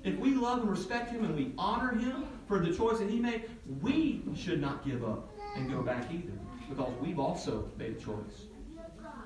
if 0.05 0.17
we 0.19 0.35
love 0.35 0.61
and 0.61 0.71
respect 0.71 1.11
him 1.11 1.25
and 1.25 1.35
we 1.35 1.53
honor 1.59 1.95
him 1.95 2.25
for 2.47 2.61
the 2.61 2.73
choice 2.73 2.99
that 2.99 3.11
he 3.11 3.19
made, 3.19 3.45
we 3.83 4.23
should 4.37 4.61
not 4.61 4.85
give 4.85 5.05
up 5.05 5.29
and 5.57 5.69
go 5.69 5.83
back 5.83 6.11
either. 6.13 6.33
Because 6.69 6.93
we've 7.01 7.19
also 7.19 7.69
made 7.77 7.97
a 7.97 8.01
choice. 8.01 8.47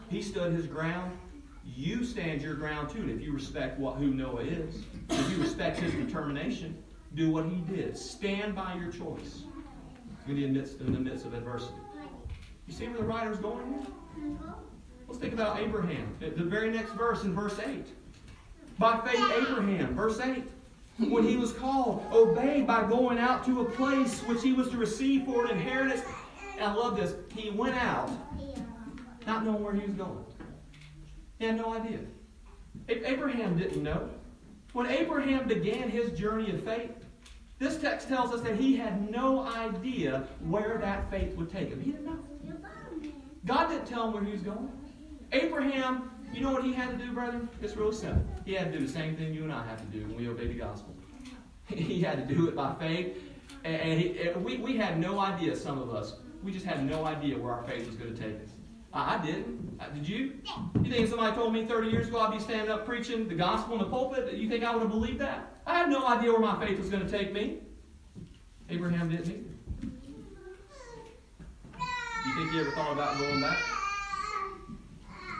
He 0.08 0.22
stood 0.22 0.52
his 0.52 0.66
ground. 0.66 1.16
You 1.64 2.04
stand 2.04 2.40
your 2.42 2.54
ground 2.54 2.90
too. 2.90 3.02
And 3.02 3.10
if 3.10 3.20
you 3.20 3.32
respect 3.32 3.78
what 3.78 3.96
who 3.96 4.08
Noah 4.08 4.42
is, 4.42 4.82
if 5.10 5.30
you 5.30 5.42
respect 5.42 5.78
his 5.78 5.92
determination, 5.92 6.76
do 7.14 7.30
what 7.30 7.46
he 7.46 7.56
did. 7.72 7.96
Stand 7.96 8.54
by 8.54 8.74
your 8.74 8.90
choice 8.90 9.42
in 10.26 10.36
the 10.36 10.46
midst, 10.46 10.80
in 10.80 10.92
the 10.92 11.00
midst 11.00 11.26
of 11.26 11.34
adversity. 11.34 11.74
You 12.66 12.74
see 12.74 12.86
where 12.88 12.98
the 12.98 13.04
writer's 13.04 13.38
going 13.38 13.66
here? 13.68 14.28
Let's 15.06 15.20
think 15.20 15.34
about 15.34 15.58
Abraham. 15.58 16.16
The 16.20 16.44
very 16.44 16.70
next 16.70 16.92
verse 16.92 17.24
in 17.24 17.34
verse 17.34 17.58
8. 17.58 17.86
By 18.78 18.98
faith, 19.00 19.48
Abraham, 19.48 19.94
verse 19.94 20.18
8, 20.20 20.44
when 20.98 21.24
he 21.24 21.36
was 21.36 21.52
called, 21.52 22.04
obeyed 22.12 22.66
by 22.66 22.84
going 22.84 23.18
out 23.18 23.44
to 23.46 23.60
a 23.60 23.64
place 23.64 24.20
which 24.20 24.42
he 24.42 24.52
was 24.52 24.68
to 24.70 24.76
receive 24.76 25.24
for 25.26 25.44
an 25.44 25.50
inheritance. 25.50 26.02
And 26.56 26.64
I 26.64 26.72
love 26.72 26.96
this. 26.96 27.14
He 27.34 27.50
went 27.50 27.76
out 27.76 28.10
not 29.26 29.44
knowing 29.44 29.62
where 29.62 29.74
he 29.74 29.86
was 29.86 29.94
going. 29.94 30.24
He 31.38 31.44
had 31.44 31.56
no 31.56 31.74
idea. 31.74 31.98
Abraham 32.88 33.58
didn't 33.58 33.82
know. 33.82 34.08
When 34.72 34.86
Abraham 34.86 35.46
began 35.46 35.90
his 35.90 36.18
journey 36.18 36.50
of 36.50 36.62
faith, 36.64 37.01
this 37.62 37.78
text 37.78 38.08
tells 38.08 38.32
us 38.32 38.40
that 38.40 38.56
he 38.56 38.76
had 38.76 39.08
no 39.08 39.46
idea 39.46 40.26
where 40.40 40.78
that 40.78 41.08
faith 41.10 41.36
would 41.36 41.50
take 41.50 41.68
him. 41.68 41.80
He 41.80 41.92
didn't 41.92 42.06
know. 42.06 42.18
God 43.46 43.68
didn't 43.68 43.86
tell 43.86 44.06
him 44.06 44.14
where 44.14 44.24
he 44.24 44.32
was 44.32 44.42
going. 44.42 44.70
Abraham, 45.30 46.10
you 46.32 46.40
know 46.40 46.52
what 46.52 46.64
he 46.64 46.72
had 46.72 46.98
to 46.98 47.04
do, 47.04 47.12
brother? 47.12 47.40
It's 47.60 47.76
real 47.76 47.92
simple. 47.92 48.24
He 48.44 48.54
had 48.54 48.72
to 48.72 48.78
do 48.78 48.84
the 48.84 48.92
same 48.92 49.16
thing 49.16 49.32
you 49.32 49.44
and 49.44 49.52
I 49.52 49.64
have 49.66 49.78
to 49.78 49.86
do 49.86 50.04
when 50.06 50.16
we 50.16 50.28
obey 50.28 50.48
the 50.48 50.54
gospel. 50.54 50.94
He 51.68 52.02
had 52.02 52.28
to 52.28 52.34
do 52.34 52.48
it 52.48 52.56
by 52.56 52.74
faith. 52.74 53.16
And 53.64 53.98
he, 53.98 54.28
we, 54.36 54.56
we 54.58 54.76
had 54.76 54.98
no 54.98 55.20
idea, 55.20 55.54
some 55.56 55.80
of 55.80 55.94
us, 55.94 56.16
we 56.42 56.50
just 56.50 56.66
had 56.66 56.84
no 56.84 57.04
idea 57.04 57.38
where 57.38 57.52
our 57.52 57.62
faith 57.62 57.86
was 57.86 57.94
going 57.96 58.14
to 58.14 58.20
take 58.20 58.42
us. 58.42 58.50
I, 58.92 59.14
I 59.14 59.24
didn't. 59.24 59.78
Uh, 59.80 59.88
did 59.90 60.06
you? 60.08 60.32
You 60.82 60.90
think 60.90 61.08
somebody 61.08 61.34
told 61.36 61.52
me 61.52 61.64
30 61.64 61.90
years 61.90 62.08
ago 62.08 62.20
I'd 62.20 62.32
be 62.32 62.40
standing 62.40 62.70
up 62.70 62.84
preaching 62.84 63.28
the 63.28 63.34
gospel 63.34 63.74
in 63.74 63.78
the 63.78 63.86
pulpit? 63.86 64.34
You 64.34 64.48
think 64.48 64.64
I 64.64 64.72
would 64.74 64.82
have 64.82 64.90
believed 64.90 65.20
that? 65.20 65.51
I 65.66 65.78
had 65.78 65.88
no 65.90 66.06
idea 66.06 66.30
where 66.32 66.40
my 66.40 66.58
faith 66.64 66.78
was 66.78 66.88
going 66.88 67.04
to 67.04 67.10
take 67.10 67.32
me. 67.32 67.58
Abraham 68.68 69.08
didn't 69.08 69.26
either. 69.26 69.38
You 72.26 72.34
think 72.36 72.50
he 72.52 72.60
ever 72.60 72.70
thought 72.72 72.92
about 72.92 73.18
going 73.18 73.40
back? 73.40 73.58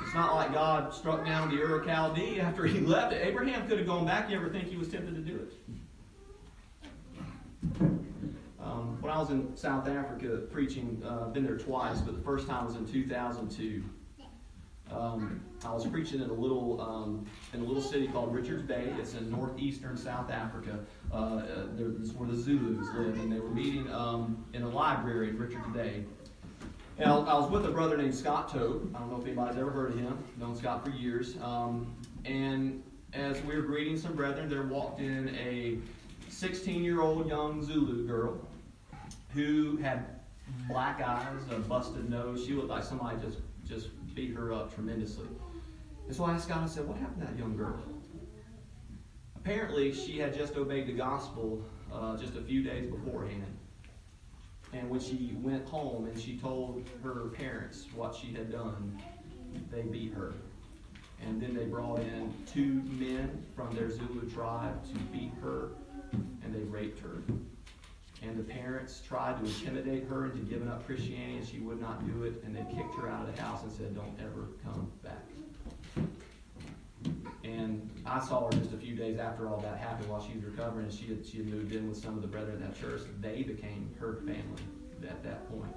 It's 0.05 0.15
not 0.15 0.35
like 0.35 0.53
God 0.53 0.93
struck 0.93 1.25
down 1.25 1.49
the 1.49 1.61
Ur 1.63 1.81
of 1.81 1.87
Chaldee 1.87 2.39
after 2.41 2.67
he 2.67 2.81
left. 2.87 3.13
it. 3.13 3.27
Abraham 3.27 3.67
could 3.67 3.79
have 3.79 3.87
gone 3.87 4.05
back. 4.05 4.29
You 4.29 4.37
ever 4.37 4.51
think 4.51 4.69
he 4.69 4.77
was 4.77 4.89
tempted 4.89 5.15
to 5.15 5.21
do 5.21 5.37
it? 5.37 5.53
Um, 8.61 8.99
when 9.01 9.13
I 9.13 9.19
was 9.19 9.31
in 9.31 9.57
South 9.57 9.89
Africa 9.89 10.43
preaching, 10.53 11.03
uh, 11.07 11.29
been 11.29 11.45
there 11.45 11.57
twice, 11.57 12.01
but 12.01 12.15
the 12.15 12.23
first 12.23 12.47
time 12.47 12.67
was 12.67 12.77
in 12.77 12.87
2002. 12.87 13.83
Um, 14.95 15.41
I 15.65 15.73
was 15.73 15.87
preaching 15.87 16.21
in 16.21 16.31
a 16.31 16.33
little 16.33 16.81
um, 16.81 17.27
in 17.53 17.61
a 17.61 17.65
little 17.65 17.83
city 17.83 18.09
called 18.09 18.35
Richards 18.35 18.63
Bay. 18.63 18.93
It's 18.99 19.15
in 19.15 19.31
northeastern 19.31 19.97
South 19.97 20.31
Africa. 20.31 20.79
Uh, 21.13 21.17
uh, 21.17 22.01
is 22.01 22.13
where 22.13 22.29
the 22.29 22.37
Zulus 22.37 22.87
live, 22.95 23.19
and 23.19 23.33
they 23.33 23.39
were 23.39 23.51
meeting 23.51 23.91
um, 23.93 24.45
in 24.53 24.63
a 24.63 24.69
library 24.69 25.29
in 25.31 25.39
Richards 25.39 25.67
Bay. 25.73 26.05
And 26.99 27.11
I, 27.11 27.35
was 27.39 27.51
with 27.51 27.65
a 27.67 27.71
brother 27.71 27.97
named 27.97 28.15
Scott 28.15 28.53
Tope. 28.53 28.89
I 28.95 28.99
don't 28.99 29.11
know 29.11 29.19
if 29.19 29.25
anybody's 29.25 29.59
ever 29.59 29.71
heard 29.71 29.93
of 29.93 29.99
him. 29.99 30.19
Known 30.39 30.55
Scott 30.55 30.85
for 30.85 30.91
years. 30.91 31.37
Um, 31.43 31.95
and 32.25 32.83
as 33.13 33.41
we 33.43 33.57
were 33.57 33.63
greeting 33.63 33.97
some 33.97 34.15
brethren, 34.15 34.49
there 34.49 34.63
walked 34.63 35.01
in 35.01 35.29
a 35.31 35.79
16-year-old 36.31 37.29
young 37.29 37.63
Zulu 37.63 38.07
girl 38.07 38.39
who 39.35 39.79
had 39.79 40.21
black 40.69 41.01
eyes, 41.01 41.41
a 41.51 41.59
busted 41.61 42.09
nose. 42.11 42.45
She 42.45 42.53
looked 42.53 42.69
like 42.69 42.85
somebody 42.85 43.17
just 43.23 43.39
just 43.67 43.89
beat 44.15 44.35
her 44.35 44.53
up 44.53 44.75
tremendously. 44.75 45.27
And 46.07 46.17
so 46.17 46.25
I 46.25 46.33
asked 46.33 46.45
Scott, 46.45 46.63
I 46.63 46.67
said, 46.67 46.87
what 46.87 46.99
happened 46.99 47.23
to 47.23 47.27
that 47.27 47.39
young 47.39 47.57
girl? 47.57 47.81
Apparently, 49.37 49.93
she 49.93 50.19
had 50.19 50.35
just 50.37 50.57
obeyed 50.57 50.87
the 50.87 50.93
gospel 50.93 51.65
uh, 51.93 52.17
just 52.17 52.37
a 52.37 52.43
few 52.43 52.63
days 52.63 52.91
beforehand. 52.91 53.59
And 54.73 54.89
when 54.89 55.01
she 55.01 55.37
went 55.43 55.67
home 55.69 56.07
and 56.07 56.19
she 56.19 56.39
told 56.39 56.89
her 57.03 57.29
parents 57.29 57.87
what 57.95 58.15
she 58.15 58.33
had 58.33 58.51
done, 58.51 59.01
they 59.71 59.83
beat 59.83 60.15
her. 60.15 60.33
And 61.25 61.41
then 61.41 61.55
they 61.55 61.65
brought 61.65 62.01
in 62.01 62.33
two 62.47 62.83
men 62.99 63.45
from 63.55 63.75
their 63.75 63.91
Zulu 63.91 64.29
tribe 64.31 64.83
to 64.93 64.99
beat 65.13 65.33
her, 65.43 65.71
and 66.13 66.55
they 66.55 66.63
raped 66.63 67.01
her. 67.01 67.23
And 68.23 68.39
the 68.39 68.45
parents 68.45 69.03
tried 69.07 69.39
to 69.41 69.45
intimidate 69.45 70.05
her 70.09 70.27
into 70.27 70.39
giving 70.43 70.69
up 70.69 70.87
Christianity, 70.87 71.39
and 71.39 71.47
she 71.47 71.59
would 71.59 71.81
not 71.81 72.07
do 72.07 72.25
it. 72.25 72.43
And 72.45 72.55
they 72.55 72.65
kicked 72.73 72.95
her 72.97 73.09
out 73.09 73.29
of 73.29 73.35
the 73.35 73.43
house 73.43 73.63
and 73.65 73.73
said, 73.73 73.95
Don't 73.95 74.17
ever 74.21 74.49
come 74.65 74.91
back. 75.03 75.27
And 77.45 77.91
I 78.07 78.21
saw 78.21 78.45
her 78.45 78.53
just 78.53 78.73
a 78.73 78.77
few 78.77 78.95
days 78.95 79.19
after 79.19 79.49
all 79.49 79.59
that 79.61 79.77
happened 79.77 80.09
while 80.09 80.25
she 80.25 80.35
was 80.35 80.45
recovering, 80.45 80.87
and 80.87 80.95
she 80.95 81.07
had, 81.07 81.27
she 81.27 81.39
had 81.39 81.49
moved 81.49 81.75
in 81.75 81.89
with 81.89 81.99
some 81.99 82.15
of 82.15 82.23
the 82.23 82.29
brethren 82.29 82.57
in 82.57 82.63
that 82.63 82.81
church. 82.81 83.03
They 83.21 83.43
became 83.43 83.91
her 83.99 84.15
family 84.19 84.63
at 85.03 85.23
that 85.25 85.51
point. 85.51 85.75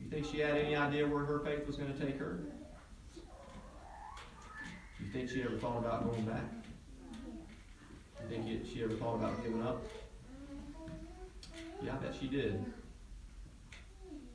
You 0.00 0.08
think 0.08 0.26
she 0.26 0.38
had 0.38 0.56
any 0.56 0.76
idea 0.76 1.06
where 1.06 1.24
her 1.24 1.40
faith 1.40 1.66
was 1.66 1.76
going 1.76 1.92
to 1.92 1.98
take 1.98 2.18
her? 2.18 2.38
You 5.00 5.06
think 5.12 5.30
she 5.30 5.42
ever 5.42 5.56
thought 5.56 5.78
about 5.78 6.10
going 6.10 6.24
back? 6.24 6.59
Think 8.28 8.66
she 8.66 8.82
ever 8.82 8.94
thought 8.94 9.16
about 9.16 9.42
giving 9.42 9.62
up? 9.62 9.82
Yeah, 11.82 11.94
I 11.94 11.96
bet 11.96 12.14
she 12.18 12.28
did. 12.28 12.64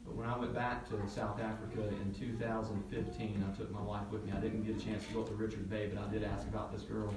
But 0.05 0.15
when 0.15 0.27
I 0.27 0.37
went 0.37 0.53
back 0.53 0.87
to 0.89 1.09
South 1.09 1.39
Africa 1.39 1.87
in 1.87 2.13
2015, 2.13 3.43
I 3.43 3.57
took 3.57 3.71
my 3.71 3.81
wife 3.81 4.07
with 4.11 4.23
me. 4.25 4.33
I 4.35 4.39
didn't 4.39 4.63
get 4.63 4.75
a 4.75 4.85
chance 4.85 5.05
to 5.07 5.13
go 5.13 5.21
up 5.21 5.29
to 5.29 5.35
Richards 5.35 5.67
Bay, 5.67 5.89
but 5.93 6.03
I 6.03 6.11
did 6.11 6.23
ask 6.23 6.47
about 6.47 6.71
this 6.71 6.83
girl. 6.83 7.13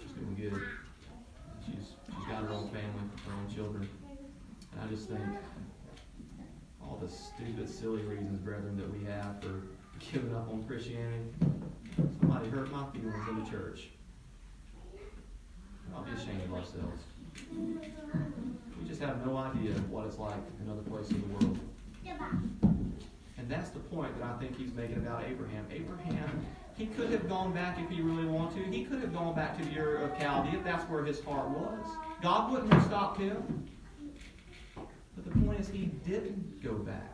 She's 0.00 0.10
doing 0.12 0.34
good. 0.34 0.60
She's 1.64 1.94
she's 2.06 2.26
got 2.26 2.42
her 2.42 2.50
own 2.50 2.68
family, 2.68 3.04
her 3.26 3.32
own 3.32 3.54
children. 3.54 3.88
And 4.72 4.80
I 4.80 4.86
just 4.86 5.08
think, 5.08 5.20
all 6.82 6.96
the 7.00 7.08
stupid, 7.08 7.68
silly 7.68 8.02
reasons, 8.02 8.38
brethren, 8.38 8.76
that 8.76 8.92
we 8.92 9.04
have 9.06 9.40
for 9.40 9.62
giving 10.12 10.34
up 10.34 10.48
on 10.48 10.64
Christianity. 10.64 11.30
Somebody 12.20 12.48
hurt 12.48 12.72
my 12.72 12.84
feelings 12.92 13.28
in 13.28 13.44
the 13.44 13.50
church. 13.50 13.90
I'll 15.94 16.02
be 16.02 16.12
ashamed 16.12 16.42
of 16.44 16.54
ourselves. 16.54 17.02
We 17.50 18.88
just 18.88 19.00
have 19.00 19.24
no 19.26 19.36
idea 19.36 19.72
what 19.90 20.06
it's 20.06 20.18
like 20.18 20.34
in 20.62 20.70
other 20.70 20.82
places 20.82 21.12
of 21.12 21.20
the 21.28 21.46
world. 21.46 21.58
And 23.38 23.48
that's 23.50 23.70
the 23.70 23.80
point 23.80 24.18
that 24.18 24.24
I 24.24 24.38
think 24.38 24.56
he's 24.56 24.72
making 24.72 24.98
about 24.98 25.24
Abraham. 25.24 25.66
Abraham, 25.70 26.46
he 26.76 26.86
could 26.86 27.10
have 27.10 27.28
gone 27.28 27.52
back 27.52 27.78
if 27.78 27.90
he 27.90 28.00
really 28.00 28.26
wanted 28.26 28.64
to. 28.64 28.70
He 28.70 28.84
could 28.84 29.00
have 29.00 29.12
gone 29.12 29.34
back 29.34 29.58
to 29.58 29.64
the 29.64 29.78
Ur 29.78 29.96
of 29.96 30.18
Chaldea 30.18 30.58
if 30.58 30.64
that's 30.64 30.88
where 30.88 31.04
his 31.04 31.22
heart 31.24 31.50
was. 31.50 31.86
God 32.22 32.52
wouldn't 32.52 32.72
have 32.72 32.84
stopped 32.84 33.20
him. 33.20 33.68
But 34.76 35.24
the 35.24 35.30
point 35.40 35.60
is, 35.60 35.68
he 35.68 35.86
didn't 36.06 36.62
go 36.62 36.74
back. 36.74 37.10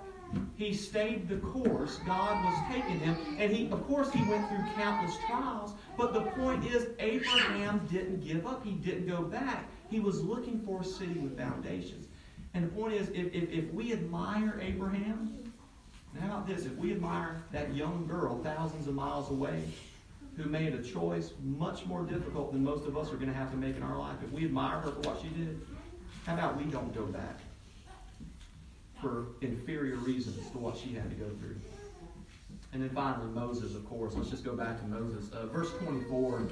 He 0.56 0.74
stayed 0.74 1.28
the 1.28 1.36
course 1.36 1.98
God 2.06 2.44
was 2.44 2.58
taking 2.70 3.00
him. 3.00 3.16
And 3.38 3.50
he, 3.50 3.70
of 3.70 3.86
course, 3.86 4.10
he 4.12 4.22
went 4.28 4.46
through 4.48 4.64
countless 4.76 5.16
trials. 5.26 5.72
But 5.98 6.14
the 6.14 6.20
point 6.20 6.64
is, 6.64 6.86
Abraham 7.00 7.84
didn't 7.90 8.24
give 8.24 8.46
up. 8.46 8.64
He 8.64 8.70
didn't 8.70 9.08
go 9.08 9.22
back. 9.22 9.68
He 9.90 9.98
was 9.98 10.22
looking 10.22 10.60
for 10.60 10.80
a 10.80 10.84
city 10.84 11.14
with 11.14 11.36
foundations. 11.36 12.06
And 12.54 12.64
the 12.64 12.68
point 12.68 12.94
is, 12.94 13.08
if, 13.08 13.34
if, 13.34 13.50
if 13.50 13.72
we 13.72 13.92
admire 13.92 14.60
Abraham, 14.62 15.36
how 16.20 16.26
about 16.26 16.46
this? 16.46 16.66
If 16.66 16.76
we 16.76 16.92
admire 16.92 17.42
that 17.50 17.74
young 17.74 18.06
girl 18.06 18.40
thousands 18.44 18.86
of 18.86 18.94
miles 18.94 19.30
away 19.30 19.64
who 20.36 20.44
made 20.44 20.72
a 20.72 20.82
choice 20.82 21.32
much 21.42 21.84
more 21.84 22.04
difficult 22.04 22.52
than 22.52 22.62
most 22.62 22.86
of 22.86 22.96
us 22.96 23.12
are 23.12 23.16
going 23.16 23.28
to 23.28 23.36
have 23.36 23.50
to 23.50 23.56
make 23.56 23.76
in 23.76 23.82
our 23.82 23.98
life, 23.98 24.16
if 24.24 24.30
we 24.30 24.44
admire 24.44 24.78
her 24.78 24.92
for 24.92 25.00
what 25.00 25.20
she 25.20 25.28
did, 25.30 25.60
how 26.26 26.34
about 26.34 26.56
we 26.56 26.64
don't 26.70 26.94
go 26.94 27.06
back 27.06 27.40
for 29.00 29.26
inferior 29.40 29.96
reasons 29.96 30.48
to 30.52 30.58
what 30.58 30.76
she 30.76 30.94
had 30.94 31.10
to 31.10 31.16
go 31.16 31.28
through? 31.40 31.56
And 32.72 32.82
then 32.82 32.90
finally, 32.90 33.28
Moses, 33.28 33.74
of 33.74 33.88
course. 33.88 34.14
Let's 34.14 34.30
just 34.30 34.44
go 34.44 34.54
back 34.54 34.80
to 34.80 34.86
Moses. 34.86 35.32
Uh, 35.32 35.46
verse 35.46 35.70
24. 35.78 36.48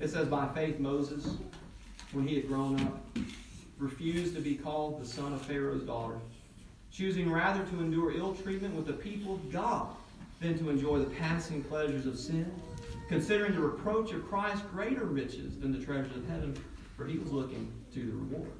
It 0.00 0.08
says, 0.08 0.28
By 0.28 0.48
faith, 0.48 0.78
Moses, 0.78 1.36
when 2.12 2.26
he 2.26 2.36
had 2.36 2.48
grown 2.48 2.80
up, 2.80 3.18
refused 3.78 4.34
to 4.34 4.40
be 4.40 4.54
called 4.54 5.00
the 5.00 5.06
son 5.06 5.32
of 5.32 5.42
Pharaoh's 5.42 5.82
daughter 5.82 6.18
choosing 6.96 7.30
rather 7.30 7.62
to 7.66 7.80
endure 7.80 8.16
ill 8.16 8.34
treatment 8.34 8.74
with 8.74 8.86
the 8.86 8.92
people 8.92 9.34
of 9.34 9.52
God 9.52 9.88
than 10.40 10.58
to 10.58 10.70
enjoy 10.70 10.98
the 10.98 11.10
passing 11.16 11.62
pleasures 11.62 12.06
of 12.06 12.18
sin, 12.18 12.50
considering 13.08 13.54
the 13.54 13.60
reproach 13.60 14.12
of 14.12 14.26
Christ 14.26 14.62
greater 14.72 15.04
riches 15.04 15.58
than 15.58 15.78
the 15.78 15.84
treasures 15.84 16.16
of 16.16 16.26
heaven, 16.26 16.56
for 16.96 17.06
he 17.06 17.18
was 17.18 17.30
looking 17.32 17.70
to 17.92 18.00
the 18.00 18.12
reward. 18.12 18.50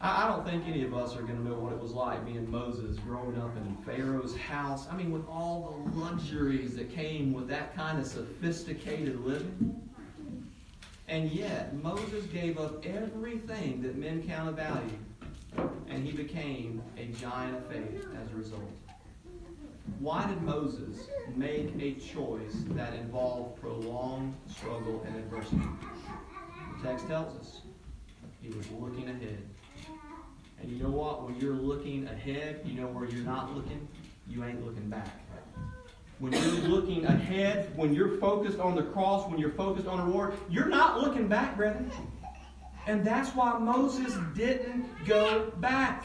I, 0.00 0.24
I 0.24 0.28
don't 0.28 0.44
think 0.44 0.66
any 0.66 0.82
of 0.84 0.94
us 0.94 1.16
are 1.16 1.22
going 1.22 1.36
to 1.36 1.48
know 1.48 1.54
what 1.54 1.72
it 1.72 1.78
was 1.78 1.92
like 1.92 2.24
being 2.24 2.50
Moses 2.50 2.98
growing 3.00 3.38
up 3.38 3.56
in 3.56 3.76
Pharaoh's 3.84 4.36
house. 4.36 4.86
I 4.90 4.96
mean, 4.96 5.10
with 5.10 5.26
all 5.28 5.82
the 5.92 5.98
luxuries 5.98 6.74
that 6.76 6.90
came 6.90 7.32
with 7.32 7.48
that 7.48 7.74
kind 7.74 7.98
of 7.98 8.06
sophisticated 8.06 9.20
living. 9.20 9.76
And 11.08 11.30
yet, 11.30 11.74
Moses 11.82 12.24
gave 12.26 12.58
up 12.58 12.86
everything 12.86 13.82
that 13.82 13.96
men 13.96 14.22
count 14.22 14.54
value 14.54 14.98
and 15.88 16.06
he 16.06 16.12
became 16.12 16.80
a 16.96 17.06
giant 17.06 17.56
of 17.56 17.66
faith 17.66 18.06
as 18.22 18.30
a 18.32 18.36
result. 18.36 18.70
Why 19.98 20.26
did 20.26 20.40
Moses 20.42 21.08
make 21.34 21.72
a 21.80 21.94
choice 21.94 22.62
that 22.70 22.94
involved 22.94 23.60
prolonged 23.60 24.34
struggle 24.48 25.04
and 25.06 25.16
adversity? 25.16 25.62
The 26.76 26.88
text 26.88 27.08
tells 27.08 27.38
us 27.40 27.60
he 28.40 28.48
was 28.50 28.70
looking 28.70 29.08
ahead. 29.08 29.42
And 30.60 30.70
you 30.70 30.82
know 30.82 30.90
what? 30.90 31.24
When 31.24 31.38
you're 31.40 31.54
looking 31.54 32.06
ahead, 32.06 32.60
you 32.64 32.80
know 32.80 32.86
where 32.86 33.08
you're 33.08 33.24
not 33.24 33.54
looking? 33.54 33.88
You 34.28 34.44
ain't 34.44 34.64
looking 34.64 34.88
back. 34.88 35.08
When 36.18 36.32
you're 36.32 36.68
looking 36.68 37.06
ahead, 37.06 37.74
when 37.76 37.94
you're 37.94 38.18
focused 38.18 38.58
on 38.58 38.74
the 38.74 38.82
cross, 38.82 39.28
when 39.30 39.38
you're 39.38 39.52
focused 39.52 39.86
on 39.86 40.04
reward, 40.06 40.34
you're 40.50 40.68
not 40.68 41.00
looking 41.00 41.28
back, 41.28 41.56
brethren. 41.56 41.90
And 42.86 43.04
that's 43.04 43.30
why 43.34 43.58
Moses 43.58 44.14
didn't 44.34 44.84
go 45.06 45.50
back. 45.58 46.04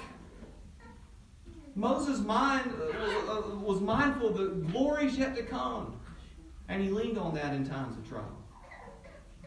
Moses' 1.76 2.20
mind 2.20 2.72
uh, 2.80 3.32
uh, 3.32 3.56
was 3.58 3.82
mindful 3.82 4.30
of 4.30 4.38
the 4.38 4.48
glories 4.72 5.18
yet 5.18 5.36
to 5.36 5.44
come. 5.44 6.00
And 6.70 6.82
he 6.82 6.90
leaned 6.90 7.18
on 7.18 7.36
that 7.36 7.54
in 7.54 7.68
times 7.68 7.98
of 7.98 8.08
trouble. 8.08 8.35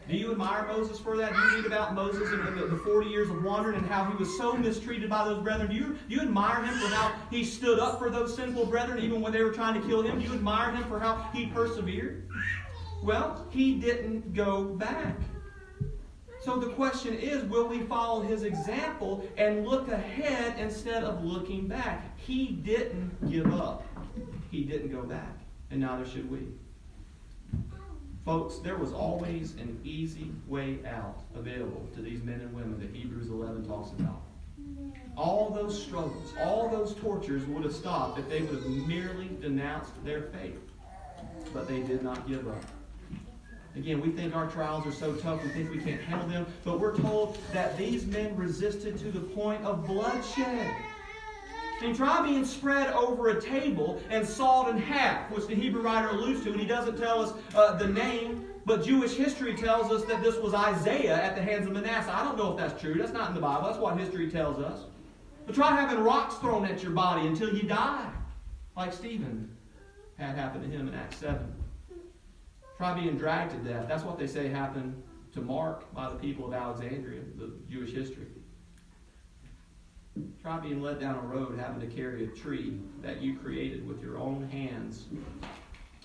Do 0.09 0.17
you 0.17 0.31
admire 0.31 0.65
Moses 0.65 0.97
for 0.97 1.15
that? 1.17 1.33
Do 1.33 1.39
you 1.39 1.57
read 1.57 1.65
about 1.67 1.93
Moses 1.93 2.31
and 2.31 2.57
the, 2.57 2.65
the 2.65 2.77
40 2.77 3.07
years 3.07 3.29
of 3.29 3.43
wandering 3.43 3.77
and 3.77 3.85
how 3.85 4.05
he 4.05 4.17
was 4.17 4.35
so 4.37 4.53
mistreated 4.53 5.07
by 5.07 5.23
those 5.23 5.43
brethren? 5.43 5.69
Do 5.69 5.75
you, 5.75 5.97
do 6.09 6.15
you 6.15 6.21
admire 6.21 6.63
him 6.65 6.73
for 6.79 6.87
how 6.87 7.13
he 7.29 7.45
stood 7.45 7.77
up 7.77 7.99
for 7.99 8.09
those 8.09 8.35
sinful 8.35 8.65
brethren 8.65 9.03
even 9.03 9.21
when 9.21 9.31
they 9.31 9.43
were 9.43 9.51
trying 9.51 9.79
to 9.79 9.87
kill 9.87 10.01
him? 10.01 10.17
Do 10.17 10.25
you 10.25 10.33
admire 10.33 10.71
him 10.71 10.83
for 10.85 10.99
how 10.99 11.29
he 11.31 11.45
persevered? 11.45 12.27
Well, 13.03 13.45
he 13.51 13.75
didn't 13.75 14.33
go 14.33 14.63
back. 14.63 15.15
So 16.41 16.57
the 16.57 16.69
question 16.69 17.13
is 17.13 17.43
will 17.43 17.67
we 17.67 17.81
follow 17.81 18.21
his 18.21 18.41
example 18.41 19.29
and 19.37 19.67
look 19.67 19.89
ahead 19.89 20.57
instead 20.57 21.03
of 21.03 21.23
looking 21.23 21.67
back? 21.67 22.17
He 22.17 22.47
didn't 22.47 23.29
give 23.29 23.53
up, 23.53 23.85
he 24.49 24.63
didn't 24.63 24.91
go 24.91 25.03
back, 25.03 25.37
and 25.69 25.81
neither 25.81 26.07
should 26.07 26.31
we. 26.31 26.47
Folks, 28.29 28.59
there 28.59 28.75
was 28.75 28.93
always 28.93 29.53
an 29.53 29.79
easy 29.83 30.29
way 30.45 30.77
out 30.85 31.23
available 31.35 31.89
to 31.95 32.01
these 32.03 32.21
men 32.21 32.39
and 32.41 32.53
women 32.53 32.79
that 32.79 32.95
Hebrews 32.95 33.27
11 33.27 33.67
talks 33.67 33.89
about. 33.99 34.21
All 35.17 35.49
those 35.49 35.81
struggles, 35.83 36.31
all 36.39 36.69
those 36.69 36.93
tortures 36.93 37.43
would 37.47 37.63
have 37.63 37.73
stopped 37.73 38.19
if 38.19 38.29
they 38.29 38.41
would 38.41 38.61
have 38.61 38.87
merely 38.87 39.31
denounced 39.41 39.93
their 40.05 40.21
faith. 40.21 40.59
But 41.55 41.67
they 41.67 41.81
did 41.81 42.03
not 42.03 42.27
give 42.27 42.47
up. 42.47 42.63
Again, 43.75 43.99
we 43.99 44.11
think 44.11 44.35
our 44.35 44.45
trials 44.45 44.85
are 44.85 44.91
so 44.91 45.15
tough, 45.15 45.43
we 45.43 45.49
think 45.49 45.71
we 45.71 45.79
can't 45.79 46.01
handle 46.01 46.27
them, 46.27 46.45
but 46.63 46.79
we're 46.79 46.97
told 46.97 47.39
that 47.51 47.79
these 47.79 48.05
men 48.05 48.35
resisted 48.35 48.99
to 48.99 49.09
the 49.09 49.21
point 49.21 49.65
of 49.65 49.87
bloodshed. 49.87 50.71
And 51.81 51.95
try 51.95 52.21
being 52.21 52.43
spread 52.43 52.91
over 52.93 53.29
a 53.29 53.41
table 53.41 54.01
and 54.09 54.27
sawed 54.27 54.69
in 54.69 54.77
half, 54.77 55.31
which 55.31 55.47
the 55.47 55.55
Hebrew 55.55 55.81
writer 55.81 56.09
alludes 56.09 56.43
to, 56.43 56.51
and 56.51 56.59
he 56.59 56.67
doesn't 56.67 56.97
tell 56.97 57.21
us 57.21 57.33
uh, 57.55 57.77
the 57.77 57.87
name, 57.87 58.45
but 58.65 58.83
Jewish 58.83 59.13
history 59.13 59.55
tells 59.55 59.91
us 59.91 60.03
that 60.05 60.21
this 60.21 60.35
was 60.37 60.53
Isaiah 60.53 61.15
at 61.15 61.35
the 61.35 61.41
hands 61.41 61.67
of 61.67 61.73
Manasseh. 61.73 62.13
I 62.13 62.23
don't 62.23 62.37
know 62.37 62.51
if 62.51 62.57
that's 62.57 62.79
true. 62.79 62.95
That's 62.95 63.13
not 63.13 63.29
in 63.29 63.35
the 63.35 63.41
Bible. 63.41 63.67
That's 63.67 63.79
what 63.79 63.97
history 63.97 64.29
tells 64.29 64.59
us. 64.59 64.81
But 65.45 65.55
try 65.55 65.75
having 65.75 66.03
rocks 66.03 66.35
thrown 66.35 66.65
at 66.65 66.83
your 66.83 66.91
body 66.91 67.25
until 67.25 67.55
you 67.55 67.63
die, 67.63 68.11
like 68.75 68.93
Stephen 68.93 69.49
had 70.17 70.35
happened 70.35 70.69
to 70.69 70.69
him 70.69 70.89
in 70.89 70.93
Acts 70.93 71.17
7. 71.17 71.51
Try 72.77 72.93
being 72.93 73.17
dragged 73.17 73.51
to 73.51 73.57
death. 73.57 73.87
That's 73.87 74.03
what 74.03 74.19
they 74.19 74.27
say 74.27 74.49
happened 74.49 75.01
to 75.33 75.41
Mark 75.41 75.91
by 75.93 76.09
the 76.09 76.15
people 76.15 76.45
of 76.45 76.53
Alexandria, 76.53 77.21
the 77.37 77.51
Jewish 77.69 77.91
history. 77.91 78.27
Try 80.41 80.59
being 80.59 80.81
led 80.81 80.99
down 80.99 81.15
a 81.15 81.21
road 81.21 81.57
having 81.59 81.79
to 81.81 81.95
carry 81.95 82.25
a 82.25 82.27
tree 82.27 82.79
that 83.01 83.21
you 83.21 83.37
created 83.37 83.87
with 83.87 84.01
your 84.01 84.17
own 84.17 84.47
hands, 84.49 85.05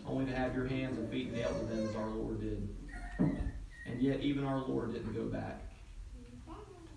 only 0.07 0.27
to 0.27 0.37
have 0.37 0.55
your 0.55 0.67
hands 0.67 0.99
and 0.99 1.11
feet 1.11 1.33
nailed 1.33 1.59
to 1.61 1.67
them 1.67 1.89
as 1.89 1.97
our 1.97 2.09
Lord 2.09 2.41
did. 2.41 2.69
And 3.19 4.01
yet, 4.01 4.21
even 4.21 4.45
our 4.45 4.59
Lord 4.59 4.93
didn't 4.93 5.15
go 5.15 5.25
back. 5.25 5.61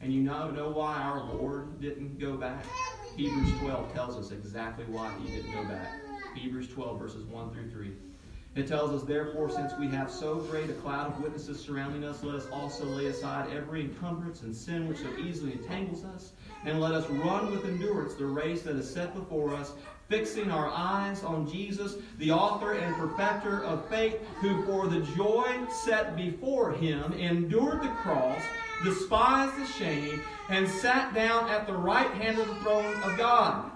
And 0.02 0.14
you 0.14 0.22
know, 0.22 0.52
know 0.52 0.70
why 0.70 0.96
our 0.96 1.24
Lord 1.34 1.82
didn't 1.82 2.20
go 2.20 2.38
back? 2.38 2.66
Hebrews 3.16 3.52
12 3.60 3.94
tells 3.94 4.16
us 4.18 4.32
exactly 4.32 4.86
why 4.86 5.12
he 5.20 5.36
didn't 5.36 5.52
go 5.52 5.64
back. 5.64 5.88
Hebrews 6.36 6.70
12, 6.70 7.00
verses 7.00 7.26
1 7.26 7.52
through 7.52 7.72
3. 7.72 7.92
It 8.56 8.68
tells 8.68 8.92
us, 8.92 9.08
therefore, 9.08 9.50
since 9.52 9.74
we 9.80 9.88
have 9.90 10.10
so 10.10 10.36
great 10.36 10.70
a 10.70 10.74
cloud 10.74 11.14
of 11.14 11.20
witnesses 11.22 11.60
surrounding 11.60 12.04
us, 12.04 12.24
let 12.24 12.36
us 12.36 12.48
also 12.52 12.86
lay 12.86 13.06
aside 13.06 13.52
every 13.52 13.82
encumbrance 13.82 14.42
and 14.42 14.56
sin 14.56 14.88
which 14.88 14.98
so 14.98 15.10
easily 15.18 15.52
entangles 15.52 16.04
us, 16.04 16.32
and 16.66 16.80
let 16.80 16.92
us 16.92 17.10
run 17.10 17.52
with 17.52 17.66
endurance 17.66 18.14
the 18.16 18.26
race 18.26 18.62
that 18.64 18.76
is 18.76 18.90
set 18.90 19.14
before 19.14 19.54
us, 19.54 19.74
fixing 20.10 20.50
our 20.50 20.70
eyes 20.70 21.24
on 21.24 21.50
Jesus, 21.50 21.96
the 22.18 22.32
author 22.32 22.74
and 22.74 22.96
perfecter 22.96 23.64
of 23.64 23.88
faith, 23.90 24.20
who 24.38 24.64
for 24.66 24.88
the 24.88 25.02
joy 25.16 25.66
set 25.84 26.16
before 26.16 26.72
him 26.74 27.14
endured 27.14 27.82
the 27.82 27.90
cross, 27.90 28.42
despised 28.84 29.56
the 29.58 29.66
shame, 29.66 30.22
and 30.50 30.68
sat 30.68 31.14
down 31.14 31.50
at 31.50 31.68
the 31.68 31.74
right 31.74 32.12
hand 32.12 32.40
of 32.40 32.48
the 32.48 32.56
throne 32.56 32.96
of 33.04 33.18
God. 33.18 33.72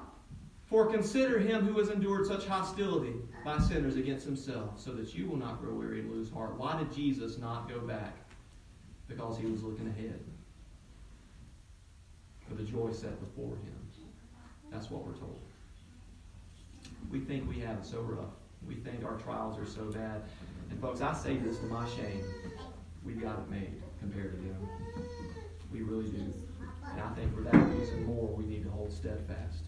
For 0.65 0.85
consider 0.89 1.37
him 1.37 1.65
who 1.65 1.77
has 1.79 1.89
endured 1.89 2.25
such 2.25 2.45
hostility 2.45 3.13
by 3.43 3.59
sinners 3.59 3.97
against 3.97 4.25
himself, 4.25 4.79
so 4.79 4.91
that 4.93 5.13
you 5.13 5.27
will 5.27 5.35
not 5.35 5.61
grow 5.61 5.73
weary 5.73 5.99
and 5.99 6.11
lose 6.11 6.31
heart. 6.31 6.57
Why 6.57 6.77
did 6.77 6.93
Jesus 6.93 7.37
not 7.37 7.67
go 7.67 7.79
back? 7.79 8.15
Because 9.09 9.37
he 9.37 9.47
was 9.47 9.63
looking 9.63 9.87
ahead 9.87 10.21
for 12.51 12.61
the 12.61 12.69
joy 12.69 12.91
set 12.91 13.19
before 13.19 13.55
him. 13.55 13.79
That's 14.71 14.89
what 14.89 15.05
we're 15.05 15.13
told. 15.13 15.39
We 17.09 17.19
think 17.19 17.49
we 17.49 17.59
have 17.59 17.77
it 17.77 17.85
so 17.85 18.01
rough. 18.01 18.33
We 18.67 18.75
think 18.75 19.03
our 19.03 19.17
trials 19.17 19.57
are 19.57 19.65
so 19.65 19.85
bad. 19.85 20.21
And 20.69 20.79
folks, 20.79 21.01
I 21.01 21.13
say 21.13 21.37
this 21.37 21.57
to 21.59 21.65
my 21.65 21.87
shame. 21.89 22.23
we've 23.03 23.21
got 23.21 23.39
it 23.39 23.49
made 23.49 23.81
compared 23.99 24.31
to 24.31 24.37
them. 24.37 24.69
We 25.71 25.81
really 25.81 26.09
do. 26.09 26.33
And 26.91 27.01
I 27.01 27.09
think 27.15 27.33
for 27.35 27.41
that 27.41 27.55
reason 27.77 28.05
more, 28.05 28.27
we 28.27 28.45
need 28.45 28.63
to 28.63 28.69
hold 28.69 28.91
steadfast. 28.91 29.63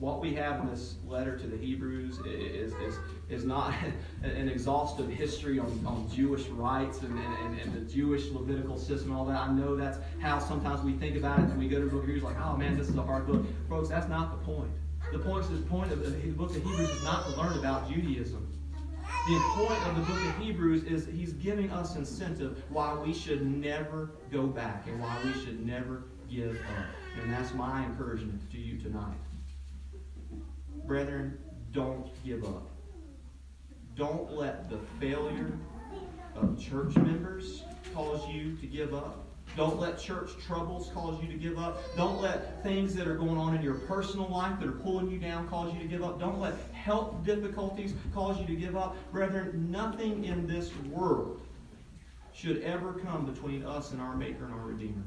What 0.00 0.20
we 0.20 0.34
have 0.34 0.60
in 0.60 0.70
this 0.70 0.96
letter 1.06 1.38
to 1.38 1.46
the 1.46 1.56
Hebrews 1.56 2.18
is, 2.26 2.72
is, 2.74 2.98
is 3.28 3.44
not 3.44 3.72
an 4.22 4.48
exhaustive 4.48 5.08
history 5.08 5.58
on, 5.58 5.84
on 5.86 6.10
Jewish 6.12 6.46
rites 6.48 7.02
and, 7.02 7.16
and, 7.18 7.60
and 7.60 7.72
the 7.72 7.92
Jewish 7.92 8.28
Levitical 8.30 8.76
system 8.76 9.10
and 9.10 9.18
all 9.18 9.24
that. 9.26 9.40
I 9.40 9.52
know 9.52 9.76
that's 9.76 9.98
how 10.20 10.38
sometimes 10.40 10.82
we 10.82 10.94
think 10.94 11.16
about 11.16 11.38
it 11.38 11.44
and 11.44 11.58
we 11.58 11.68
go 11.68 11.78
to 11.78 11.84
the 11.84 11.90
book 11.90 12.02
of 12.02 12.06
Hebrews 12.06 12.24
like, 12.24 12.40
oh 12.40 12.56
man, 12.56 12.76
this 12.76 12.88
is 12.88 12.96
a 12.96 13.02
hard 13.02 13.26
book. 13.26 13.46
Folks, 13.68 13.88
that's 13.88 14.08
not 14.08 14.30
the 14.32 14.44
point. 14.44 14.70
The 15.12 15.18
point, 15.18 15.48
the 15.48 15.68
point 15.68 15.92
of 15.92 16.02
the 16.02 16.30
book 16.30 16.50
of 16.50 16.62
Hebrews 16.64 16.90
is 16.90 17.02
not 17.02 17.24
to 17.26 17.40
learn 17.40 17.56
about 17.58 17.88
Judaism. 17.88 18.48
The 19.26 19.38
point 19.38 19.80
of 19.86 19.94
the 19.94 20.02
book 20.02 20.22
of 20.22 20.42
Hebrews 20.42 20.84
is 20.84 21.06
he's 21.06 21.32
giving 21.34 21.70
us 21.70 21.96
incentive 21.96 22.62
why 22.68 22.94
we 22.94 23.14
should 23.14 23.46
never 23.46 24.10
go 24.32 24.46
back 24.46 24.86
and 24.86 25.00
why 25.00 25.16
we 25.24 25.32
should 25.32 25.64
never 25.64 26.04
give 26.28 26.56
up. 26.56 26.86
And 27.22 27.32
that's 27.32 27.54
my 27.54 27.84
encouragement 27.84 28.50
to 28.50 28.58
you 28.58 28.78
tonight. 28.78 29.16
Brethren, 30.86 31.38
don't 31.72 32.10
give 32.24 32.44
up. 32.44 32.70
Don't 33.96 34.32
let 34.32 34.68
the 34.68 34.78
failure 35.00 35.52
of 36.34 36.60
church 36.60 36.94
members 36.96 37.62
cause 37.94 38.26
you 38.28 38.56
to 38.56 38.66
give 38.66 38.92
up. 38.92 39.24
Don't 39.56 39.78
let 39.78 39.98
church 39.98 40.30
troubles 40.44 40.90
cause 40.92 41.22
you 41.22 41.28
to 41.28 41.38
give 41.38 41.58
up. 41.58 41.80
Don't 41.96 42.20
let 42.20 42.62
things 42.62 42.94
that 42.96 43.06
are 43.06 43.14
going 43.14 43.36
on 43.36 43.54
in 43.54 43.62
your 43.62 43.74
personal 43.74 44.28
life 44.28 44.58
that 44.58 44.68
are 44.68 44.72
pulling 44.72 45.10
you 45.10 45.18
down 45.18 45.48
cause 45.48 45.72
you 45.72 45.78
to 45.78 45.86
give 45.86 46.02
up. 46.02 46.18
Don't 46.18 46.40
let 46.40 46.54
health 46.72 47.24
difficulties 47.24 47.94
cause 48.12 48.38
you 48.40 48.46
to 48.46 48.56
give 48.56 48.76
up. 48.76 48.96
Brethren, 49.12 49.70
nothing 49.70 50.24
in 50.24 50.46
this 50.46 50.74
world 50.90 51.40
should 52.32 52.62
ever 52.62 52.94
come 52.94 53.26
between 53.26 53.64
us 53.64 53.92
and 53.92 54.00
our 54.00 54.16
Maker 54.16 54.44
and 54.44 54.54
our 54.54 54.60
Redeemer. 54.66 55.04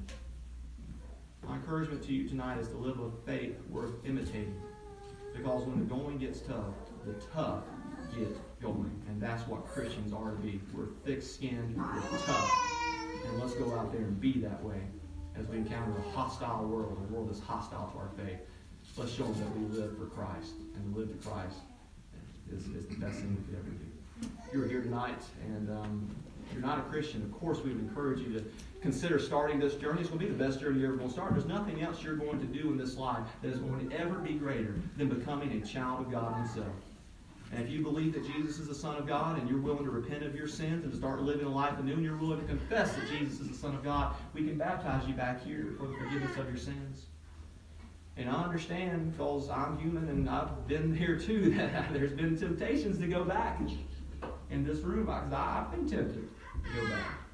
My 1.45 1.55
encouragement 1.55 2.03
to 2.03 2.13
you 2.13 2.27
tonight 2.27 2.57
is 2.57 2.69
to 2.69 2.77
live 2.77 2.99
a 2.99 3.11
faith 3.25 3.57
worth 3.69 3.91
imitating. 4.05 4.55
Because 5.37 5.63
when 5.63 5.79
the 5.79 5.85
going 5.85 6.17
gets 6.17 6.41
tough, 6.41 6.73
the 7.05 7.13
tough 7.33 7.63
get 8.17 8.61
going. 8.61 8.91
And 9.07 9.21
that's 9.21 9.47
what 9.47 9.65
Christians 9.67 10.13
are 10.13 10.31
to 10.31 10.37
be. 10.37 10.59
We're 10.73 10.87
thick 11.05 11.21
skinned, 11.21 11.77
we're 11.77 12.17
tough. 12.25 12.73
And 13.27 13.39
let's 13.39 13.53
go 13.53 13.77
out 13.77 13.91
there 13.91 14.01
and 14.01 14.19
be 14.19 14.33
that 14.39 14.63
way 14.63 14.81
as 15.39 15.47
we 15.47 15.57
encounter 15.57 15.93
a 15.97 16.11
hostile 16.11 16.65
world, 16.65 16.97
a 17.09 17.13
world 17.13 17.29
that's 17.29 17.39
hostile 17.39 17.91
to 17.91 17.97
our 17.97 18.09
faith. 18.17 18.39
Let's 18.97 19.11
show 19.11 19.25
them 19.25 19.39
that 19.39 19.57
we 19.57 19.79
live 19.79 19.97
for 19.97 20.05
Christ. 20.05 20.53
And 20.75 20.93
to 20.93 20.99
live 20.99 21.09
to 21.09 21.29
Christ 21.29 21.57
is, 22.51 22.65
is 22.67 22.87
the 22.87 22.95
best 22.95 23.19
thing 23.19 23.37
we 23.37 23.43
could 23.43 23.59
ever 23.59 23.69
do. 23.69 24.27
If 24.47 24.53
you're 24.53 24.67
here 24.67 24.81
tonight 24.81 25.21
and 25.45 25.69
um, 25.69 26.15
if 26.47 26.53
you're 26.53 26.65
not 26.65 26.79
a 26.79 26.83
Christian, 26.83 27.21
of 27.21 27.31
course 27.33 27.59
we 27.59 27.71
would 27.71 27.81
encourage 27.81 28.19
you 28.19 28.33
to 28.33 28.45
consider 28.87 29.19
starting 29.19 29.59
this 29.59 29.75
journey. 29.75 29.99
It's 29.99 30.09
going 30.09 30.21
to 30.21 30.25
be 30.27 30.31
the 30.31 30.41
best 30.41 30.61
journey 30.61 30.79
you're 30.79 30.87
ever 30.87 30.95
going 30.95 31.09
to 31.09 31.13
start. 31.13 31.33
There's 31.33 31.45
nothing 31.45 31.81
else 31.81 32.01
you're 32.01 32.15
going 32.15 32.39
to 32.39 32.45
do 32.45 32.71
in 32.71 32.77
this 32.77 32.95
life 32.95 33.27
that 33.41 33.49
is 33.51 33.59
going 33.59 33.89
to 33.89 33.99
ever 33.99 34.15
be 34.19 34.35
greater 34.35 34.75
than 34.95 35.09
becoming 35.09 35.61
a 35.61 35.65
child 35.65 36.05
of 36.05 36.09
God 36.09 36.37
Himself. 36.37 36.73
And 37.51 37.61
if 37.61 37.69
you 37.69 37.83
believe 37.83 38.13
that 38.13 38.25
Jesus 38.25 38.59
is 38.59 38.69
the 38.69 38.75
Son 38.75 38.95
of 38.95 39.05
God 39.05 39.39
and 39.39 39.49
you're 39.49 39.59
willing 39.59 39.83
to 39.83 39.91
repent 39.91 40.23
of 40.23 40.33
your 40.33 40.47
sins 40.47 40.85
and 40.85 40.93
to 40.93 40.97
start 40.97 41.21
living 41.21 41.45
a 41.45 41.49
life 41.49 41.77
anew 41.77 41.95
and 41.95 42.03
you're 42.03 42.15
willing 42.15 42.39
to 42.39 42.47
confess 42.47 42.93
that 42.93 43.09
Jesus 43.09 43.41
is 43.41 43.49
the 43.49 43.57
Son 43.57 43.75
of 43.75 43.83
God, 43.83 44.15
we 44.33 44.45
can 44.45 44.57
baptize 44.57 45.05
you 45.05 45.13
back 45.13 45.43
here 45.43 45.73
for 45.77 45.87
the 45.87 45.93
forgiveness 45.95 46.37
of 46.37 46.47
your 46.47 46.55
sins. 46.55 47.07
And 48.15 48.29
I 48.29 48.41
understand 48.41 49.11
because 49.11 49.49
I'm 49.49 49.77
human 49.79 50.07
and 50.07 50.29
I've 50.29 50.65
been 50.65 50.95
here 50.95 51.19
too 51.19 51.53
that 51.55 51.91
there's 51.91 52.13
been 52.13 52.37
temptations 52.37 52.99
to 52.99 53.07
go 53.07 53.25
back 53.25 53.59
in 54.49 54.63
this 54.63 54.79
room 54.79 55.07
because 55.07 55.33
I've 55.33 55.71
been 55.71 55.89
tempted 55.89 56.29
to 56.63 56.81
go 56.81 56.87
back. 56.87 57.26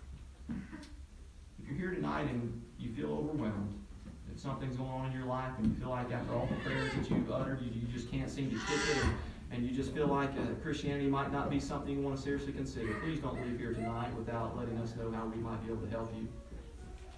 If 1.74 1.80
you're 1.80 1.90
here 1.90 2.00
tonight 2.00 2.30
and 2.30 2.62
you 2.78 2.94
feel 2.94 3.12
overwhelmed, 3.12 3.74
that 4.30 4.40
something's 4.40 4.76
going 4.76 4.92
on 4.92 5.08
in 5.08 5.12
your 5.12 5.26
life 5.26 5.54
and 5.58 5.66
you 5.66 5.74
feel 5.82 5.90
like 5.90 6.12
after 6.12 6.32
all 6.36 6.46
the 6.46 6.56
prayers 6.58 6.94
that 6.94 7.10
you've 7.10 7.32
uttered, 7.32 7.64
you, 7.64 7.72
you 7.74 7.88
just 7.88 8.12
can't 8.12 8.30
seem 8.30 8.52
to 8.52 8.58
kick 8.58 8.80
it 8.92 9.04
and, 9.04 9.14
and 9.52 9.66
you 9.68 9.76
just 9.76 9.92
feel 9.92 10.06
like 10.06 10.30
uh, 10.34 10.54
Christianity 10.62 11.08
might 11.08 11.34
not 11.34 11.50
be 11.50 11.60
something 11.60 11.98
you 11.98 12.04
want 12.04 12.16
to 12.16 12.22
seriously 12.22 12.54
consider, 12.54 12.94
please 13.04 13.20
don't 13.20 13.44
leave 13.44 13.58
here 13.58 13.74
tonight 13.74 14.14
without 14.16 14.56
letting 14.56 14.78
us 14.78 14.96
know 14.96 15.10
how 15.10 15.26
we 15.26 15.42
might 15.42 15.66
be 15.66 15.74
able 15.74 15.82
to 15.82 15.90
help 15.90 16.14
you. 16.16 16.28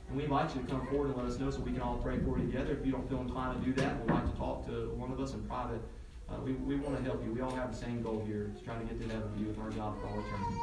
And 0.08 0.16
we 0.16 0.24
invite 0.24 0.56
you 0.56 0.62
to 0.62 0.68
come 0.68 0.88
forward 0.88 1.08
and 1.08 1.18
let 1.18 1.26
us 1.26 1.38
know 1.38 1.52
so 1.52 1.60
we 1.60 1.74
can 1.74 1.82
all 1.82 1.98
pray 1.98 2.18
for 2.20 2.40
you 2.40 2.46
together. 2.46 2.72
If 2.80 2.86
you 2.86 2.94
don't 2.94 3.10
feel 3.10 3.20
inclined 3.20 3.60
to 3.60 3.66
do 3.66 3.74
that, 3.82 4.00
we'd 4.00 4.10
like 4.10 4.32
to 4.32 4.38
talk 4.38 4.66
to 4.68 4.90
one 4.96 5.12
of 5.12 5.20
us 5.20 5.34
in 5.34 5.44
private. 5.50 5.82
Uh, 6.30 6.36
we, 6.46 6.54
we 6.54 6.78
want 6.78 6.96
to 6.96 7.04
help 7.04 7.22
you. 7.26 7.34
We 7.34 7.42
all 7.42 7.54
have 7.56 7.74
the 7.74 7.78
same 7.78 8.02
goal 8.02 8.24
here. 8.26 8.52
It's 8.54 8.64
trying 8.64 8.88
to 8.88 8.94
get 8.94 9.06
to 9.06 9.14
heaven 9.14 9.30
with 9.34 9.42
you 9.42 9.48
with 9.48 9.60
our 9.60 9.72
God 9.72 10.00
for 10.00 10.08
all 10.08 10.24
eternity. 10.26 10.62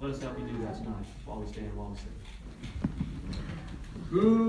Let 0.00 0.10
us 0.10 0.20
help 0.20 0.36
you 0.36 0.46
do 0.46 0.58
that 0.64 0.74
tonight 0.74 1.06
while 1.24 1.38
we 1.38 1.46
stand, 1.46 1.76
while 1.76 1.90
we 1.90 1.96
sing. 1.96 3.03
Who 4.14 4.44